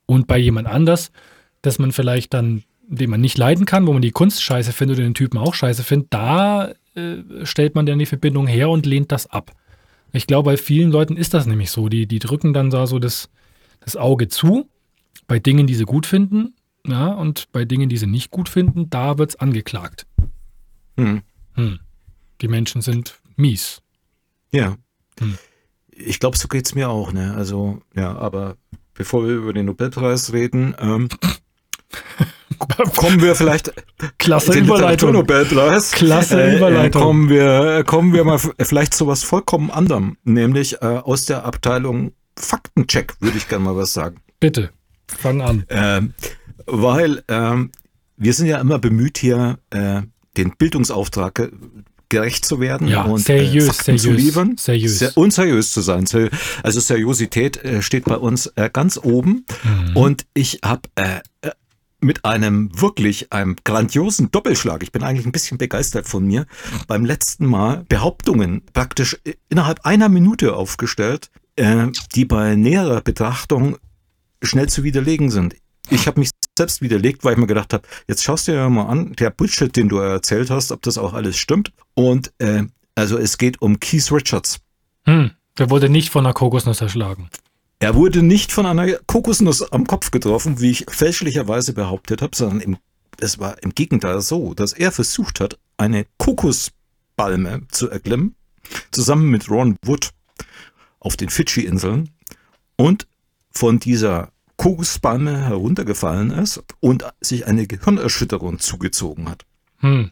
Und 0.05 0.27
bei 0.27 0.37
jemand 0.37 0.67
anders, 0.67 1.11
dass 1.61 1.77
man 1.77 1.91
vielleicht 1.91 2.33
dann, 2.33 2.63
den 2.87 3.09
man 3.09 3.21
nicht 3.21 3.37
leiden 3.37 3.65
kann, 3.65 3.87
wo 3.87 3.93
man 3.93 4.01
die 4.01 4.11
Kunst 4.11 4.43
scheiße 4.43 4.73
findet 4.73 4.97
oder 4.97 5.07
den 5.07 5.13
Typen 5.13 5.37
auch 5.37 5.53
scheiße 5.53 5.83
findet, 5.83 6.13
da 6.13 6.71
äh, 6.95 7.45
stellt 7.45 7.75
man 7.75 7.85
dann 7.85 7.99
die 7.99 8.05
Verbindung 8.05 8.47
her 8.47 8.69
und 8.69 8.85
lehnt 8.85 9.11
das 9.11 9.27
ab. 9.27 9.51
Ich 10.13 10.27
glaube, 10.27 10.51
bei 10.51 10.57
vielen 10.57 10.91
Leuten 10.91 11.17
ist 11.17 11.33
das 11.33 11.45
nämlich 11.45 11.71
so. 11.71 11.89
Die, 11.89 12.05
die 12.05 12.19
drücken 12.19 12.53
dann 12.53 12.69
da 12.69 12.87
so 12.87 12.99
das, 12.99 13.29
das 13.79 13.95
Auge 13.95 14.27
zu 14.27 14.69
bei 15.27 15.39
Dingen, 15.39 15.67
die 15.67 15.75
sie 15.75 15.85
gut 15.85 16.05
finden, 16.05 16.55
ja, 16.85 17.07
und 17.07 17.51
bei 17.51 17.63
Dingen, 17.63 17.89
die 17.89 17.97
sie 17.97 18.07
nicht 18.07 18.31
gut 18.31 18.49
finden, 18.49 18.89
da 18.89 19.17
wird 19.17 19.31
es 19.31 19.35
angeklagt. 19.37 20.05
Hm. 20.97 21.21
Hm. 21.53 21.79
Die 22.41 22.47
Menschen 22.47 22.81
sind 22.81 23.19
mies. 23.37 23.81
Ja. 24.51 24.75
Hm. 25.19 25.37
Ich 25.87 26.19
glaube, 26.19 26.37
so 26.37 26.47
geht 26.47 26.65
es 26.65 26.75
mir 26.75 26.89
auch, 26.89 27.13
ne? 27.13 27.33
Also, 27.35 27.81
ja, 27.95 28.15
aber 28.17 28.57
bevor 28.93 29.25
wir 29.25 29.35
über 29.35 29.53
den 29.53 29.67
Nobelpreis 29.67 30.33
reden, 30.33 30.75
ähm, 30.79 31.07
kommen 32.97 33.21
wir 33.21 33.35
vielleicht 33.35 33.73
Klasse 34.17 34.57
Überleitung. 34.57 35.25
Klasse 35.25 36.41
Äh, 36.43 36.57
Überleitung. 36.57 37.01
kommen 37.01 37.29
wir, 37.29 37.83
kommen 37.85 38.13
wir 38.13 38.23
mal 38.23 38.35
f- 38.35 38.51
vielleicht 38.61 38.93
zu 38.93 39.07
was 39.07 39.23
vollkommen 39.23 39.71
anderem, 39.71 40.17
nämlich 40.23 40.81
äh, 40.81 40.85
aus 40.85 41.25
der 41.25 41.45
Abteilung 41.45 42.13
Faktencheck, 42.37 43.13
würde 43.19 43.37
ich 43.37 43.47
gerne 43.47 43.65
mal 43.65 43.75
was 43.75 43.93
sagen. 43.93 44.17
Bitte, 44.39 44.69
fang 45.07 45.41
an. 45.41 45.65
Ähm, 45.69 46.13
weil 46.65 47.23
ähm, 47.27 47.71
wir 48.17 48.33
sind 48.33 48.47
ja 48.47 48.59
immer 48.59 48.79
bemüht, 48.79 49.17
hier 49.17 49.57
äh, 49.71 50.01
den 50.37 50.55
Bildungsauftrag 50.57 51.35
ge- 51.35 51.51
gerecht 52.09 52.43
zu 52.45 52.59
werden 52.59 52.87
Ja, 52.87 53.03
und 53.03 53.19
seriös, 53.19 53.65
äh, 53.65 53.67
Fakten 53.73 53.97
zu 53.97 54.03
seriös, 54.05 54.21
liefern. 54.23 54.55
seriös. 54.57 54.99
Sehr 54.99 55.17
unseriös 55.17 55.71
zu 55.71 55.81
sein. 55.81 56.05
Ser- 56.05 56.29
Also 56.63 56.79
Seriosität 56.79 57.63
äh, 57.63 57.81
steht 57.81 58.05
bei 58.05 58.17
uns 58.17 58.47
äh, 58.55 58.69
ganz 58.71 58.97
oben. 58.97 59.45
Mhm. 59.63 59.95
Und 59.97 60.25
ich 60.33 60.59
habe 60.63 60.81
äh, 60.95 61.19
äh, 61.41 61.51
mit 62.01 62.25
einem 62.25 62.69
wirklich 62.79 63.31
einem 63.31 63.55
grandiosen 63.63 64.31
Doppelschlag, 64.31 64.83
ich 64.83 64.91
bin 64.91 65.03
eigentlich 65.03 65.25
ein 65.25 65.31
bisschen 65.31 65.57
begeistert 65.57 66.07
von 66.07 66.25
mir, 66.25 66.45
beim 66.87 67.05
letzten 67.05 67.45
Mal 67.45 67.85
Behauptungen 67.87 68.63
praktisch 68.73 69.17
äh, 69.23 69.35
innerhalb 69.49 69.85
einer 69.85 70.09
Minute 70.09 70.55
aufgestellt, 70.55 71.29
äh, 71.55 71.87
die 72.15 72.25
bei 72.25 72.55
näherer 72.55 73.01
Betrachtung 73.01 73.77
schnell 74.41 74.67
zu 74.67 74.83
widerlegen 74.83 75.29
sind. 75.29 75.55
Ich 75.89 76.07
habe 76.07 76.19
mich 76.19 76.29
selbst 76.57 76.81
widerlegt, 76.81 77.23
weil 77.23 77.33
ich 77.33 77.39
mir 77.39 77.47
gedacht 77.47 77.73
habe, 77.73 77.87
jetzt 78.07 78.23
schaust 78.23 78.47
du 78.47 78.51
dir 78.51 78.59
ja 78.59 78.69
mal 78.69 78.85
an, 78.85 79.13
der 79.13 79.29
Bullshit, 79.29 79.75
den 79.75 79.89
du 79.89 79.97
erzählt 79.97 80.49
hast, 80.49 80.71
ob 80.71 80.81
das 80.81 80.97
auch 80.97 81.13
alles 81.13 81.37
stimmt. 81.37 81.71
Und 81.93 82.33
äh, 82.39 82.63
also 82.95 83.17
es 83.17 83.37
geht 83.37 83.61
um 83.61 83.79
Keith 83.79 84.11
Richards. 84.11 84.59
Hm, 85.05 85.31
der 85.57 85.69
wurde 85.69 85.89
nicht 85.89 86.09
von 86.09 86.25
einer 86.25 86.33
Kokosnuss 86.33 86.81
erschlagen. 86.81 87.29
Er 87.81 87.95
wurde 87.95 88.21
nicht 88.21 88.51
von 88.51 88.67
einer 88.67 88.93
Kokosnuss 89.07 89.71
am 89.71 89.87
Kopf 89.87 90.11
getroffen, 90.11 90.59
wie 90.59 90.69
ich 90.69 90.85
fälschlicherweise 90.87 91.73
behauptet 91.73 92.21
habe, 92.21 92.35
sondern 92.35 92.61
im, 92.61 92.77
es 93.19 93.39
war 93.39 93.61
im 93.63 93.73
Gegenteil 93.73 94.21
so, 94.21 94.53
dass 94.53 94.71
er 94.71 94.91
versucht 94.91 95.39
hat, 95.39 95.57
eine 95.77 96.05
Kokospalme 96.19 97.63
zu 97.71 97.89
erklimmen, 97.89 98.35
zusammen 98.91 99.31
mit 99.31 99.49
Ron 99.49 99.77
Wood 99.83 100.11
auf 100.99 101.17
den 101.17 101.29
Fidschi-Inseln 101.29 102.11
und 102.75 103.07
von 103.49 103.79
dieser 103.79 104.31
Kokospalme 104.57 105.47
heruntergefallen 105.47 106.29
ist 106.29 106.63
und 106.81 107.03
sich 107.19 107.47
eine 107.47 107.65
Gehirnerschütterung 107.65 108.59
zugezogen 108.59 109.27
hat. 109.27 109.47
Hm. 109.77 110.11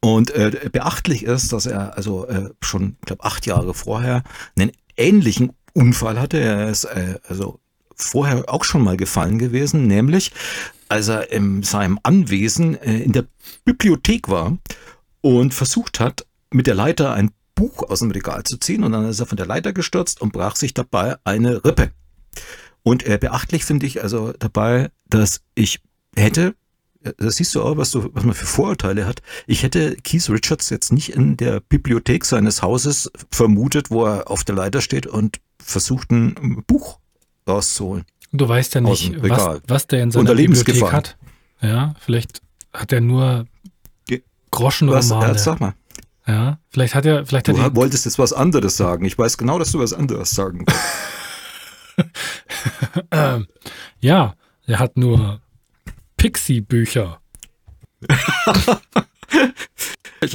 Und 0.00 0.32
äh, 0.32 0.68
beachtlich 0.70 1.22
ist, 1.22 1.54
dass 1.54 1.64
er 1.64 1.96
also 1.96 2.26
äh, 2.26 2.50
schon, 2.60 2.98
ich 3.00 3.06
glaube, 3.06 3.24
acht 3.24 3.46
Jahre 3.46 3.72
vorher 3.72 4.22
einen 4.58 4.72
ähnlichen 4.98 5.52
Unfall 5.74 6.20
hatte. 6.20 6.38
Er 6.38 6.68
ist 6.68 6.84
äh, 6.84 7.18
also 7.28 7.60
vorher 7.94 8.44
auch 8.48 8.64
schon 8.64 8.82
mal 8.82 8.96
gefallen 8.96 9.38
gewesen, 9.38 9.86
nämlich 9.86 10.32
als 10.88 11.08
er 11.08 11.30
in 11.30 11.62
seinem 11.62 12.00
Anwesen 12.02 12.74
äh, 12.80 12.98
in 12.98 13.12
der 13.12 13.26
Bibliothek 13.64 14.28
war 14.28 14.58
und 15.20 15.54
versucht 15.54 16.00
hat, 16.00 16.26
mit 16.50 16.66
der 16.66 16.74
Leiter 16.74 17.12
ein 17.14 17.30
Buch 17.54 17.88
aus 17.88 18.00
dem 18.00 18.10
Regal 18.10 18.42
zu 18.44 18.56
ziehen 18.56 18.82
und 18.82 18.92
dann 18.92 19.08
ist 19.08 19.20
er 19.20 19.26
von 19.26 19.36
der 19.36 19.46
Leiter 19.46 19.72
gestürzt 19.72 20.20
und 20.20 20.32
brach 20.32 20.56
sich 20.56 20.74
dabei 20.74 21.16
eine 21.24 21.64
Rippe. 21.64 21.92
Und 22.82 23.06
äh, 23.06 23.18
beachtlich 23.18 23.64
finde 23.64 23.86
ich 23.86 24.02
also 24.02 24.32
dabei, 24.38 24.90
dass 25.08 25.42
ich 25.54 25.80
hätte, 26.16 26.54
äh, 27.04 27.12
das 27.16 27.36
siehst 27.36 27.54
du 27.54 27.62
auch, 27.62 27.76
was, 27.76 27.90
du, 27.90 28.10
was 28.12 28.24
man 28.24 28.34
für 28.34 28.46
Vorurteile 28.46 29.06
hat, 29.06 29.22
ich 29.46 29.62
hätte 29.62 29.96
Keith 29.96 30.28
Richards 30.28 30.70
jetzt 30.70 30.92
nicht 30.92 31.10
in 31.10 31.36
der 31.36 31.60
Bibliothek 31.60 32.24
seines 32.24 32.62
Hauses 32.62 33.10
vermutet, 33.30 33.90
wo 33.90 34.04
er 34.06 34.30
auf 34.30 34.44
der 34.44 34.54
Leiter 34.54 34.80
steht 34.80 35.06
und 35.06 35.40
versucht, 35.62 36.10
ein 36.10 36.64
Buch 36.66 36.98
rauszuholen. 37.48 38.04
Du 38.32 38.48
weißt 38.48 38.74
ja 38.76 38.80
nicht, 38.80 39.22
was, 39.22 39.60
was 39.66 39.86
der 39.86 40.02
in 40.02 40.10
seiner 40.10 40.34
Bibliothek 40.34 40.92
hat. 40.92 41.16
Ja, 41.60 41.94
vielleicht 41.98 42.40
hat 42.72 42.92
er 42.92 43.00
nur 43.00 43.46
Was, 44.08 44.18
Groschenromane. 44.50 45.32
äh, 45.32 45.38
sag 45.38 45.60
mal, 45.60 45.74
Ja, 46.26 46.58
vielleicht 46.70 46.94
hat 46.94 47.06
er, 47.06 47.26
vielleicht 47.26 47.48
hat 47.48 47.56
du 47.56 47.60
er, 47.60 47.74
wolltest 47.76 48.04
jetzt 48.04 48.18
was 48.18 48.32
anderes 48.32 48.76
sagen. 48.76 49.04
Ich 49.04 49.18
weiß 49.18 49.36
genau, 49.36 49.58
dass 49.58 49.72
du 49.72 49.78
was 49.78 49.92
anderes 49.92 50.30
sagen 50.30 50.60
wolltest. 50.60 50.80
ähm, 53.10 53.46
ja, 54.00 54.34
er 54.66 54.78
hat 54.78 54.96
nur 54.96 55.40
Pixie-Bücher. 56.20 57.18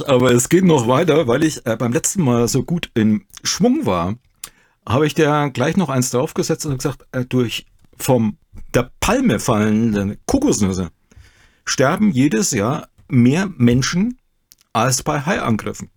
Aber 0.06 0.32
es 0.32 0.48
geht 0.48 0.64
noch 0.64 0.88
weiter, 0.88 1.28
weil 1.28 1.44
ich 1.44 1.64
äh, 1.64 1.76
beim 1.76 1.92
letzten 1.92 2.24
Mal 2.24 2.48
so 2.48 2.64
gut 2.64 2.90
in 2.94 3.24
Schwung 3.44 3.86
war, 3.86 4.16
habe 4.84 5.06
ich 5.06 5.14
dir 5.14 5.48
gleich 5.54 5.76
noch 5.76 5.88
eins 5.88 6.10
draufgesetzt 6.10 6.66
und 6.66 6.78
gesagt, 6.78 7.06
äh, 7.12 7.24
durch 7.24 7.66
vom 7.96 8.36
der 8.74 8.90
Palme 8.98 9.38
fallende 9.38 10.18
Kokosnüsse 10.26 10.90
sterben 11.64 12.10
jedes 12.10 12.50
Jahr 12.50 12.88
mehr 13.06 13.48
Menschen 13.56 14.18
als 14.72 15.04
bei 15.04 15.20
Haiangriffen. 15.20 15.90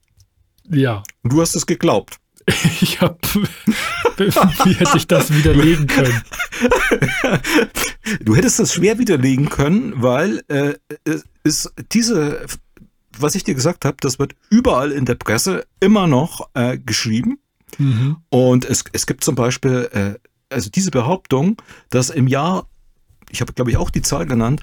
Ja, 0.69 1.02
du 1.23 1.41
hast 1.41 1.56
es 1.56 1.65
geglaubt. 1.65 2.17
ich 2.82 3.02
hab, 3.02 3.20
wie 4.18 4.74
hätte 4.74 4.98
ich 4.98 5.08
das 5.08 5.34
widerlegen 5.34 5.88
können? 5.88 6.22
Du 8.22 8.36
hättest 8.36 8.60
das 8.60 8.74
schwer 8.74 8.98
widerlegen 8.98 9.50
können, 9.50 9.94
weil 9.96 10.44
äh, 10.48 10.76
ist 11.44 11.72
diese, 11.92 12.46
was 13.18 13.36
ich 13.36 13.44
dir 13.44 13.56
gesagt 13.56 13.86
habe, 13.86 13.98
das 14.02 14.20
wird 14.20 14.36
überall 14.50 14.92
in 14.92 15.06
der 15.06 15.16
Presse 15.16 15.66
immer 15.80 16.08
noch 16.08 16.50
äh, 16.54 16.78
geschrieben. 16.78 17.40
Mhm. 17.78 18.18
Und 18.30 18.66
es, 18.66 18.84
es 18.92 19.06
gibt 19.06 19.24
zum 19.24 19.36
Beispiel, 19.36 19.90
äh, 19.94 20.54
also 20.54 20.70
diese 20.70 20.92
Behauptung, 20.92 21.58
dass 21.90 22.10
im 22.10 22.28
Jahr, 22.28 22.68
ich 23.30 23.42
habe 23.42 23.54
glaube 23.54 23.72
ich 23.72 23.78
auch 23.78 23.90
die 23.90 24.02
Zahl 24.02 24.26
genannt, 24.26 24.62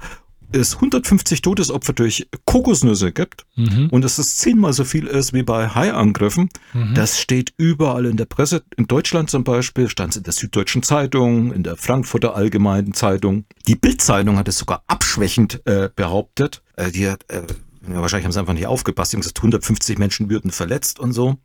es 0.53 0.77
150 0.77 1.43
Todesopfer 1.43 1.93
durch 1.93 2.29
Kokosnüsse 2.45 3.13
gibt 3.13 3.45
Mhm. 3.57 3.89
und 3.91 4.03
dass 4.03 4.19
es 4.19 4.37
zehnmal 4.37 4.73
so 4.73 4.85
viel 4.85 5.07
ist 5.07 5.33
wie 5.33 5.43
bei 5.43 5.69
Haiangriffen, 5.69 6.49
Mhm. 6.73 6.95
das 6.95 7.19
steht 7.21 7.53
überall 7.57 8.07
in 8.07 8.17
der 8.17 8.27
Presse. 8.27 8.63
In 8.77 8.87
Deutschland 8.87 9.31
zum 9.31 9.45
Beispiel 9.45 9.89
stand 9.89 10.13
es 10.13 10.17
in 10.19 10.23
der 10.23 10.33
Süddeutschen 10.33 10.83
Zeitung, 10.83 11.53
in 11.53 11.63
der 11.63 11.77
Frankfurter 11.77 12.35
Allgemeinen 12.37 12.95
Zeitung. 12.95 13.45
Die 13.67 13.77
Bildzeitung 13.77 14.37
hat 14.39 14.49
es 14.49 14.59
sogar 14.59 14.83
abschwächend 14.87 15.61
äh, 15.67 15.91
behauptet. 15.95 16.63
Äh, 16.77 16.91
die 16.93 17.09
hat, 17.09 17.25
äh, 17.31 17.43
ja, 17.89 18.01
wahrscheinlich 18.01 18.25
haben 18.25 18.33
sie 18.33 18.41
einfach 18.41 18.53
nicht 18.55 18.67
aufgepasst. 18.67 19.13
Die 19.13 19.17
haben 19.17 19.23
gesagt, 19.23 19.39
150 19.43 19.99
Menschen 19.99 20.29
würden 20.31 20.51
verletzt 20.51 20.99
und 20.99 21.13
so. 21.13 21.37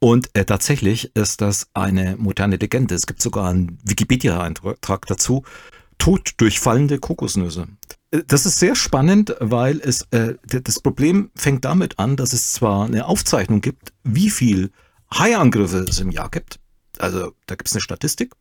Und 0.00 0.28
äh, 0.34 0.44
tatsächlich 0.44 1.10
ist 1.16 1.40
das 1.40 1.66
eine 1.74 2.16
moderne 2.18 2.56
Legende. 2.56 2.94
Es 2.94 3.06
gibt 3.06 3.20
sogar 3.20 3.48
einen 3.50 3.78
Wikipedia-Eintrag 3.84 5.06
dazu. 5.06 5.42
Tod 5.98 6.34
durch 6.36 6.60
fallende 6.60 6.98
Kokosnüsse. 7.00 7.66
Das 8.10 8.46
ist 8.46 8.58
sehr 8.58 8.74
spannend, 8.74 9.34
weil 9.38 9.80
es 9.80 10.06
äh, 10.12 10.34
das 10.46 10.80
Problem 10.80 11.30
fängt 11.34 11.64
damit 11.64 11.98
an, 11.98 12.16
dass 12.16 12.32
es 12.32 12.52
zwar 12.52 12.86
eine 12.86 13.06
Aufzeichnung 13.06 13.60
gibt, 13.60 13.92
wie 14.02 14.30
viel 14.30 14.70
Haiangriffe 15.12 15.84
es 15.88 16.00
im 16.00 16.10
Jahr 16.10 16.30
gibt. 16.30 16.58
Also 16.98 17.32
da 17.46 17.54
gibt 17.54 17.68
es 17.68 17.74
eine 17.74 17.82
Statistik. 17.82 18.34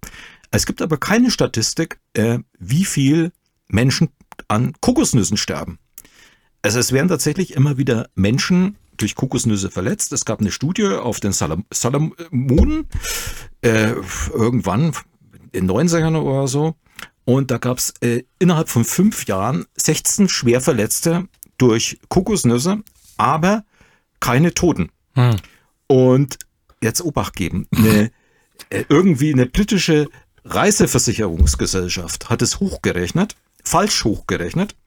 Es 0.52 0.66
gibt 0.66 0.82
aber 0.82 0.98
keine 0.98 1.32
Statistik, 1.32 2.00
äh, 2.14 2.40
wie 2.58 2.86
viel 2.86 3.32
Menschen 3.68 4.10
an 4.48 4.74
Kokosnüssen 4.80 5.36
sterben. 5.36 5.80
Also 6.62 6.80
es 6.80 6.92
werden 6.94 7.10
tatsächlich 7.10 7.54
immer 7.54 7.78
wieder 7.78 8.10
Menschen 8.16 8.78
durch 8.96 9.16
Kokosnüsse 9.16 9.70
verletzt. 9.70 10.12
Es 10.14 10.26
gab 10.26 10.40
eine 10.40 10.52
Studie 10.52 10.88
auf 10.88 11.20
den 11.20 11.34
Salam 11.34 11.66
Salamonen, 11.72 12.88
äh, 13.62 13.94
irgendwann 14.34 14.94
in 15.52 15.68
den 15.68 15.72
90ern 15.72 16.16
oder 16.16 16.48
so. 16.48 16.76
Und 17.28 17.52
da 17.52 17.58
gab 17.58 17.78
es 17.78 17.94
äh, 18.00 18.24
innerhalb 18.40 18.70
von 18.70 18.86
fünf 18.86 19.26
Jahren 19.26 19.66
16 19.76 20.30
Schwerverletzte 20.30 21.28
durch 21.58 22.00
Kokosnüsse, 22.08 22.84
aber 23.18 23.66
keine 24.22 24.54
Toten. 24.54 24.92
Hm. 25.14 25.36
Und 25.88 26.38
jetzt 26.82 27.02
Obacht 27.02 27.36
geben. 27.36 27.68
Eine, 27.76 28.12
äh, 28.70 28.86
irgendwie 28.88 29.34
eine 29.34 29.46
britische 29.46 30.08
Reiseversicherungsgesellschaft 30.46 32.30
hat 32.30 32.42
es 32.42 32.62
hochgerechnet, 32.62 33.36
falsch 33.62 34.06
hochgerechnet. 34.06 34.78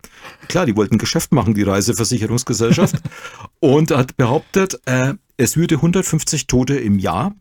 Klar, 0.48 0.64
die 0.64 0.76
wollten 0.76 0.96
Geschäft 0.96 1.32
machen, 1.32 1.52
die 1.52 1.64
Reiseversicherungsgesellschaft, 1.64 2.96
und 3.60 3.90
hat 3.90 4.16
behauptet, 4.16 4.80
äh, 4.86 5.12
es 5.36 5.58
würde 5.58 5.74
150 5.74 6.46
Tote 6.46 6.78
im 6.78 6.98
Jahr 6.98 7.34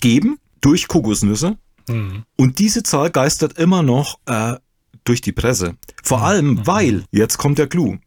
geben 0.00 0.40
durch 0.60 0.88
Kokosnüsse. 0.88 1.56
Mhm. 1.88 2.24
Und 2.36 2.58
diese 2.58 2.82
Zahl 2.82 3.10
geistert 3.10 3.58
immer 3.58 3.82
noch 3.82 4.18
äh, 4.26 4.56
durch 5.04 5.20
die 5.20 5.32
Presse. 5.32 5.76
Vor 6.02 6.22
allem, 6.22 6.66
weil, 6.66 7.04
jetzt 7.10 7.38
kommt 7.38 7.58
der 7.58 7.66
Clou, 7.66 7.98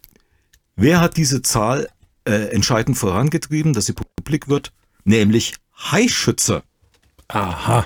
wer 0.75 1.01
hat 1.01 1.17
diese 1.17 1.41
Zahl 1.41 1.89
äh, 2.25 2.49
entscheidend 2.51 2.97
vorangetrieben, 2.97 3.73
dass 3.73 3.85
sie 3.85 3.93
publik 3.93 4.47
wird? 4.47 4.71
Nämlich 5.03 5.55
Haischützer, 5.75 6.63
Aha. 7.27 7.85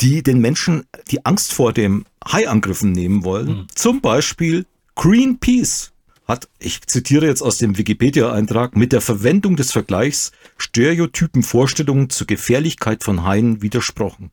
die 0.00 0.22
den 0.22 0.40
Menschen 0.40 0.84
die 1.10 1.24
Angst 1.24 1.52
vor 1.52 1.72
dem 1.72 2.04
Haiangriffen 2.26 2.92
nehmen 2.92 3.24
wollen. 3.24 3.66
Zum 3.74 4.00
Beispiel 4.00 4.66
Greenpeace 4.96 5.92
hat, 6.26 6.48
ich 6.58 6.82
zitiere 6.82 7.26
jetzt 7.26 7.40
aus 7.40 7.56
dem 7.56 7.78
Wikipedia-Eintrag, 7.78 8.76
mit 8.76 8.92
der 8.92 9.00
Verwendung 9.00 9.56
des 9.56 9.72
Vergleichs 9.72 10.32
stereotypen 10.58 11.42
Vorstellungen 11.42 12.10
zur 12.10 12.26
Gefährlichkeit 12.26 13.02
von 13.02 13.24
Haien 13.24 13.62
widersprochen. 13.62 14.30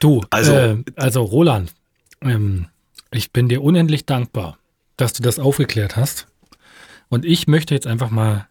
Du, 0.00 0.22
Also- 0.30 0.52
äh, 0.52 0.82
also 0.96 1.22
Roland, 1.22 1.72
ähm, 2.20 2.66
ich 3.10 3.32
bin 3.32 3.48
dir 3.48 3.62
unendlich 3.62 4.06
dankbar, 4.06 4.58
dass 4.96 5.12
du 5.12 5.22
das 5.22 5.38
aufgeklärt 5.38 5.96
hast. 5.96 6.26
Und 7.08 7.24
ich 7.24 7.46
möchte 7.46 7.74
jetzt 7.74 7.86
einfach 7.86 8.10
mal 8.10 8.48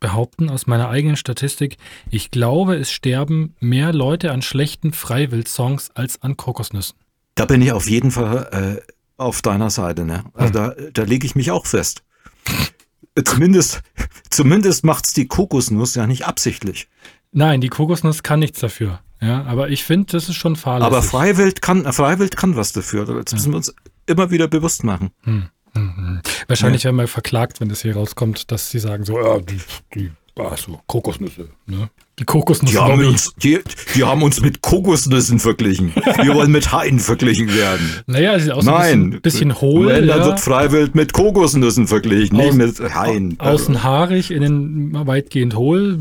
behaupten 0.00 0.48
aus 0.50 0.66
meiner 0.68 0.88
eigenen 0.88 1.16
Statistik, 1.16 1.76
ich 2.08 2.30
glaube, 2.30 2.76
es 2.76 2.90
sterben 2.92 3.56
mehr 3.58 3.92
Leute 3.92 4.30
an 4.30 4.42
schlechten 4.42 4.92
Freiwild-Songs 4.92 5.90
als 5.94 6.22
an 6.22 6.36
Kokosnüssen. 6.36 6.96
Da 7.34 7.44
bin 7.46 7.60
ich 7.62 7.72
auf 7.72 7.88
jeden 7.88 8.10
Fall 8.12 8.80
äh, 8.86 8.92
auf 9.16 9.42
deiner 9.42 9.70
Seite. 9.70 10.04
Ne? 10.04 10.24
Also 10.34 10.52
da, 10.52 10.74
da 10.92 11.02
lege 11.02 11.26
ich 11.26 11.34
mich 11.34 11.50
auch 11.50 11.66
fest. 11.66 12.04
Zumindest, 13.24 13.82
zumindest 14.30 14.84
macht's 14.84 15.12
die 15.12 15.26
Kokosnuss 15.26 15.96
ja 15.96 16.06
nicht 16.06 16.24
absichtlich. 16.26 16.88
Nein, 17.32 17.60
die 17.60 17.68
Kokosnuss 17.68 18.22
kann 18.22 18.40
nichts 18.40 18.60
dafür. 18.60 19.00
Ja, 19.20 19.44
aber 19.44 19.68
ich 19.68 19.84
finde, 19.84 20.12
das 20.12 20.28
ist 20.28 20.36
schon 20.36 20.56
fahrlässig. 20.56 20.86
Aber 20.86 21.02
Freiwild 21.02 21.60
kann, 21.60 21.92
Freiwild 21.92 22.36
kann 22.36 22.56
was 22.56 22.72
dafür. 22.72 23.04
Das 23.24 23.32
müssen 23.32 23.52
wir 23.52 23.56
uns 23.56 23.74
immer 24.06 24.30
wieder 24.30 24.48
bewusst 24.48 24.84
machen. 24.84 25.10
Wahrscheinlich 26.46 26.84
werden 26.84 26.96
wir 26.96 27.08
verklagt, 27.08 27.60
wenn 27.60 27.68
das 27.68 27.82
hier 27.82 27.94
rauskommt, 27.96 28.50
dass 28.50 28.70
sie 28.70 28.78
sagen 28.78 29.04
so, 29.04 29.20
ja, 29.20 29.38
die, 29.38 29.60
die 29.94 30.12
ach 30.38 30.56
so, 30.56 30.80
Kokosnüsse. 30.86 31.48
Ne? 31.66 31.90
Die 32.18 32.24
Kokosnuss. 32.24 32.70
Die 32.70 32.78
haben, 32.78 33.04
uns, 33.04 33.32
die, 33.36 33.60
die 33.94 34.04
haben 34.04 34.22
uns 34.22 34.40
mit 34.40 34.60
Kokosnüssen 34.60 35.38
verglichen. 35.38 35.92
Wir 35.94 36.34
wollen 36.34 36.50
mit 36.50 36.72
Haien 36.72 36.98
verglichen 36.98 37.54
werden. 37.54 37.88
naja, 38.06 38.38
sieht 38.38 38.50
aus 38.50 38.64
so 38.64 38.72
ein 38.72 38.76
Nein. 38.76 39.10
bisschen, 39.10 39.48
bisschen 39.48 39.60
hohl. 39.60 39.88
Dann 39.88 40.08
ja. 40.08 40.24
wird 40.24 40.40
Freiwild 40.40 40.94
mit 40.94 41.12
Kokosnüssen 41.12 41.86
verglichen, 41.86 42.36
nicht 42.36 42.48
Aus- 42.48 42.54
mit 42.54 42.94
Haien. 42.94 43.38
Außen 43.38 43.82
haarig, 43.84 44.30
innen 44.30 44.92
weitgehend 45.06 45.54
hohl. 45.54 46.00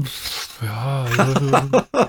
Ja, 0.64 1.06
also, 1.18 1.70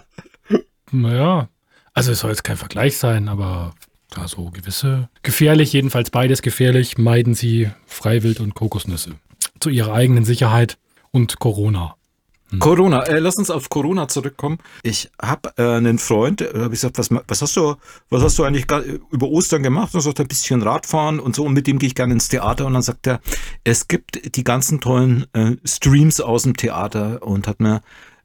naja. 0.91 1.49
Also 1.93 2.13
es 2.13 2.21
soll 2.21 2.31
jetzt 2.31 2.45
kein 2.45 2.57
Vergleich 2.57 2.97
sein, 2.97 3.29
aber 3.29 3.75
da 4.11 4.27
so 4.27 4.51
gewisse. 4.51 5.09
Gefährlich, 5.23 5.73
jedenfalls 5.73 6.11
beides 6.11 6.43
gefährlich, 6.43 6.97
meiden 6.97 7.35
Sie 7.35 7.69
Freiwild 7.87 8.41
und 8.41 8.55
Kokosnüsse. 8.55 9.17
Zu 9.61 9.69
ihrer 9.69 9.93
eigenen 9.93 10.25
Sicherheit 10.25 10.79
und 11.11 11.41
Corona. 11.41 11.98
Corona, 12.59 13.03
äh, 13.03 13.19
lass 13.19 13.37
uns 13.37 13.51
auf 13.51 13.69
Corona 13.69 14.09
zurückkommen. 14.09 14.59
Ich 14.83 15.11
habe 15.21 15.53
äh, 15.59 15.77
einen 15.77 15.99
Freund, 15.99 16.41
äh, 16.41 16.51
hab 16.55 16.73
ich 16.73 16.81
gesagt, 16.81 16.99
was, 16.99 17.11
was 17.11 17.43
hast 17.43 17.57
du, 17.57 17.77
was 18.09 18.23
hast 18.23 18.39
du 18.39 18.45
eigentlich 18.45 18.67
über 19.11 19.29
Ostern 19.29 19.63
gemacht? 19.63 19.93
Und 19.93 20.01
er 20.01 20.03
sagt, 20.03 20.21
ein 20.21 20.29
bisschen 20.29 20.63
Radfahren 20.63 21.21
und 21.21 21.37
so. 21.37 21.45
Und 21.45 21.53
mit 21.53 21.67
dem 21.67 21.79
gehe 21.79 21.89
ich 21.89 21.95
gerne 21.95 22.15
ins 22.15 22.29
Theater. 22.29 22.65
Und 22.65 22.73
dann 22.73 22.83
sagt 22.83 23.07
er, 23.07 23.21
es 23.65 23.87
gibt 23.87 24.35
die 24.35 24.45
ganzen 24.45 24.81
tollen 24.81 25.27
äh, 25.35 25.57
Streams 25.65 26.21
aus 26.21 26.45
dem 26.45 26.57
Theater 26.57 27.23
und 27.23 27.47
hat 27.47 27.61
mir 27.61 27.83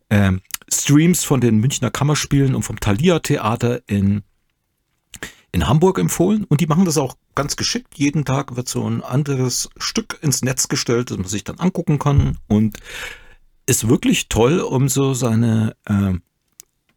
ähm, 0.09 0.41
Streams 0.71 1.25
von 1.25 1.41
den 1.41 1.57
Münchner 1.57 1.91
Kammerspielen 1.91 2.55
und 2.55 2.63
vom 2.63 2.79
Thalia 2.79 3.19
Theater 3.19 3.81
in 3.87 4.23
in 5.53 5.67
Hamburg 5.67 5.99
empfohlen 5.99 6.45
und 6.45 6.61
die 6.61 6.65
machen 6.65 6.83
das 6.83 6.97
auch 6.97 7.15
ganz 7.35 7.55
geschickt. 7.55 7.93
Jeden 7.95 8.25
Tag 8.25 8.55
wird 8.55 8.67
so 8.67 8.89
ein 8.89 9.03
anderes 9.03 9.69
Stück 9.77 10.17
ins 10.23 10.41
Netz 10.41 10.67
gestellt, 10.67 11.11
das 11.11 11.17
man 11.19 11.27
sich 11.27 11.43
dann 11.43 11.59
angucken 11.59 11.99
kann 11.99 12.39
und 12.47 12.77
ist 13.65 13.87
wirklich 13.87 14.29
toll, 14.29 14.59
um 14.59 14.89
so 14.89 15.13
seine 15.13 15.75
ähm, 15.87 16.21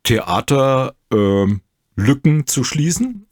Theaterlücken 0.03 1.63
Lücken 1.97 2.47
zu 2.47 2.63
schließen, 2.63 3.27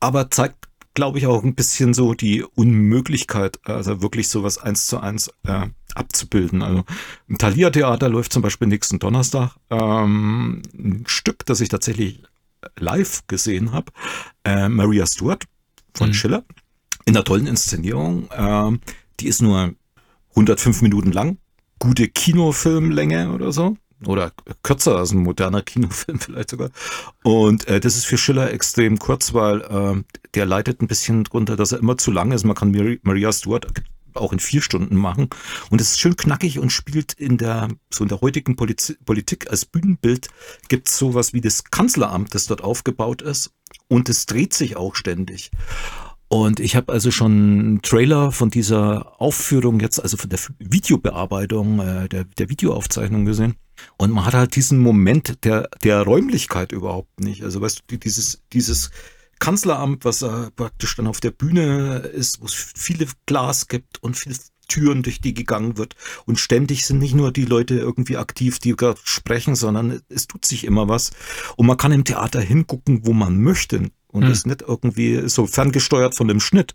aber 0.00 0.30
zeigt, 0.30 0.68
glaube 0.94 1.18
ich, 1.18 1.26
auch 1.26 1.44
ein 1.44 1.54
bisschen 1.54 1.94
so 1.94 2.14
die 2.14 2.42
Unmöglichkeit, 2.42 3.60
also 3.64 4.02
wirklich 4.02 4.28
sowas 4.28 4.58
eins 4.58 4.86
zu 4.86 4.98
eins 4.98 5.30
äh, 5.44 5.68
abzubilden. 5.94 6.62
Also 6.62 6.84
im 7.28 7.38
Thalia 7.38 7.70
Theater 7.70 8.08
läuft 8.08 8.32
zum 8.32 8.42
Beispiel 8.42 8.66
nächsten 8.66 8.98
Donnerstag 8.98 9.54
ähm, 9.70 10.62
ein 10.74 11.04
Stück, 11.06 11.46
das 11.46 11.60
ich 11.60 11.68
tatsächlich 11.68 12.22
live 12.78 13.26
gesehen 13.28 13.72
habe, 13.72 13.92
äh, 14.44 14.68
Maria 14.68 15.06
Stuart 15.06 15.44
von 15.94 16.08
Mhm. 16.08 16.14
Schiller 16.14 16.44
in 17.06 17.16
einer 17.16 17.24
tollen 17.24 17.46
Inszenierung. 17.46 18.28
Ähm, 18.32 18.80
die 19.20 19.28
ist 19.28 19.40
nur 19.40 19.74
105 20.30 20.82
Minuten 20.82 21.12
lang, 21.12 21.38
gute 21.80 22.06
Kinofilmlänge 22.06 23.32
oder 23.32 23.50
so. 23.50 23.76
Oder 24.06 24.32
kürzer 24.62 24.96
als 24.96 25.10
ein 25.12 25.18
moderner 25.18 25.62
Kinofilm 25.70 26.20
vielleicht 26.20 26.50
sogar. 26.50 26.70
Und 27.24 27.66
äh, 27.66 27.80
das 27.80 27.96
ist 27.96 28.06
für 28.06 28.16
Schiller 28.16 28.52
extrem 28.52 28.98
kurz, 28.98 29.34
weil 29.34 29.60
äh, 29.62 30.02
der 30.34 30.46
leidet 30.46 30.80
ein 30.80 30.86
bisschen 30.86 31.24
drunter, 31.24 31.56
dass 31.56 31.72
er 31.72 31.80
immer 31.80 31.98
zu 31.98 32.10
lang 32.10 32.32
ist. 32.32 32.44
Man 32.44 32.54
kann 32.56 32.70
Mari- 32.70 33.00
Maria 33.02 33.32
Stuart 33.32 33.66
auch 34.14 34.32
in 34.32 34.40
vier 34.40 34.62
Stunden 34.62 34.96
machen. 34.96 35.28
Und 35.70 35.80
es 35.80 35.90
ist 35.90 36.00
schön 36.00 36.16
knackig 36.16 36.58
und 36.58 36.70
spielt 36.70 37.12
in 37.12 37.36
der, 37.38 37.68
so 37.92 38.04
in 38.04 38.08
der 38.08 38.20
heutigen 38.20 38.56
Poliz 38.56 38.96
Politik 39.04 39.50
als 39.50 39.64
Bühnenbild 39.64 40.28
gibt 40.68 40.88
es 40.88 40.98
sowas 40.98 41.32
wie 41.32 41.40
das 41.40 41.64
Kanzleramt, 41.64 42.34
das 42.34 42.46
dort 42.46 42.62
aufgebaut 42.62 43.22
ist. 43.22 43.52
Und 43.88 44.08
es 44.08 44.26
dreht 44.26 44.54
sich 44.54 44.76
auch 44.76 44.94
ständig. 44.96 45.50
Und 46.32 46.60
ich 46.60 46.76
habe 46.76 46.92
also 46.92 47.10
schon 47.10 47.32
einen 47.32 47.82
Trailer 47.82 48.30
von 48.30 48.50
dieser 48.50 49.20
Aufführung 49.20 49.80
jetzt, 49.80 49.98
also 50.00 50.16
von 50.16 50.30
der 50.30 50.38
Videobearbeitung, 50.60 51.80
äh, 51.80 52.08
der, 52.08 52.22
der 52.24 52.48
Videoaufzeichnung 52.48 53.24
gesehen. 53.24 53.56
Und 53.96 54.12
man 54.12 54.24
hat 54.26 54.34
halt 54.34 54.54
diesen 54.54 54.78
Moment 54.78 55.44
der, 55.44 55.68
der 55.82 56.02
Räumlichkeit 56.02 56.70
überhaupt 56.70 57.18
nicht. 57.18 57.42
Also 57.42 57.60
weißt 57.60 57.78
du, 57.80 57.82
die- 57.90 57.98
dieses, 57.98 58.42
dieses 58.52 58.90
Kanzleramt, 59.40 60.04
was 60.04 60.22
äh, 60.22 60.50
praktisch 60.54 60.94
dann 60.96 61.08
auf 61.08 61.18
der 61.18 61.32
Bühne 61.32 61.96
ist, 61.98 62.40
wo 62.40 62.44
es 62.46 62.54
viele 62.54 63.06
Glas 63.26 63.66
gibt 63.66 64.00
und 64.02 64.16
viele 64.16 64.36
Türen, 64.70 65.02
durch 65.02 65.20
die 65.20 65.34
gegangen 65.34 65.76
wird. 65.76 65.94
Und 66.24 66.38
ständig 66.38 66.86
sind 66.86 66.98
nicht 66.98 67.14
nur 67.14 67.32
die 67.32 67.44
Leute 67.44 67.74
irgendwie 67.74 68.16
aktiv, 68.16 68.58
die 68.58 68.74
gerade 68.74 69.00
sprechen, 69.04 69.54
sondern 69.54 70.00
es 70.08 70.26
tut 70.26 70.46
sich 70.46 70.64
immer 70.64 70.88
was. 70.88 71.10
Und 71.56 71.66
man 71.66 71.76
kann 71.76 71.92
im 71.92 72.04
Theater 72.04 72.40
hingucken, 72.40 73.06
wo 73.06 73.12
man 73.12 73.42
möchte. 73.42 73.90
Und 74.08 74.24
Hm. 74.24 74.32
ist 74.32 74.46
nicht 74.46 74.62
irgendwie 74.62 75.28
so 75.28 75.46
ferngesteuert 75.46 76.16
von 76.16 76.28
dem 76.28 76.40
Schnitt. 76.40 76.74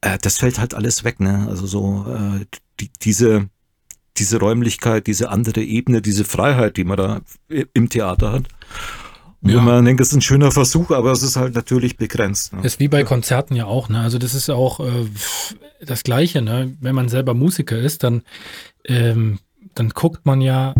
Äh, 0.00 0.18
das 0.20 0.38
fällt 0.38 0.58
halt 0.58 0.74
alles 0.74 1.04
weg, 1.04 1.20
ne? 1.20 1.46
Also 1.48 1.66
so 1.66 2.06
äh, 2.08 2.44
die, 2.80 2.90
diese, 3.02 3.48
diese 4.16 4.38
Räumlichkeit, 4.38 5.06
diese 5.06 5.30
andere 5.30 5.62
Ebene, 5.62 6.02
diese 6.02 6.24
Freiheit, 6.24 6.76
die 6.76 6.84
man 6.84 6.96
da 6.96 7.20
im 7.72 7.88
Theater 7.88 8.32
hat. 8.32 8.48
Und 9.40 9.50
Ja. 9.50 9.60
man 9.60 9.84
denkt, 9.84 10.00
es 10.00 10.08
ist 10.08 10.14
ein 10.14 10.20
schöner 10.20 10.50
Versuch, 10.50 10.90
aber 10.90 11.12
es 11.12 11.22
ist 11.22 11.36
halt 11.36 11.54
natürlich 11.54 11.96
begrenzt. 11.96 12.52
Ne? 12.52 12.62
Ist 12.62 12.80
wie 12.80 12.88
bei 12.88 13.04
Konzerten 13.04 13.54
ja 13.54 13.66
auch, 13.66 13.88
ne? 13.88 14.00
Also 14.00 14.18
das 14.18 14.34
ist 14.34 14.50
auch 14.50 14.80
äh, 14.80 15.06
das 15.84 16.02
Gleiche, 16.02 16.42
ne? 16.42 16.76
Wenn 16.80 16.94
man 16.94 17.08
selber 17.08 17.34
Musiker 17.34 17.78
ist, 17.78 18.02
dann, 18.02 18.22
ähm, 18.84 19.38
dann 19.74 19.90
guckt 19.90 20.26
man 20.26 20.40
ja 20.40 20.74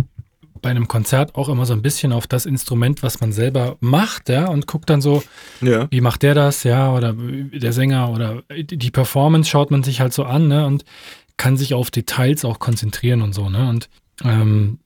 bei 0.61 0.71
einem 0.71 0.89
Konzert 0.89 1.37
auch 1.37 1.49
immer 1.49 1.67
so 1.67 1.73
ein 1.73 1.83
bisschen 1.83 2.13
auf 2.13 2.27
das 2.27 2.45
Instrument, 2.47 3.05
was 3.05 3.21
man 3.21 3.31
selber 3.33 3.77
macht, 3.79 4.29
ja, 4.29 4.49
und 4.49 4.67
guckt 4.67 4.91
dann 4.91 5.01
so, 5.01 5.23
Ja. 5.61 5.87
wie 5.93 6.01
macht 6.01 6.25
der 6.25 6.35
das, 6.35 6.65
ja, 6.65 6.93
oder 6.93 7.15
der 7.15 7.73
Sänger 7.73 8.11
oder 8.11 8.43
die 8.53 8.91
Performance 8.91 9.49
schaut 9.49 9.71
man 9.71 9.85
sich 9.85 10.01
halt 10.01 10.13
so 10.13 10.25
an, 10.25 10.49
ne, 10.49 10.67
und 10.67 10.85
kann 11.37 11.57
sich 11.57 11.75
auf 11.75 11.93
Details 11.93 12.45
auch 12.45 12.59
konzentrieren 12.59 13.23
und 13.23 13.35
so, 13.37 13.49
ne, 13.49 13.69
und 13.69 13.89
ähm, 14.25 14.81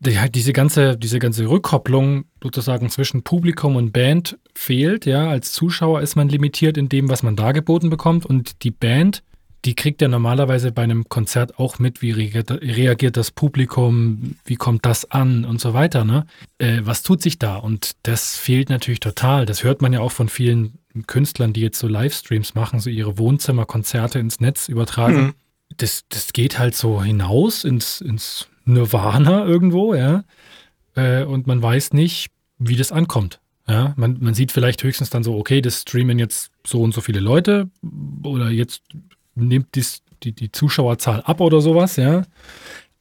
die, 0.00 0.18
halt 0.18 0.34
diese 0.34 0.52
ganze, 0.52 0.96
diese 0.96 1.18
ganze 1.18 1.48
Rückkopplung 1.48 2.24
sozusagen 2.42 2.90
zwischen 2.90 3.22
Publikum 3.22 3.76
und 3.76 3.92
Band 3.92 4.38
fehlt, 4.54 5.06
ja, 5.06 5.28
als 5.28 5.52
Zuschauer 5.52 6.00
ist 6.00 6.16
man 6.16 6.28
limitiert 6.28 6.76
in 6.76 6.88
dem, 6.88 7.08
was 7.08 7.22
man 7.22 7.36
dargeboten 7.36 7.90
bekommt 7.90 8.26
und 8.26 8.62
die 8.62 8.70
Band, 8.70 9.22
die 9.64 9.74
kriegt 9.74 10.00
ja 10.00 10.08
normalerweise 10.08 10.70
bei 10.70 10.82
einem 10.82 11.08
Konzert 11.08 11.58
auch 11.58 11.78
mit, 11.78 12.00
wie 12.00 12.12
reagiert, 12.12 13.16
das 13.16 13.30
Publikum, 13.32 14.36
wie 14.44 14.54
kommt 14.54 14.86
das 14.86 15.10
an 15.10 15.44
und 15.44 15.60
so 15.60 15.74
weiter, 15.74 16.04
ne? 16.04 16.26
Äh, 16.58 16.80
was 16.82 17.02
tut 17.02 17.20
sich 17.20 17.38
da? 17.38 17.56
Und 17.56 17.92
das 18.04 18.36
fehlt 18.36 18.70
natürlich 18.70 19.00
total. 19.00 19.44
Das 19.44 19.64
hört 19.64 19.82
man 19.82 19.92
ja 19.92 20.00
auch 20.00 20.12
von 20.12 20.28
vielen 20.28 20.78
Künstlern, 21.06 21.52
die 21.52 21.62
jetzt 21.62 21.80
so 21.80 21.88
Livestreams 21.88 22.54
machen, 22.54 22.78
so 22.78 22.90
ihre 22.90 23.18
Wohnzimmerkonzerte 23.18 24.18
ins 24.20 24.40
Netz 24.40 24.68
übertragen. 24.68 25.16
Mhm. 25.16 25.34
Das, 25.78 26.04
das 26.08 26.32
geht 26.32 26.60
halt 26.60 26.76
so 26.76 27.02
hinaus 27.02 27.64
ins, 27.64 28.00
ins 28.00 28.48
Nirvana 28.66 29.44
irgendwo, 29.46 29.94
ja. 29.94 30.24
Äh, 30.94 31.24
und 31.24 31.46
man 31.46 31.62
weiß 31.62 31.92
nicht, 31.92 32.30
wie 32.58 32.76
das 32.76 32.92
ankommt. 32.92 33.40
Ja, 33.68 33.94
man, 33.96 34.18
man 34.20 34.34
sieht 34.34 34.52
vielleicht 34.52 34.82
höchstens 34.84 35.10
dann 35.10 35.24
so, 35.24 35.36
okay, 35.36 35.60
das 35.60 35.82
streamen 35.82 36.18
jetzt 36.18 36.52
so 36.64 36.82
und 36.82 36.94
so 36.94 37.00
viele 37.00 37.18
Leute 37.18 37.68
oder 38.22 38.48
jetzt 38.50 38.82
nimmt 39.34 39.74
dies, 39.74 40.02
die, 40.22 40.32
die 40.32 40.52
Zuschauerzahl 40.52 41.22
ab 41.22 41.40
oder 41.40 41.60
sowas, 41.60 41.96
ja. 41.96 42.22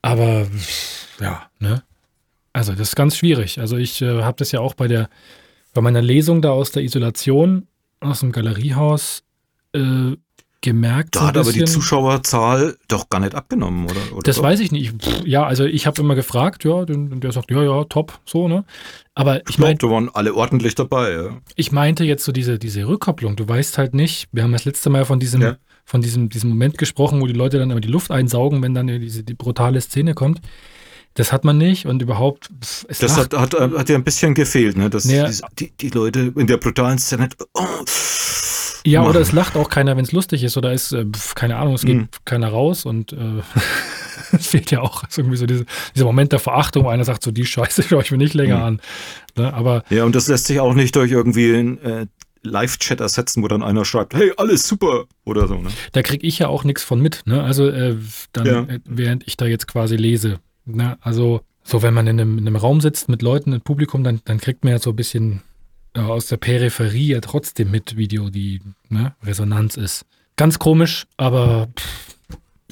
Aber 0.02 0.48
ja, 1.20 1.44
ne? 1.60 1.84
Also 2.52 2.72
das 2.72 2.90
ist 2.90 2.96
ganz 2.96 3.18
schwierig. 3.18 3.60
Also 3.60 3.78
ich 3.78 4.02
äh, 4.02 4.24
habe 4.24 4.38
das 4.38 4.52
ja 4.52 4.60
auch 4.60 4.74
bei 4.74 4.88
der, 4.88 5.10
bei 5.74 5.82
meiner 5.82 6.02
Lesung 6.02 6.42
da 6.42 6.52
aus 6.52 6.72
der 6.72 6.84
Isolation, 6.84 7.68
aus 8.00 8.22
dem 8.22 8.32
Galeriehaus, 8.32 9.24
äh, 9.74 10.16
gemerkt. 10.66 11.16
Da 11.16 11.22
so 11.22 11.28
hat 11.28 11.38
aber 11.38 11.54
die. 11.54 11.64
Zuschauerzahl 11.64 12.76
doch 12.90 13.10
gar 13.10 13.20
nicht 13.22 13.34
abgenommen, 13.34 13.86
oder? 13.86 14.00
oder 14.12 14.24
Das 14.24 14.36
doch? 14.36 14.44
weiß 14.44 14.60
ich 14.60 14.74
nicht. 14.74 14.94
Ja, 15.26 15.46
also 15.46 15.64
ich 15.64 15.88
habe 15.88 16.02
immer 16.02 16.16
gefragt, 16.16 16.66
ja, 16.66 16.74
und 16.74 17.22
der 17.22 17.32
sagt, 17.32 17.50
ja, 17.52 17.64
ja, 17.64 17.86
top, 17.86 18.20
so, 18.26 18.50
ne? 18.50 18.66
Aber 19.14 19.38
ich 19.44 19.52
Ich 19.52 19.58
meine, 19.60 19.76
da 19.78 19.90
waren 19.90 20.10
alle 20.14 20.36
ordentlich 20.36 20.76
dabei. 20.76 21.12
Ja. 21.14 21.30
ich 21.56 21.72
meinte 21.72 22.04
jetzt 22.04 22.26
so 22.26 22.34
diese, 22.34 22.60
diese 22.60 22.86
Rückkopplung. 22.86 23.38
Du 23.38 23.48
weißt 23.48 23.78
halt 23.78 23.94
nicht, 23.94 24.28
wir 24.34 24.44
haben 24.44 24.52
das 24.52 24.66
letzte 24.66 24.90
Mal 24.90 25.06
von 25.06 25.22
diesem, 25.22 25.42
Ja. 25.42 25.56
von 25.86 26.02
diesem, 26.02 26.28
diesem 26.28 26.50
Moment 26.50 26.78
gesprochen, 26.78 27.22
wo 27.22 27.28
die 27.28 27.34
Leute 27.34 27.58
dann 27.58 27.72
immer 27.72 27.80
die 27.80 27.88
Luft 27.88 28.12
einsaugen, 28.12 28.62
wenn 28.62 28.74
dann 28.74 28.88
diese 28.88 29.24
die 29.24 29.34
brutale 29.36 29.80
Szene 29.80 30.14
kommt. 30.14 30.42
Das 31.14 31.32
hat 31.32 31.46
man 31.46 31.58
nicht 31.58 31.86
und 31.86 32.02
überhaupt, 32.02 32.50
es 32.90 32.98
Das 33.00 33.16
hat, 33.16 33.34
hat, 33.34 33.54
hat 33.54 33.88
ja 33.88 33.96
ein 33.96 34.04
bisschen 34.04 34.34
gefehlt, 34.34 34.76
ne? 34.76 34.90
dass 34.90 35.10
Ja. 35.10 35.30
die, 35.58 35.72
die 35.80 35.88
Leute 35.88 36.34
in 36.36 36.46
der 36.46 36.58
brutalen 36.58 36.98
Szene. 36.98 37.30
Oh, 37.54 37.64
Ja, 38.86 39.02
machen. 39.02 39.12
oder 39.12 39.20
es 39.22 39.32
lacht 39.32 39.56
auch 39.56 39.70
keiner, 39.70 39.98
wenn 39.98 40.06
es 40.06 40.12
lustig 40.12 40.44
ist, 40.44 40.58
oder 40.58 40.72
ist, 40.74 40.92
äh, 40.94 41.06
keine 41.36 41.58
Ahnung, 41.58 41.74
es 41.76 41.84
geht 41.84 41.96
Mhm. 41.98 42.08
keiner 42.26 42.50
raus 42.50 42.86
und 42.86 43.14
äh, 43.14 43.42
es 44.32 44.48
fehlt 44.48 44.72
ja 44.72 44.82
auch 44.82 45.04
irgendwie 45.16 45.38
so 45.38 45.46
diese, 45.46 45.66
dieser 45.96 46.06
Moment 46.06 46.32
der 46.32 46.40
Verachtung, 46.40 46.84
wo 46.86 46.90
einer 46.90 47.04
sagt, 47.06 47.24
so 47.24 47.32
die 47.32 47.46
Scheiße 47.46 47.84
schaue 47.90 48.02
ich 48.04 48.12
mir 48.12 48.18
nicht 48.18 48.34
länger 48.34 48.58
Mhm. 48.58 48.64
an. 48.64 48.82
Ne, 49.38 49.54
aber 49.54 49.84
Ja, 49.90 50.04
und 50.06 50.16
das 50.16 50.28
lässt 50.28 50.46
sich 50.48 50.60
auch 50.60 50.74
nicht 50.74 50.96
durch 50.96 51.12
irgendwie 51.12 51.54
einen 51.56 51.78
äh, 51.82 52.06
Live-Chat 52.44 53.00
ersetzen, 53.02 53.42
wo 53.42 53.48
dann 53.48 53.64
einer 53.64 53.86
schreibt, 53.86 54.14
hey, 54.14 54.32
alles 54.38 54.68
super 54.68 55.06
oder 55.26 55.48
so. 55.48 55.56
Ne? 55.56 55.70
da 55.94 56.04
kriege 56.04 56.26
ich 56.28 56.38
ja 56.40 56.48
auch 56.48 56.64
nichts 56.64 56.84
von 56.84 57.02
mit. 57.02 57.24
Ne? 57.26 57.44
Also 57.44 57.68
äh, 57.68 57.96
dann, 58.34 58.46
Ja. 58.46 58.62
äh, 58.64 58.80
während 58.86 59.28
ich 59.28 59.36
da 59.36 59.46
jetzt 59.48 59.68
quasi 59.68 59.96
lese. 59.96 60.40
Ne? 60.66 60.98
Also 61.02 61.42
so, 61.64 61.82
wenn 61.82 61.96
man 61.96 62.06
in 62.06 62.20
einem, 62.20 62.38
in 62.38 62.46
einem 62.46 62.56
Raum 62.58 62.82
sitzt 62.82 63.10
mit 63.10 63.24
Leuten 63.24 63.52
im 63.52 63.62
Publikum, 63.62 64.04
dann, 64.04 64.22
dann 64.26 64.40
kriegt 64.40 64.64
man 64.64 64.74
ja 64.74 64.80
so 64.80 64.92
ein 64.92 64.96
bisschen 64.96 65.42
aus 66.02 66.28
der 66.28 66.38
Peripherie 66.38 67.08
ja 67.14 67.22
trotzdem 67.22 67.72
mit, 67.72 67.98
wie 67.98 68.08
die, 68.08 68.62
ne? 68.90 69.16
Resonanz 69.24 69.78
ist. 69.78 70.06
Ganz 70.36 70.60
komisch, 70.60 71.06
aber 71.18 71.70
pff, 71.78 72.16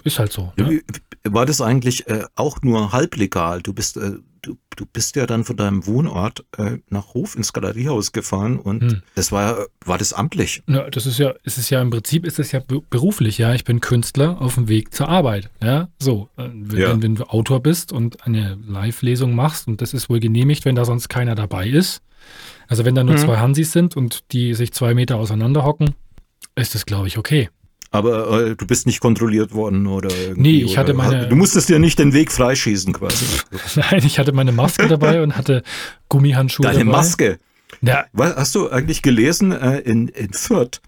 ist 0.03 0.19
halt 0.19 0.31
so. 0.33 0.51
Ne? 0.57 0.81
War 1.23 1.45
das 1.45 1.61
eigentlich 1.61 2.07
äh, 2.07 2.25
auch 2.35 2.61
nur 2.61 2.91
halblegal? 2.91 3.61
Du 3.61 3.71
bist, 3.71 3.95
äh, 3.95 4.17
du, 4.41 4.57
du 4.75 4.85
bist 4.85 5.15
ja 5.15 5.25
dann 5.25 5.45
von 5.45 5.55
deinem 5.55 5.87
Wohnort 5.87 6.43
äh, 6.57 6.79
nach 6.89 7.13
Hof 7.13 7.37
ins 7.37 7.53
Galeriehaus 7.53 8.11
gefahren 8.11 8.59
und 8.59 8.81
Hm. 8.81 9.01
das 9.15 9.31
war, 9.31 9.57
ja- 9.59 9.65
war 9.85 9.97
das 9.97 10.11
amtlich? 10.11 10.61
Ja, 10.67 10.89
das 10.89 11.05
ist 11.05 11.19
ja, 11.19 11.33
es 11.45 11.57
ist 11.57 11.69
ja 11.69 11.81
im 11.81 11.91
Prinzip 11.91 12.25
ist 12.25 12.39
es 12.39 12.51
ja 12.51 12.59
be- 12.59 12.81
beruflich, 12.89 13.37
ja. 13.37 13.53
Ich 13.53 13.63
bin 13.63 13.79
Künstler 13.79 14.41
auf 14.41 14.55
dem 14.55 14.67
Weg 14.67 14.93
zur 14.93 15.07
Arbeit, 15.07 15.49
ja. 15.63 15.87
So, 15.99 16.27
äh, 16.35 16.49
wenn, 16.53 16.79
Ja. 16.81 17.01
wenn 17.01 17.15
du 17.15 17.23
Autor 17.29 17.61
bist 17.63 17.93
und 17.93 18.27
eine 18.27 18.57
Live-Lesung 18.67 19.33
machst 19.33 19.69
und 19.69 19.81
das 19.81 19.93
ist 19.93 20.09
wohl 20.09 20.19
genehmigt, 20.19 20.65
wenn 20.65 20.75
da 20.75 20.83
sonst 20.83 21.07
keiner 21.07 21.35
dabei 21.35 21.69
ist. 21.69 22.01
Also 22.73 22.85
wenn 22.85 22.95
da 22.95 23.03
nur 23.03 23.13
Mhm. 23.13 23.19
zwei 23.19 23.37
Hansis 23.37 23.71
sind 23.71 23.95
und 23.95 24.31
die 24.31 24.55
sich 24.55 24.73
zwei 24.73 24.95
Meter 24.95 25.17
auseinander 25.17 25.63
hocken, 25.63 25.93
ist 26.55 26.73
das, 26.73 26.87
glaube 26.87 27.07
ich, 27.07 27.19
okay. 27.19 27.49
Aber 27.91 28.47
äh, 28.47 28.55
du 28.55 28.65
bist 28.65 28.87
nicht 28.87 28.99
kontrolliert 28.99 29.53
worden 29.53 29.85
oder 29.85 30.09
irgendwie, 30.09 30.41
Nee, 30.41 30.63
ich 30.63 30.75
hatte 30.79 30.95
meine- 30.95 31.27
Du 31.29 31.35
musstest 31.35 31.69
dir 31.69 31.77
nicht 31.77 31.99
den 31.99 32.13
Weg 32.13 32.31
freischießen 32.31 32.91
quasi. 32.93 33.25
Nein, 33.75 34.01
ich 34.03 34.17
hatte 34.17 34.31
meine 34.31 34.51
Maske 34.51 34.87
dabei 34.87 35.21
und 35.21 35.37
hatte 35.37 35.61
Gummihandschuhe 36.09 36.63
Deine 36.65 36.79
dabei. 36.79 36.91
Maske. 36.91 37.37
Ja, 37.83 38.05
Was, 38.11 38.35
hast 38.37 38.55
du 38.55 38.71
eigentlich 38.71 39.03
gelesen, 39.03 39.51
äh, 39.51 39.77
in, 39.81 40.07
in 40.07 40.33
Fürth 40.33 40.81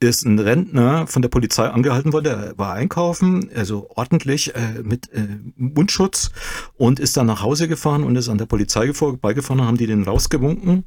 ist 0.00 0.24
ein 0.24 0.38
Rentner 0.38 1.06
von 1.06 1.22
der 1.22 1.30
Polizei 1.30 1.68
angehalten 1.68 2.12
worden, 2.12 2.24
der 2.24 2.58
war 2.58 2.74
einkaufen, 2.74 3.50
also 3.54 3.88
ordentlich 3.94 4.54
äh, 4.54 4.82
mit 4.82 5.10
äh, 5.12 5.26
Mundschutz 5.56 6.30
und 6.76 7.00
ist 7.00 7.16
dann 7.16 7.26
nach 7.26 7.42
Hause 7.42 7.66
gefahren 7.66 8.04
und 8.04 8.16
ist 8.16 8.28
an 8.28 8.38
der 8.38 8.46
Polizei 8.46 8.92
vorbeigefahren, 8.92 9.62
haben 9.62 9.78
die 9.78 9.86
den 9.86 10.02
rausgewunken 10.02 10.84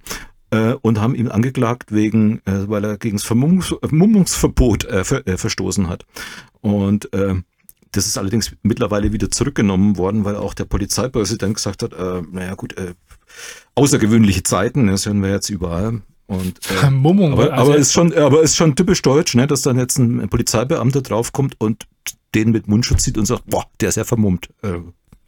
äh, 0.52 0.74
und 0.74 1.02
haben 1.02 1.16
ihn 1.16 1.28
angeklagt 1.28 1.92
wegen, 1.92 2.40
äh, 2.46 2.70
weil 2.70 2.84
er 2.86 2.98
gegen 2.98 3.18
das 3.18 3.26
Vermummungs 3.26 3.74
Vermummungsverbot 3.82 4.86
äh, 4.86 5.04
ver 5.04 5.28
äh, 5.28 5.38
verstoßen 5.38 5.88
hat. 5.88 6.06
Und 6.62 7.12
äh, 7.14 7.36
das 7.92 8.06
ist 8.06 8.20
allerdings 8.20 8.56
mittlerweile 8.62 9.12
wieder 9.12 9.32
zurückgenommen 9.32 9.98
worden, 9.98 10.24
weil 10.24 10.36
auch 10.36 10.54
der 10.54 10.66
Polizeipräsident 10.66 11.56
gesagt 11.56 11.82
hat, 11.82 11.92
naja 12.32 12.54
gut, 12.54 12.76
außergewöhnliche 13.74 14.44
Zeiten, 14.44 14.86
das 14.86 15.08
hören 15.08 15.24
wir 15.24 15.32
jetzt 15.32 15.50
überall. 15.50 16.04
Und, 16.30 16.60
äh, 16.70 16.74
Vermummung. 16.76 17.34
aber, 17.34 17.52
also- 17.54 17.72
aber 17.72 17.76
ist 17.78 17.92
schon, 17.92 18.14
aber 18.14 18.42
ist 18.44 18.56
schon 18.56 18.76
typisch 18.76 19.02
deutsch, 19.02 19.34
ne, 19.36 19.48
dass 19.48 19.64
dann 19.64 19.78
jetzt 19.80 19.98
ein 19.98 20.30
Polizeibeamter 20.30 21.02
draufkommt 21.02 21.56
und 21.60 21.86
den 22.36 22.52
mit 22.52 22.68
Mundschutz 22.68 23.04
sieht 23.04 23.18
und 23.18 23.26
sagt, 23.26 23.46
boah, 23.48 23.66
der 23.82 23.90
ist 23.90 23.96
ja 23.96 24.04
vermummt. 24.04 24.48
Äh, 24.62 24.78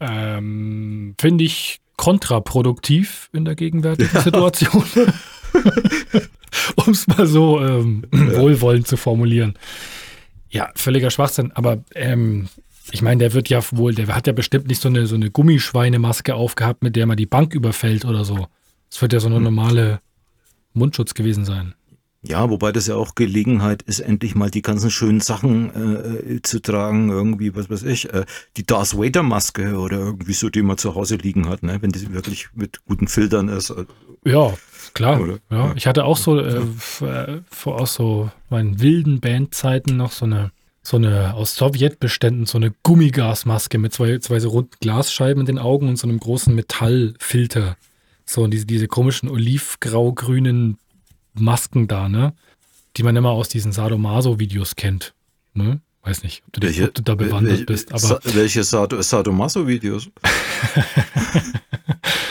Ähm, 0.00 1.14
Finde 1.20 1.44
ich 1.44 1.80
kontraproduktiv 1.96 3.28
in 3.32 3.44
der 3.44 3.54
gegenwärtigen 3.56 4.20
Situation. 4.24 4.84
um 6.86 6.92
es 6.92 7.06
mal 7.06 7.26
so 7.26 7.60
ähm, 7.60 8.04
wohlwollend 8.12 8.86
zu 8.86 8.96
formulieren. 8.96 9.54
Ja, 10.50 10.70
völliger 10.74 11.10
Schwachsinn, 11.10 11.50
aber 11.52 11.78
ähm, 11.94 12.48
ich 12.90 13.00
meine, 13.02 13.18
der 13.20 13.32
wird 13.32 13.48
ja 13.48 13.60
wohl, 13.72 13.94
der 13.94 14.08
hat 14.08 14.26
ja 14.26 14.32
bestimmt 14.32 14.66
nicht 14.68 14.82
so 14.82 14.88
eine, 14.88 15.06
so 15.06 15.14
eine 15.14 15.30
Gummischweinemaske 15.30 16.34
aufgehabt, 16.34 16.82
mit 16.82 16.94
der 16.96 17.06
man 17.06 17.16
die 17.16 17.26
Bank 17.26 17.54
überfällt 17.54 18.04
oder 18.04 18.24
so. 18.24 18.46
Es 18.90 19.00
wird 19.00 19.12
ja 19.14 19.20
so 19.20 19.28
eine 19.28 19.40
normale 19.40 20.00
Mundschutz 20.74 21.14
gewesen 21.14 21.44
sein. 21.44 21.74
Ja, 22.24 22.48
wobei 22.48 22.70
das 22.70 22.86
ja 22.86 22.94
auch 22.94 23.16
Gelegenheit 23.16 23.82
ist, 23.82 23.98
endlich 23.98 24.36
mal 24.36 24.48
die 24.48 24.62
ganzen 24.62 24.92
schönen 24.92 25.18
Sachen 25.20 26.36
äh, 26.36 26.40
zu 26.42 26.60
tragen, 26.62 27.10
irgendwie, 27.10 27.56
was 27.56 27.68
weiß 27.68 27.82
ich, 27.82 28.12
äh, 28.14 28.24
die 28.56 28.64
Darth 28.64 28.96
Vader 28.96 29.24
Maske 29.24 29.74
oder 29.76 29.98
irgendwie 29.98 30.32
so, 30.32 30.48
die 30.48 30.62
man 30.62 30.78
zu 30.78 30.94
Hause 30.94 31.16
liegen 31.16 31.48
hat, 31.48 31.64
ne, 31.64 31.78
wenn 31.82 31.90
die 31.90 32.12
wirklich 32.14 32.50
mit 32.54 32.78
guten 32.86 33.08
Filtern 33.08 33.48
ist. 33.48 33.70
äh, 33.70 33.86
Ja, 34.24 34.54
klar. 34.94 35.20
Oder? 35.20 35.38
Ja, 35.50 35.66
Ja. 35.66 35.72
ich 35.74 35.88
hatte 35.88 36.04
auch 36.04 36.16
so 36.16 36.38
äh, 36.38 36.58
äh, 37.00 37.40
vor 37.50 37.80
aus 37.80 37.94
so 37.94 38.30
meinen 38.50 38.80
wilden 38.80 39.18
Bandzeiten 39.20 39.96
noch 39.96 40.12
so 40.12 40.24
eine 40.24 40.52
so 40.84 40.96
eine 40.96 41.34
aus 41.34 41.56
Sowjetbeständen 41.56 42.46
so 42.46 42.58
eine 42.58 42.72
Gummigasmaske 42.84 43.78
mit 43.78 43.92
zwei 43.94 44.18
zwei 44.18 44.38
so 44.38 44.50
runden 44.50 44.76
Glasscheiben 44.80 45.40
in 45.40 45.46
den 45.46 45.58
Augen 45.58 45.88
und 45.88 45.96
so 45.96 46.06
einem 46.08 46.20
großen 46.20 46.54
Metallfilter. 46.54 47.76
So 48.32 48.42
und 48.42 48.50
diese 48.50 48.64
diese 48.64 48.88
komischen 48.88 49.28
olivgrau-grünen 49.28 50.78
Masken 51.34 51.86
da, 51.86 52.08
ne? 52.08 52.32
Die 52.96 53.02
man 53.02 53.14
immer 53.14 53.30
aus 53.30 53.50
diesen 53.50 53.72
Sadomaso-Videos 53.72 54.74
kennt. 54.74 55.12
Ne? 55.52 55.82
Weiß 56.02 56.22
nicht, 56.22 56.42
ob 56.46 56.54
du, 56.54 56.60
dich, 56.60 56.82
ob 56.82 56.94
du 56.94 57.02
da 57.02 57.14
bewandert 57.14 57.60
wel- 57.60 57.66
bist, 57.66 57.92
aber 57.92 58.20
welche 58.24 58.64
Sado 58.64 59.02
Sadomaso-Videos? 59.02 60.08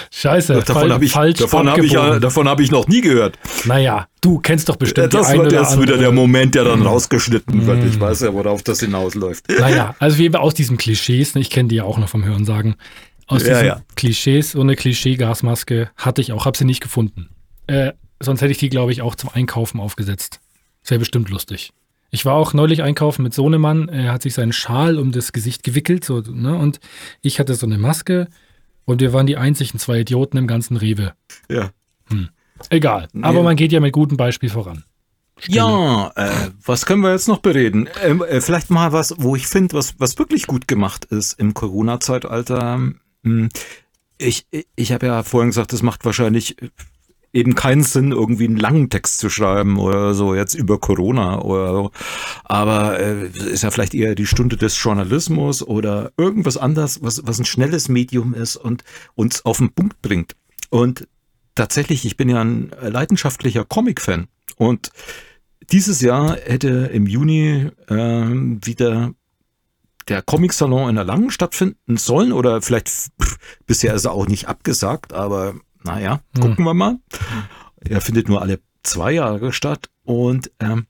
scheiße, 0.10 0.64
davon 0.66 0.92
habe 0.92 1.06
ich, 1.06 1.14
davon 1.14 1.70
hab 1.70 1.78
ich, 1.80 1.92
ja, 1.92 2.00
abgebogen. 2.00 2.22
davon 2.22 2.50
hab 2.50 2.60
ich 2.60 2.72
noch 2.72 2.88
nie 2.88 3.02
gehört. 3.02 3.38
Naja, 3.66 4.08
du 4.22 4.40
kennst 4.40 4.70
doch 4.70 4.76
bestimmt 4.76 5.14
das 5.14 5.28
die 5.28 5.34
eine 5.34 5.40
war 5.40 5.48
oder 5.48 5.62
jetzt 5.62 5.82
wieder 5.82 5.98
der 5.98 6.12
Moment, 6.12 6.56
der 6.56 6.64
dann 6.64 6.82
rausgeschnitten 6.82 7.66
wird. 7.66 7.84
Mm. 7.84 7.88
Ich 7.88 8.00
weiß 8.00 8.22
ja, 8.22 8.34
worauf 8.34 8.64
das 8.64 8.80
hinausläuft. 8.80 9.50
Naja, 9.50 9.96
also 10.00 10.18
wie 10.18 10.34
aus 10.36 10.54
diesen 10.54 10.78
Klischees, 10.78 11.36
ne, 11.36 11.42
ich 11.42 11.50
kenne 11.50 11.70
die 11.70 11.76
ja 11.76 11.84
auch 11.84 11.98
noch 11.98 12.10
vom 12.10 12.24
Hören 12.24 12.46
sagen, 12.46 12.76
aus 13.32 13.44
Ja, 13.46 13.54
diesen 13.54 13.66
ja. 13.68 13.82
Klischees, 13.96 14.52
so 14.52 14.62
eine 14.62 14.76
Klischee-Gasmaske 14.76 15.90
hatte 15.96 16.22
ich 16.22 16.32
auch, 16.34 16.46
habe 16.46 16.58
sie 16.58 16.66
nicht 16.66 16.82
gefunden. 16.82 17.30
Äh, 17.68 17.94
sonst 18.20 18.42
hätte 18.42 18.52
ich 18.52 18.58
die, 18.58 18.70
glaube 18.70 18.92
ich, 18.92 19.02
auch 19.02 19.16
zum 19.16 19.30
Einkaufen 19.34 19.80
aufgesetzt. 19.80 20.40
Das 20.84 20.92
wäre 20.92 21.00
bestimmt 21.00 21.30
lustig. 21.30 21.72
Ich 22.10 22.26
war 22.26 22.34
auch 22.36 22.54
neulich 22.54 22.84
einkaufen 22.84 23.24
mit 23.24 23.34
Sohnemann, 23.34 23.88
er 23.88 24.12
hat 24.12 24.22
sich 24.22 24.34
seinen 24.34 24.52
Schal 24.52 25.00
um 25.00 25.12
das 25.14 25.32
Gesicht 25.32 25.64
gewickelt, 25.64 26.04
so, 26.04 26.20
ne, 26.20 26.56
und 26.56 26.80
ich 27.22 27.40
hatte 27.40 27.56
so 27.56 27.66
eine 27.66 27.78
Maske 27.78 28.28
und 28.84 29.00
wir 29.00 29.14
waren 29.14 29.28
die 29.28 29.38
einzigen 29.38 29.80
zwei 29.80 30.02
Idioten 30.02 30.36
im 30.38 30.48
ganzen 30.48 30.76
Rewe. 30.76 31.14
Ja. 31.50 31.70
Egal, 32.70 33.08
Nee. 33.14 33.24
aber 33.24 33.44
man 33.44 33.56
geht 33.56 33.72
ja 33.72 33.80
mit 33.80 33.94
gutem 33.94 34.18
Beispiel 34.18 34.50
voran. 34.50 34.84
Stille. 35.38 35.58
Ja, 35.58 36.12
äh, 36.16 36.50
was 36.66 36.86
können 36.86 37.02
wir 37.02 37.12
jetzt 37.14 37.28
noch 37.28 37.40
bereden? 37.40 37.88
Ähm, 38.04 38.22
äh, 38.22 38.42
vielleicht 38.42 38.70
mal 38.70 38.92
was, 38.92 39.16
wo 39.18 39.36
ich 39.36 39.48
finde, 39.48 39.76
was, 39.76 39.96
was 40.00 40.20
wirklich 40.20 40.46
gut 40.46 40.68
gemacht 40.68 41.06
ist 41.06 41.40
im 41.40 41.54
Corona-Zeitalter. 41.56 42.92
Hm, 43.24 43.50
Ich, 44.18 44.46
ich 44.76 44.92
habe 44.92 45.08
ja 45.08 45.24
vorhin 45.24 45.50
gesagt, 45.50 45.74
es 45.74 45.82
macht 45.82 46.06
wahrscheinlich 46.06 46.56
eben 47.34 47.56
keinen 47.56 47.84
Sinn, 47.84 48.12
irgendwie 48.12 48.46
einen 48.46 48.58
langen 48.58 48.90
Text 48.90 49.20
zu 49.20 49.30
schreiben 49.30 49.80
oder 49.80 50.14
so 50.14 50.36
jetzt 50.36 50.54
über 50.54 50.80
Corona 50.80 51.42
oder 51.42 51.72
so. 51.74 51.92
Aber 52.44 53.00
äh, 53.00 53.28
ist 53.28 53.64
ja 53.64 53.72
vielleicht 53.72 53.94
eher 53.94 54.16
die 54.16 54.26
Stunde 54.26 54.58
des 54.58 54.82
Journalismus 54.84 55.64
oder 55.64 56.12
irgendwas 56.18 56.58
anderes, 56.58 57.02
was, 57.02 57.26
was 57.26 57.40
ein 57.40 57.46
schnelles 57.46 57.90
Medium 57.90 58.34
ist 58.34 58.58
und 58.58 58.84
uns 59.16 59.46
auf 59.46 59.58
den 59.58 59.72
Punkt 59.72 60.02
bringt. 60.02 60.36
Und 60.70 61.08
tatsächlich, 61.56 62.06
ich 62.06 62.18
bin 62.18 62.30
ja 62.30 62.42
ein 62.42 62.72
leidenschaftlicher 62.82 63.66
Comic-Fan 63.66 64.28
und 64.58 64.92
dieses 65.72 66.02
Jahr 66.02 66.36
hätte 66.36 66.90
im 66.94 67.08
Juni 67.08 67.70
ähm, 67.90 68.60
wieder 68.64 69.14
der 70.08 70.22
Comic-Salon 70.22 70.90
in 70.90 70.96
der 70.96 71.04
Langen 71.04 71.32
stattfinden 71.32 71.98
sollen 71.98 72.32
oder 72.32 72.62
vielleicht 72.62 72.88
pff, 72.90 73.38
bisher 73.66 73.94
ist 73.94 74.06
er 74.06 74.12
auch 74.14 74.28
nicht 74.28 74.48
abgesagt, 74.48 75.14
aber 75.14 75.56
naja, 75.84 76.22
Hm. 76.36 76.42
gucken 76.42 76.66
wir 76.66 76.74
mal. 76.74 76.98
er 77.80 78.02
findet 78.02 78.28
nur 78.30 78.42
alle 78.42 78.60
zwei 78.84 79.12
Jahre 79.14 79.54
statt 79.54 79.90
und 80.04 80.52
ähm, 80.60 80.86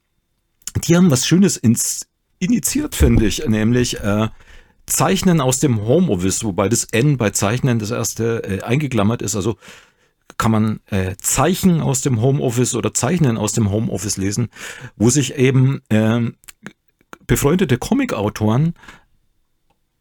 die 0.85 0.95
haben 0.95 1.11
was 1.11 1.27
Schönes 1.27 1.57
ins, 1.57 2.07
initiiert, 2.39 2.95
finde 2.95 3.25
ich, 3.25 3.45
nämlich 3.47 3.99
äh, 3.99 4.29
Zeichnen 4.85 5.41
aus 5.41 5.59
dem 5.59 5.81
Homeoffice, 5.85 6.43
wobei 6.43 6.67
das 6.69 6.85
N 6.85 7.17
bei 7.17 7.29
Zeichnen 7.29 7.79
das 7.79 7.91
erste 7.91 8.43
äh, 8.43 8.61
eingeklammert 8.61 9.21
ist. 9.21 9.35
Also 9.35 9.57
kann 10.37 10.51
man 10.51 10.79
äh, 10.87 11.15
Zeichen 11.17 11.81
aus 11.81 12.01
dem 12.01 12.21
Homeoffice 12.21 12.75
oder 12.75 12.93
Zeichnen 12.93 13.37
aus 13.37 13.53
dem 13.53 13.69
Homeoffice 13.69 14.17
lesen, 14.17 14.49
wo 14.95 15.09
sich 15.09 15.35
eben 15.35 15.81
äh, 15.89 16.31
befreundete 17.27 17.77
Comicautoren 17.77 18.73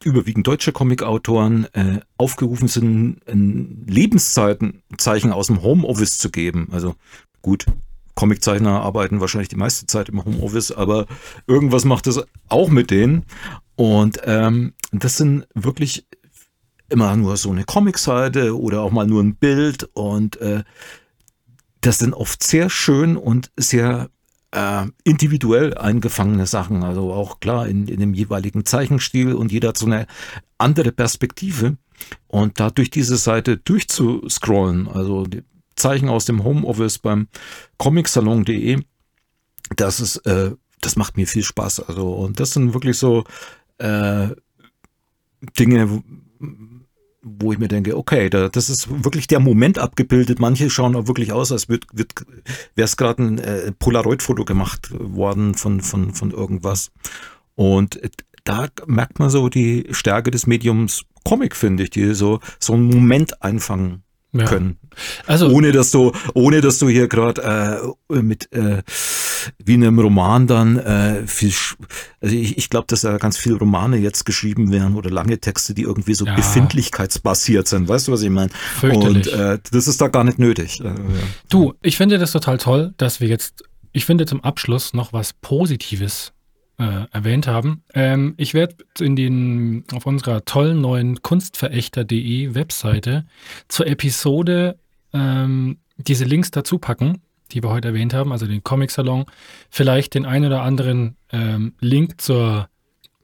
überwiegend 0.05 0.47
deutsche 0.47 0.73
Comicautoren 0.73 1.67
äh, 1.75 2.01
aufgerufen 2.17 2.69
sind, 2.69 3.21
ein 3.29 3.85
Lebenszeitenzeichen 3.87 5.33
aus 5.33 5.49
dem 5.49 5.63
Homeoffice 5.63 6.19
zu 6.19 6.31
geben. 6.31 6.69
Also 6.73 6.95
gut, 7.43 7.67
Comiczeichner 8.15 8.81
arbeiten 8.81 9.21
wahrscheinlich 9.21 9.49
die 9.49 9.57
meiste 9.57 9.87
Zeit 9.87 10.09
im 10.09 10.25
Homeoffice, 10.25 10.73
aber 10.73 11.07
irgendwas 11.47 11.85
macht 11.85 12.07
es 12.07 12.23
auch 12.49 12.69
mit 12.69 12.91
denen. 12.91 13.25
Und 13.77 14.21
ähm, 14.25 14.75
das 14.93 15.17
sind 15.17 15.47
wirklich 15.55 16.07
immer 16.89 17.17
nur 17.17 17.37
so 17.37 17.51
eine 17.51 17.65
Comicseite 17.65 18.59
oder 18.59 18.83
auch 18.83 18.91
mal 18.91 19.07
nur 19.07 19.23
ein 19.23 19.37
Bild 19.37 19.89
und 19.95 20.41
äh, 20.41 20.65
das 21.81 21.99
sind 21.99 22.13
oft 22.13 22.43
sehr 22.43 22.69
schön 22.69 23.17
und 23.17 23.51
sehr 23.57 24.11
äh, 24.53 24.87
individuell 25.05 25.77
eingefangene 25.77 26.47
Sachen. 26.47 26.83
Also 26.83 27.13
auch 27.13 27.41
klar 27.41 27.69
in, 27.69 27.89
in 27.89 28.01
dem 28.01 28.15
jeweiligen 28.15 28.65
Zeichenstil 28.65 29.35
und 29.35 29.53
jeder 29.53 29.69
hat 29.69 29.79
so 29.79 29.87
eine 29.87 30.07
andere 30.59 30.93
Perspektive. 30.93 31.77
Und 32.29 32.59
da 32.59 32.71
durch 32.71 32.91
diese 32.91 33.17
Seite 33.17 33.59
durchzuscrollen, 33.59 34.89
also 34.89 35.25
die 35.25 35.43
Zeichen 35.77 36.09
aus 36.09 36.25
dem 36.25 36.45
Homeoffice 36.45 36.99
beim 36.99 37.29
comicsalon.de, 37.79 38.83
das 39.77 40.01
ist, 40.01 40.17
äh, 40.27 40.53
das 40.81 40.97
macht 40.97 41.17
mir 41.17 41.27
viel 41.27 41.45
Spaß. 41.45 41.81
Also, 41.81 42.13
und 42.13 42.41
das 42.41 42.53
sind 42.53 42.75
wirklich 42.75 42.99
so 42.99 43.25
äh, 43.79 44.29
Dinge, 45.59 46.03
wo 47.23 47.53
ich 47.53 47.59
mir 47.59 47.69
denke, 47.69 47.97
okay, 47.97 48.31
da, 48.31 48.49
das 48.49 48.71
ist 48.71 49.05
wirklich 49.05 49.27
der 49.27 49.41
Moment 49.41 49.79
abgebildet. 49.79 50.39
Manche 50.39 50.71
schauen 50.71 50.97
auch 50.97 51.07
wirklich 51.07 51.33
aus, 51.33 51.53
als 51.53 51.69
wird, 51.69 51.85
wird 51.93 52.15
wäre 52.75 52.87
es 52.87 52.97
gerade 52.97 53.23
ein 53.23 53.39
äh, 53.39 53.73
Polaroid-Foto 53.73 54.45
gemacht 54.45 54.89
worden 54.93 55.55
von, 55.55 55.81
von, 55.81 56.15
von 56.15 56.31
irgendwas. 56.31 56.91
Und 57.55 58.01
da 58.45 58.69
merkt 58.87 59.19
man 59.19 59.31
so 59.31 59.49
die 59.49 59.87
Stärke 59.91 60.31
des 60.31 60.47
Mediums 60.47 61.05
Comic, 61.25 61.55
finde 61.55 61.83
ich, 61.83 61.91
die 61.91 62.15
so, 62.15 62.41
so 62.59 62.73
einen 62.73 62.85
Moment 62.85 63.43
einfangen 63.43 64.03
ja. 64.33 64.45
können. 64.45 64.79
Also 65.27 65.49
ohne 65.49 65.73
dass 65.73 65.91
du, 65.91 66.13
ohne 66.35 66.61
dass 66.61 66.79
du 66.79 66.89
hier 66.89 67.09
gerade 67.09 67.95
äh, 68.11 68.23
mit 68.23 68.53
äh, 68.53 68.83
wie 69.65 69.75
in 69.75 69.85
einem 69.85 69.99
Roman 69.99 70.47
dann 70.47 70.79
äh, 70.79 71.27
viel, 71.27 71.53
also 72.21 72.35
ich, 72.35 72.59
ich 72.59 72.71
glaube, 72.71 72.87
dass 72.89 73.03
da 73.03 73.17
ganz 73.19 73.37
viele 73.37 73.57
Romane 73.57 73.97
jetzt 73.97 74.25
geschrieben 74.25 74.73
werden 74.73 74.97
oder 74.97 75.11
lange 75.11 75.39
Texte, 75.39 75.75
die 75.75 75.83
irgendwie 75.83 76.15
so 76.15 76.27
ja. 76.27 76.35
befindlichkeitsbasiert 76.35 77.69
sind. 77.69 77.89
Weißt 77.89 78.09
du, 78.09 78.13
was 78.13 78.23
ich 78.23 78.31
meine? 78.31 78.51
Und 78.83 79.27
äh, 79.29 79.59
das 79.71 79.89
ist 79.89 80.01
da 80.01 80.09
gar 80.09 80.25
nicht 80.25 80.39
nötig. 80.39 80.81
Äh, 80.81 80.95
du, 81.49 81.75
ich 81.83 81.97
finde 81.97 82.19
das 82.19 82.33
total 82.33 82.59
toll, 82.59 82.95
dass 82.97 83.21
wir 83.21 83.29
jetzt, 83.29 83.65
ich 83.93 84.05
finde 84.05 84.27
zum 84.27 84.43
Abschluss 84.43 84.93
noch 84.93 85.13
was 85.13 85.33
Positives 85.33 86.33
äh, 86.81 87.07
erwähnt 87.13 87.47
haben. 87.47 87.85
Ähm, 87.93 88.35
ich 88.39 88.55
werde 88.55 88.77
in 88.99 89.15
den 89.15 89.85
auf 89.93 90.07
unserer 90.07 90.45
tollen 90.45 90.81
neuen 90.81 91.23
kunstverächter.de 91.23 92.55
Webseite 92.55 93.27
zur 93.69 93.87
Episode 93.87 94.79
ähm, 95.13 95.79
diese 95.99 96.25
Links 96.25 96.51
dazu 96.51 96.79
packen, 96.79 97.21
die 97.53 97.63
wir 97.63 97.69
heute 97.69 97.89
erwähnt 97.89 98.15
haben, 98.15 98.33
also 98.33 98.47
den 98.47 98.65
Comic 98.65 98.91
Salon, 98.91 99.27
vielleicht 99.69 100.15
den 100.15 100.25
einen 100.25 100.47
oder 100.47 100.63
anderen 100.63 101.17
ähm, 101.33 101.75
Link 101.81 102.21
zur 102.21 102.69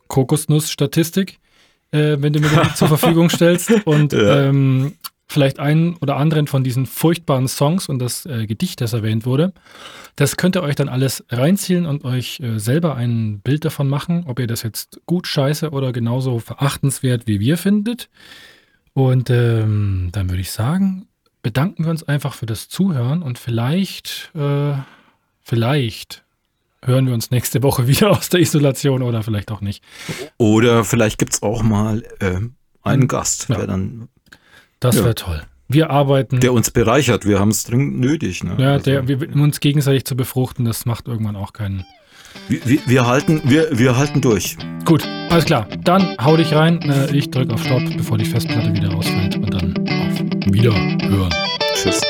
Kokosnuss-Statistik, 0.08 1.38
äh, 1.92 2.16
wenn 2.20 2.34
du 2.34 2.40
mir 2.40 2.50
den 2.50 2.70
zur 2.74 2.88
Verfügung 2.88 3.30
stellst 3.30 3.70
und 3.86 4.12
ja. 4.12 4.48
ähm, 4.48 4.92
vielleicht 5.28 5.58
einen 5.58 5.96
oder 5.96 6.16
anderen 6.16 6.46
von 6.46 6.62
diesen 6.62 6.86
furchtbaren 6.86 7.48
Songs 7.48 7.88
und 7.88 7.98
das 7.98 8.26
äh, 8.26 8.46
Gedicht, 8.46 8.80
das 8.80 8.92
erwähnt 8.92 9.26
wurde. 9.26 9.52
Das 10.14 10.36
könnt 10.36 10.56
ihr 10.56 10.62
euch 10.62 10.76
dann 10.76 10.88
alles 10.88 11.24
reinziehen 11.30 11.84
und 11.84 12.04
euch 12.04 12.40
äh, 12.40 12.58
selber 12.58 12.94
ein 12.94 13.40
Bild 13.40 13.64
davon 13.64 13.88
machen, 13.88 14.24
ob 14.26 14.38
ihr 14.38 14.46
das 14.46 14.62
jetzt 14.62 15.00
gut, 15.06 15.26
scheiße 15.26 15.70
oder 15.70 15.92
genauso 15.92 16.38
verachtenswert 16.38 17.26
wie 17.26 17.40
wir 17.40 17.58
findet. 17.58 18.08
Und 18.94 19.28
ähm, 19.28 20.10
dann 20.12 20.30
würde 20.30 20.40
ich 20.40 20.52
sagen, 20.52 21.08
bedanken 21.42 21.84
wir 21.84 21.90
uns 21.90 22.02
einfach 22.04 22.34
für 22.34 22.46
das 22.46 22.68
Zuhören 22.68 23.22
und 23.22 23.38
vielleicht, 23.38 24.30
äh, 24.34 24.74
vielleicht 25.42 26.24
hören 26.82 27.06
wir 27.06 27.14
uns 27.14 27.30
nächste 27.30 27.62
Woche 27.62 27.86
wieder 27.88 28.10
aus 28.12 28.28
der 28.28 28.40
Isolation 28.40 29.02
oder 29.02 29.22
vielleicht 29.22 29.50
auch 29.50 29.60
nicht. 29.60 29.82
Oder 30.38 30.84
vielleicht 30.84 31.18
gibt 31.18 31.34
es 31.34 31.42
auch 31.42 31.62
mal 31.62 32.04
äh, 32.20 32.40
einen 32.82 33.08
Gast, 33.08 33.48
ja. 33.48 33.56
der 33.56 33.66
dann 33.66 34.08
das 34.80 34.96
wäre 34.96 35.14
toll. 35.14 35.42
Wir 35.68 35.90
arbeiten. 35.90 36.40
Der 36.40 36.52
uns 36.52 36.70
bereichert, 36.70 37.26
wir 37.26 37.40
haben 37.40 37.50
es 37.50 37.64
dringend 37.64 37.98
nötig. 37.98 38.44
Ne? 38.44 38.54
Ja, 38.58 38.72
also, 38.74 38.84
der, 38.84 39.08
wir, 39.08 39.34
uns 39.34 39.60
gegenseitig 39.60 40.04
zu 40.04 40.16
befruchten, 40.16 40.64
das 40.64 40.86
macht 40.86 41.08
irgendwann 41.08 41.34
auch 41.34 41.52
keinen. 41.52 41.84
Wir, 42.48 42.64
wir, 42.64 42.78
wir, 42.86 43.06
halten, 43.06 43.42
wir, 43.44 43.68
wir 43.72 43.96
halten 43.96 44.20
durch. 44.20 44.56
Gut, 44.84 45.06
alles 45.30 45.46
klar. 45.46 45.66
Dann 45.82 46.16
hau 46.22 46.36
dich 46.36 46.52
rein. 46.52 46.80
Äh, 46.82 47.16
ich 47.16 47.30
drücke 47.30 47.54
auf 47.54 47.64
Stopp, 47.64 47.82
bevor 47.96 48.18
die 48.18 48.26
Festplatte 48.26 48.72
wieder 48.74 48.90
rausfällt. 48.90 49.36
Und 49.36 49.52
dann 49.52 49.74
auf 49.88 50.52
Wiederhören. 50.52 51.34
Tschüss. 51.74 52.00